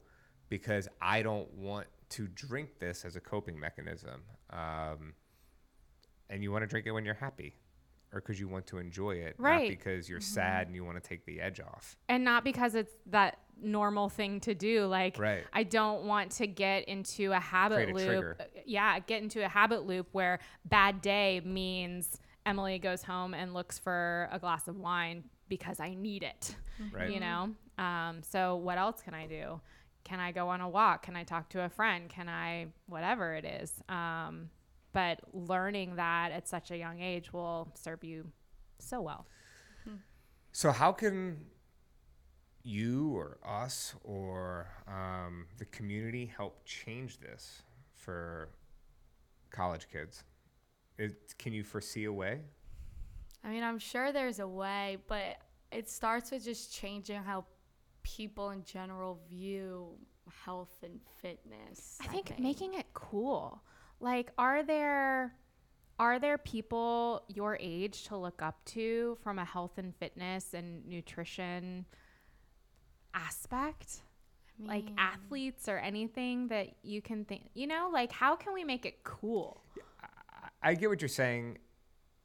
because 0.49 0.89
I 1.01 1.23
don't 1.23 1.51
want 1.55 1.87
to 2.11 2.27
drink 2.29 2.79
this 2.79 3.05
as 3.05 3.17
a 3.17 3.21
coping 3.21 3.59
mechanism. 3.59 4.23
Um, 4.51 5.15
and 6.31 6.43
you 6.43 6.53
want 6.53 6.63
to 6.63 6.67
drink 6.67 6.87
it 6.87 6.93
when 6.93 7.05
you're 7.05 7.15
happy. 7.15 7.55
Or 8.13 8.21
because 8.21 8.39
you 8.39 8.49
want 8.49 8.67
to 8.69 8.79
enjoy 8.79 9.13
it, 9.17 9.35
Right. 9.39 9.63
not 9.63 9.69
because 9.69 10.09
you're 10.09 10.21
sad 10.21 10.67
and 10.69 10.77
you 10.77 10.85
want 10.85 11.03
to 11.03 11.09
take 11.09 11.25
the 11.27 11.41
edge 11.41 11.61
off. 11.61 11.97
and 12.09 12.23
not 12.25 12.45
because 12.45 12.75
it's 12.75 12.93
that 13.07 13.39
normal 13.63 14.09
thing 14.09 14.41
to 14.41 14.55
do. 14.55 14.87
Like 14.87 15.19
Right. 15.19 15.45
i 15.53 15.63
don't 15.63 16.05
want 16.05 16.33
to 16.33 16.47
get 16.47 16.87
into 16.89 17.33
a 17.33 17.41
habit 17.41 17.89
Create 17.89 17.91
a 17.91 17.95
loop. 17.95 18.07
trigger. 18.07 18.37
Yeah 18.67 18.99
get 19.01 19.23
into 19.23 19.45
a 19.45 19.49
habit 19.49 19.87
loop 19.87 20.09
where 20.13 20.39
bad 20.65 21.01
day 21.01 21.41
means 21.45 22.21
emily 22.47 22.79
goes 22.79 23.03
home 23.03 23.33
and 23.35 23.55
looks 23.55 23.79
for 23.79 24.29
a 24.33 24.39
glass 24.39 24.69
of 24.69 24.77
wine 24.77 25.25
because 25.49 25.81
i 25.81 25.95
need 25.95 26.23
it 26.23 26.55
Right. 26.93 27.11
you 27.11 27.21
know? 27.21 27.51
Um, 27.79 28.23
so 28.23 28.57
what 28.57 28.79
else 28.79 29.01
can 29.03 29.15
i 29.15 29.27
do? 29.27 29.61
Can 30.05 30.21
i 30.21 30.33
go 30.33 30.49
on 30.49 30.61
a 30.61 30.69
walk? 30.69 31.05
Can 31.05 31.17
i 31.17 31.25
talk 31.25 31.49
to 31.51 31.63
a 31.63 31.69
friend? 31.69 32.09
Can 32.11 32.29
i 32.29 32.67
whatever 32.87 33.35
it 33.35 33.45
is. 33.45 33.73
Um, 33.89 34.51
but 34.93 35.21
learning 35.33 35.97
that 35.97 36.31
at 36.33 36.47
such 36.47 36.71
a 36.71 36.77
young 36.77 37.01
age 37.01 37.33
will 37.33 37.73
serve 37.75 38.05
you 38.05 38.27
so 38.79 39.01
well. 39.01 39.27
So 40.53 40.71
how 40.71 40.93
can 40.93 41.47
you 42.65 43.15
or 43.15 43.39
us 43.47 43.95
or 44.03 44.67
um, 44.89 45.47
the 45.59 45.67
community 45.67 46.27
help 46.37 46.65
change 46.65 47.19
this 47.19 47.63
for 47.93 48.49
college 49.51 49.87
kids? 49.93 50.25
It, 50.99 51.35
can 51.39 51.53
you 51.53 51.63
foresee 51.63 52.05
a 52.05 52.13
way? 52.13 52.41
I 53.45 53.51
mean, 53.51 53.63
I'm 53.63 53.79
sure 53.79 54.11
there's 54.11 54.41
a 54.41 54.49
way, 54.49 54.99
but 55.07 55.37
it 55.71 55.89
starts 55.89 56.31
with 56.31 56.45
just 56.45 56.73
changing 56.73 57.23
how 57.23 57.45
people 58.03 58.51
in 58.51 58.65
general 58.65 59.21
view 59.29 59.91
health 60.45 60.77
and 60.83 61.01
fitness. 61.21 61.99
I 62.03 62.07
think, 62.07 62.39
making 62.39 62.75
it 62.75 62.87
cool. 62.95 63.63
Like, 64.01 64.33
are 64.39 64.63
there 64.63 65.35
are 65.99 66.19
there 66.19 66.39
people 66.39 67.23
your 67.29 67.57
age 67.61 68.05
to 68.05 68.17
look 68.17 68.43
up 68.43 68.65
to 68.65 69.17
from 69.23 69.39
a 69.39 69.45
health 69.45 69.79
and 69.79 69.95
fitness 69.95 70.55
and 70.55 70.85
nutrition 70.87 71.85
aspect? 73.15 74.01
like 74.61 74.85
mean- 74.85 74.95
athletes 74.99 75.69
or 75.69 75.79
anything 75.79 76.49
that 76.49 76.69
you 76.83 77.03
can 77.03 77.25
think, 77.25 77.43
you 77.55 77.67
know, 77.67 77.91
like 77.93 78.13
how 78.13 78.37
can 78.37 78.53
we 78.53 78.65
make 78.65 78.87
it 78.87 79.03
cool? 79.05 79.61
I- 80.01 80.71
I 80.71 80.75
get 80.75 80.89
what 80.89 81.03
you're 81.03 81.09
saying. 81.09 81.59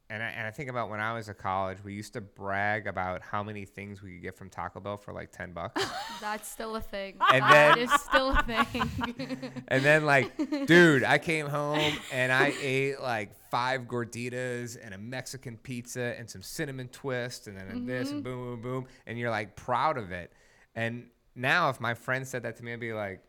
And 0.08 0.24
I, 0.24 0.26
and 0.26 0.44
I 0.44 0.50
think 0.50 0.68
about 0.68 0.90
when 0.90 0.98
I 0.98 1.12
was 1.12 1.28
at 1.28 1.38
college, 1.38 1.78
we 1.84 1.94
used 1.94 2.14
to 2.14 2.20
brag 2.20 2.88
about 2.88 3.22
how 3.22 3.44
many 3.44 3.64
things 3.64 4.02
we 4.02 4.14
could 4.14 4.22
get 4.22 4.36
from 4.36 4.50
Taco 4.50 4.80
Bell 4.80 4.96
for 4.96 5.12
like 5.12 5.30
10 5.30 5.52
bucks. 5.52 5.84
That's 6.20 6.48
still 6.48 6.74
a 6.74 6.80
thing. 6.80 7.14
And 7.32 7.44
That 7.44 7.76
then- 7.76 7.84
is 7.84 7.92
still 8.00 8.30
a 8.30 8.42
thing. 8.42 9.52
And 9.68 9.84
then 9.84 10.04
like, 10.04 10.66
dude, 10.66 11.04
I 11.04 11.18
came 11.18 11.46
home 11.46 11.92
and 12.12 12.32
I 12.32 12.52
ate 12.60 13.00
like 13.00 13.36
five 13.50 13.82
gorditas 13.82 14.76
and 14.82 14.94
a 14.94 14.98
Mexican 14.98 15.56
pizza 15.56 16.16
and 16.18 16.28
some 16.28 16.42
cinnamon 16.42 16.88
twist 16.88 17.46
and 17.46 17.56
then 17.56 17.86
this 17.86 18.10
and 18.10 18.24
mm-hmm. 18.24 18.32
boom, 18.32 18.60
boom, 18.60 18.62
boom. 18.62 18.86
And 19.06 19.16
you're 19.16 19.30
like 19.30 19.54
proud 19.54 19.96
of 19.96 20.10
it. 20.10 20.32
And 20.74 21.06
now 21.34 21.70
if 21.70 21.80
my 21.80 21.94
friend 21.94 22.26
said 22.26 22.42
that 22.44 22.56
to 22.56 22.64
me, 22.64 22.72
I'd 22.72 22.80
be 22.80 22.92
like, 22.92 23.22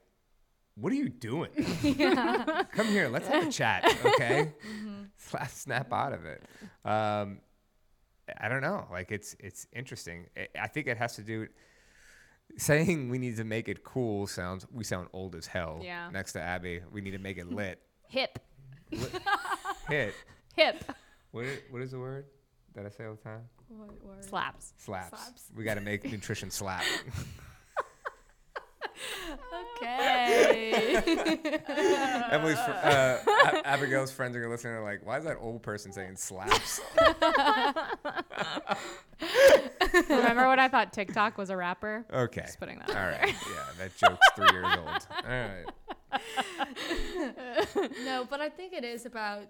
what 0.75 0.91
are 0.91 0.95
you 0.95 1.09
doing? 1.09 1.49
Come 2.71 2.87
here, 2.87 3.09
let's 3.09 3.27
have 3.27 3.47
a 3.47 3.51
chat, 3.51 3.83
okay? 4.05 4.53
Slap, 5.17 5.49
snap 5.49 5.93
out 5.93 6.13
of 6.13 6.25
it. 6.25 6.43
Um, 6.85 7.39
I 8.39 8.47
don't 8.47 8.61
know. 8.61 8.87
Like 8.91 9.11
it's 9.11 9.35
it's 9.39 9.67
interesting. 9.73 10.27
I- 10.37 10.47
I 10.63 10.67
think 10.67 10.87
it 10.87 10.97
has 10.97 11.15
to 11.17 11.21
do. 11.21 11.47
Saying 12.57 13.09
we 13.09 13.17
need 13.17 13.37
to 13.37 13.43
make 13.45 13.69
it 13.69 13.83
cool 13.83 14.27
sounds 14.27 14.65
we 14.71 14.83
sound 14.83 15.07
old 15.13 15.35
as 15.35 15.47
hell. 15.47 15.79
Yeah. 15.83 16.09
Next 16.11 16.33
to 16.33 16.41
Abby, 16.41 16.81
we 16.91 16.99
need 17.01 17.11
to 17.11 17.17
make 17.19 17.37
it 17.37 17.49
lit. 17.49 17.81
Hip, 18.09 18.39
Hit. 19.87 20.13
hip 20.55 20.83
What 21.31 21.45
is, 21.45 21.59
what 21.69 21.81
is 21.81 21.91
the 21.91 21.99
word 21.99 22.25
that 22.75 22.85
I 22.85 22.89
say 22.89 23.05
all 23.05 23.13
the 23.15 23.21
time? 23.21 23.41
What 23.77 24.03
word? 24.03 24.25
slaps. 24.25 24.73
Slaps. 24.77 25.09
Slaps. 25.09 25.43
We 25.55 25.63
got 25.63 25.75
to 25.75 25.81
make 25.81 26.03
nutrition 26.03 26.51
slap. 26.51 26.83
Okay. 29.77 30.95
Emily's 32.31 32.59
fr- 32.59 32.71
uh, 32.71 33.17
A- 33.45 33.67
Abigail's 33.67 34.11
friends 34.11 34.35
are 34.35 34.47
listening. 34.49 34.73
They're 34.73 34.83
like, 34.83 35.05
"Why 35.05 35.17
is 35.17 35.23
that 35.23 35.37
old 35.39 35.63
person 35.63 35.91
saying 35.91 36.17
slaps?" 36.17 36.79
Remember 40.09 40.47
when 40.47 40.59
I 40.59 40.67
thought 40.67 40.93
TikTok 40.93 41.37
was 41.37 41.49
a 41.49 41.57
rapper? 41.57 42.05
Okay. 42.13 42.41
Just 42.41 42.59
putting 42.59 42.77
that 42.79 42.89
All 42.89 42.95
out. 42.95 43.27
Yeah, 43.27 43.33
that 43.79 43.95
joke's 43.97 44.27
three 44.35 44.49
years 44.51 44.67
old. 44.77 45.07
All 45.25 45.29
right. 45.29 45.65
no, 48.05 48.25
but 48.29 48.41
I 48.41 48.49
think 48.49 48.73
it 48.73 48.83
is 48.83 49.05
about 49.05 49.43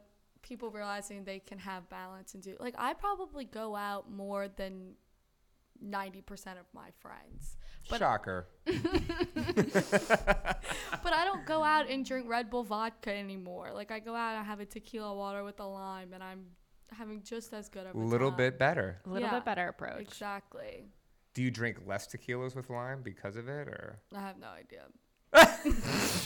people 0.52 0.70
realizing 0.70 1.24
they 1.24 1.39
can 1.39 1.58
have 1.58 1.88
balance 1.89 2.34
and 2.34 2.43
do 2.43 2.58
like 2.60 2.76
I 2.78 2.93
probably 2.93 3.45
go 3.45 3.74
out 3.74 4.12
more 4.12 4.49
than 4.49 4.95
90% 5.82 6.24
of 6.60 6.66
my 6.74 6.89
friends. 6.99 7.56
But 7.89 7.99
Shocker. 7.99 8.47
but 8.66 8.76
I 11.14 11.24
don't 11.24 11.45
go 11.45 11.64
out 11.64 11.89
and 11.89 12.06
drink 12.06 12.28
Red 12.28 12.49
Bull 12.49 12.64
vodka 12.66 13.12
anymore. 13.16 13.72
Like 13.74 13.91
I 13.91 13.99
go 13.99 14.14
out 14.14 14.36
and 14.36 14.45
have 14.45 14.60
a 14.60 14.66
tequila 14.66 15.16
water 15.16 15.45
with 15.45 15.60
a 15.62 15.66
lime 15.66 16.12
and 16.14 16.22
I'm 16.22 16.47
having 16.91 17.24
just 17.24 17.54
as 17.54 17.70
good 17.70 17.88
of 17.88 17.95
A 17.95 17.97
a 17.97 17.99
little 17.99 18.30
time. 18.32 18.38
bit 18.38 18.60
better. 18.60 18.99
A 19.06 19.10
little 19.10 19.30
Yeah, 19.30 19.36
bit 19.36 19.45
better 19.45 19.70
approach. 19.70 20.02
Exactly. 20.02 20.84
Do 21.34 21.41
you 21.41 21.49
drink 21.49 21.78
less 21.88 22.08
tequilas 22.08 22.56
with 22.58 22.70
lime 22.70 23.02
because 23.04 23.38
of 23.38 23.47
it, 23.47 23.70
or? 23.70 24.02
I 24.14 24.20
have 24.20 24.38
no 24.38 24.49
idea. 24.49 24.84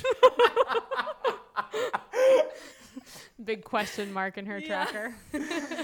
Big 3.45 3.63
question 3.63 4.11
mark 4.13 4.37
in 4.37 4.45
her 4.45 4.61
tracker. 4.61 5.15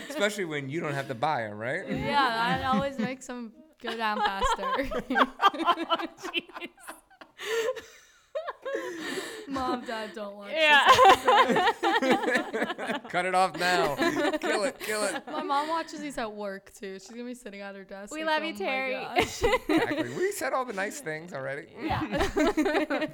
Especially 0.09 0.45
when 0.45 0.69
you 0.69 0.79
don't 0.79 0.93
have 0.93 1.07
to 1.07 1.15
buy 1.15 1.43
them, 1.43 1.57
right? 1.57 1.87
Yeah, 1.89 2.57
that 2.59 2.65
always 2.65 2.97
makes 2.97 3.27
them 3.27 3.51
go 3.81 3.95
down 3.95 4.17
faster. 4.19 4.89
Mom, 9.47 9.83
dad 9.85 10.11
don't 10.15 10.35
watch 10.37 10.51
Yeah. 10.53 10.85
Cut 13.09 13.25
it 13.25 13.35
off 13.35 13.57
now. 13.59 13.95
kill 14.37 14.63
it. 14.63 14.79
Kill 14.79 15.03
it. 15.03 15.23
My 15.27 15.43
mom 15.43 15.67
watches 15.67 15.99
these 15.99 16.17
at 16.17 16.31
work 16.31 16.71
too. 16.73 16.93
She's 16.99 17.09
gonna 17.09 17.25
be 17.25 17.33
sitting 17.33 17.59
at 17.59 17.75
her 17.75 17.83
desk. 17.83 18.13
We 18.13 18.23
like, 18.23 18.39
love 18.41 18.45
you, 18.47 18.53
"Oh 18.55 18.59
my 18.59 18.65
Terry." 18.65 19.07
Exactly. 19.17 20.13
We 20.15 20.31
said 20.31 20.53
all 20.53 20.63
the 20.63 20.71
nice 20.73 21.01
things 21.01 21.33
already. 21.33 21.67
Yeah. 21.83 23.09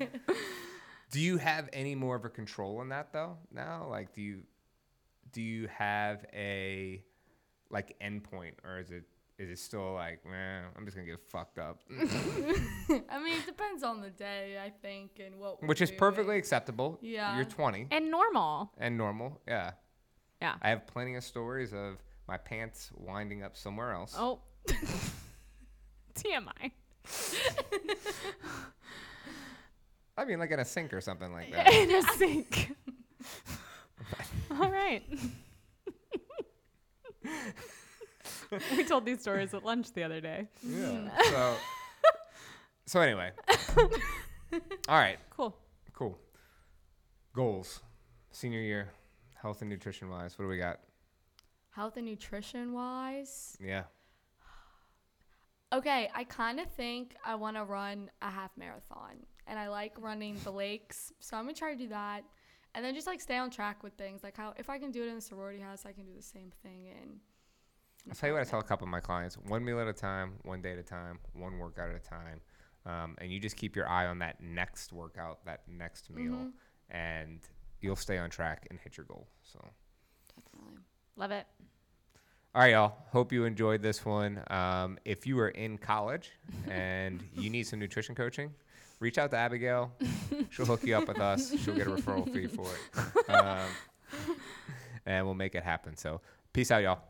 Do 1.11 1.19
you 1.21 1.37
have 1.37 1.69
any 1.73 1.95
more 1.95 2.15
of 2.15 2.25
a 2.25 2.29
control 2.29 2.81
in 2.81 2.89
that 2.89 3.13
though? 3.13 3.37
Now, 3.51 3.87
like, 3.89 4.13
do 4.13 4.21
you 4.21 4.41
do 5.31 5.41
you 5.41 5.67
have 5.67 6.25
a 6.33 7.03
like 7.69 7.95
endpoint, 8.01 8.53
or 8.63 8.79
is 8.79 8.91
it 8.91 9.03
is 9.37 9.49
it 9.51 9.59
still 9.59 9.93
like, 9.93 10.25
man, 10.25 10.65
I'm 10.75 10.83
just 10.85 10.97
gonna 10.97 11.07
get 11.07 11.19
fucked 11.29 11.59
up, 11.59 11.81
I 11.91 11.93
mean, 13.23 13.37
it 13.37 13.45
depends 13.45 13.83
on 13.83 14.01
the 14.01 14.09
day, 14.09 14.57
I 14.63 14.69
think, 14.69 15.21
and 15.23 15.37
what. 15.39 15.61
we're 15.61 15.67
which 15.67 15.81
is 15.81 15.89
doing. 15.89 15.99
perfectly 15.99 16.37
acceptable. 16.37 16.97
Yeah. 17.01 17.35
you're 17.35 17.45
20 17.45 17.87
and 17.91 18.09
normal. 18.09 18.71
and 18.79 18.97
normal. 18.97 19.39
Yeah, 19.47 19.71
Yeah. 20.41 20.55
I 20.61 20.69
have 20.69 20.87
plenty 20.87 21.15
of 21.15 21.23
stories 21.23 21.71
of 21.73 21.97
my 22.27 22.37
pants 22.37 22.89
winding 22.95 23.43
up 23.43 23.55
somewhere 23.55 23.91
else. 23.93 24.15
Oh. 24.17 24.39
TMI. 26.15 26.71
I 30.17 30.25
mean, 30.25 30.39
like 30.39 30.51
in 30.51 30.59
a 30.59 30.65
sink 30.65 30.93
or 30.93 31.01
something 31.01 31.31
like 31.31 31.51
that. 31.51 31.71
In 31.73 31.91
a 31.91 32.01
sink. 32.13 32.75
All 34.51 34.71
right. 34.71 35.03
we 38.75 38.83
told 38.83 39.05
these 39.05 39.21
stories 39.21 39.53
at 39.53 39.63
lunch 39.63 39.93
the 39.93 40.03
other 40.03 40.19
day. 40.19 40.47
yeah. 40.63 41.09
So, 41.29 41.55
so 42.87 43.01
anyway. 43.01 43.31
All 44.89 44.97
right. 44.97 45.19
Cool. 45.29 45.55
Cool. 45.93 46.17
Goals. 47.33 47.81
Senior 48.31 48.61
year, 48.61 48.89
health 49.41 49.61
and 49.61 49.69
nutrition 49.69 50.09
wise. 50.09 50.37
What 50.37 50.45
do 50.45 50.49
we 50.49 50.57
got? 50.57 50.79
Health 51.71 51.97
and 51.97 52.05
nutrition 52.05 52.73
wise. 52.73 53.55
Yeah. 53.59 53.83
Okay, 55.73 56.09
I 56.15 56.23
kind 56.23 56.59
of 56.59 56.71
think 56.71 57.15
I 57.25 57.35
want 57.35 57.57
to 57.57 57.63
run 57.65 58.09
a 58.21 58.29
half 58.29 58.51
marathon, 58.57 59.17
and 59.47 59.57
I 59.57 59.67
like 59.69 59.93
running 59.99 60.37
the 60.43 60.51
lakes, 60.51 61.13
so 61.19 61.37
I'm 61.37 61.43
gonna 61.43 61.53
try 61.53 61.71
to 61.71 61.77
do 61.77 61.87
that, 61.89 62.23
and 62.75 62.83
then 62.83 62.93
just 62.93 63.07
like 63.07 63.21
stay 63.21 63.37
on 63.37 63.49
track 63.49 63.83
with 63.83 63.93
things. 63.93 64.23
Like 64.23 64.37
how 64.37 64.53
if 64.57 64.69
I 64.69 64.77
can 64.77 64.91
do 64.91 65.03
it 65.03 65.07
in 65.07 65.15
the 65.15 65.21
sorority 65.21 65.59
house, 65.59 65.85
I 65.85 65.91
can 65.91 66.05
do 66.05 66.13
the 66.15 66.21
same 66.21 66.51
thing 66.63 66.85
in. 66.85 67.19
I'll 68.09 68.15
tell 68.15 68.29
you 68.29 68.33
what 68.33 68.41
I 68.41 68.45
tell 68.45 68.59
a 68.59 68.63
couple 68.63 68.85
of 68.85 68.91
my 68.91 68.99
clients: 68.99 69.37
one 69.37 69.63
meal 69.63 69.79
at 69.79 69.87
a 69.87 69.93
time, 69.93 70.33
one 70.43 70.61
day 70.61 70.73
at 70.73 70.77
a 70.77 70.83
time, 70.83 71.19
one 71.33 71.57
workout 71.57 71.89
at 71.89 71.95
a 71.95 71.99
time, 71.99 72.41
um, 72.85 73.15
and 73.19 73.31
you 73.31 73.39
just 73.39 73.55
keep 73.55 73.75
your 73.75 73.87
eye 73.87 74.07
on 74.07 74.19
that 74.19 74.41
next 74.41 74.93
workout, 74.93 75.45
that 75.45 75.61
next 75.67 76.09
meal, 76.09 76.51
and 76.89 77.39
you'll 77.81 77.95
stay 77.95 78.17
on 78.17 78.29
track 78.29 78.67
and 78.69 78.79
hit 78.79 78.97
your 78.97 79.05
goal. 79.05 79.27
So. 79.43 79.59
Definitely. 80.35 80.81
Love 81.15 81.31
it. 81.31 81.47
All 82.55 82.61
right, 82.61 82.71
y'all. 82.71 82.95
Hope 83.11 83.31
you 83.31 83.45
enjoyed 83.45 83.81
this 83.81 84.03
one. 84.05 84.41
Um, 84.49 84.97
if 85.05 85.27
you 85.27 85.37
are 85.39 85.49
in 85.49 85.77
college 85.77 86.31
and 86.69 87.23
you 87.35 87.49
need 87.49 87.67
some 87.67 87.79
nutrition 87.79 88.15
coaching, 88.15 88.51
reach 88.99 89.17
out 89.17 89.31
to 89.31 89.37
Abigail. 89.37 89.91
She'll 90.49 90.65
hook 90.65 90.83
you 90.83 90.95
up 90.95 91.07
with 91.07 91.19
us. 91.19 91.57
She'll 91.59 91.75
get 91.75 91.87
a 91.87 91.91
referral 91.91 92.31
fee 92.31 92.47
for 92.47 92.65
it. 92.65 93.03
Um, 93.29 93.67
and 95.05 95.25
we'll 95.25 95.35
make 95.35 95.53
it 95.53 95.63
happen. 95.63 95.97
So, 95.97 96.21
peace 96.53 96.71
out, 96.71 96.81
y'all. 96.81 97.01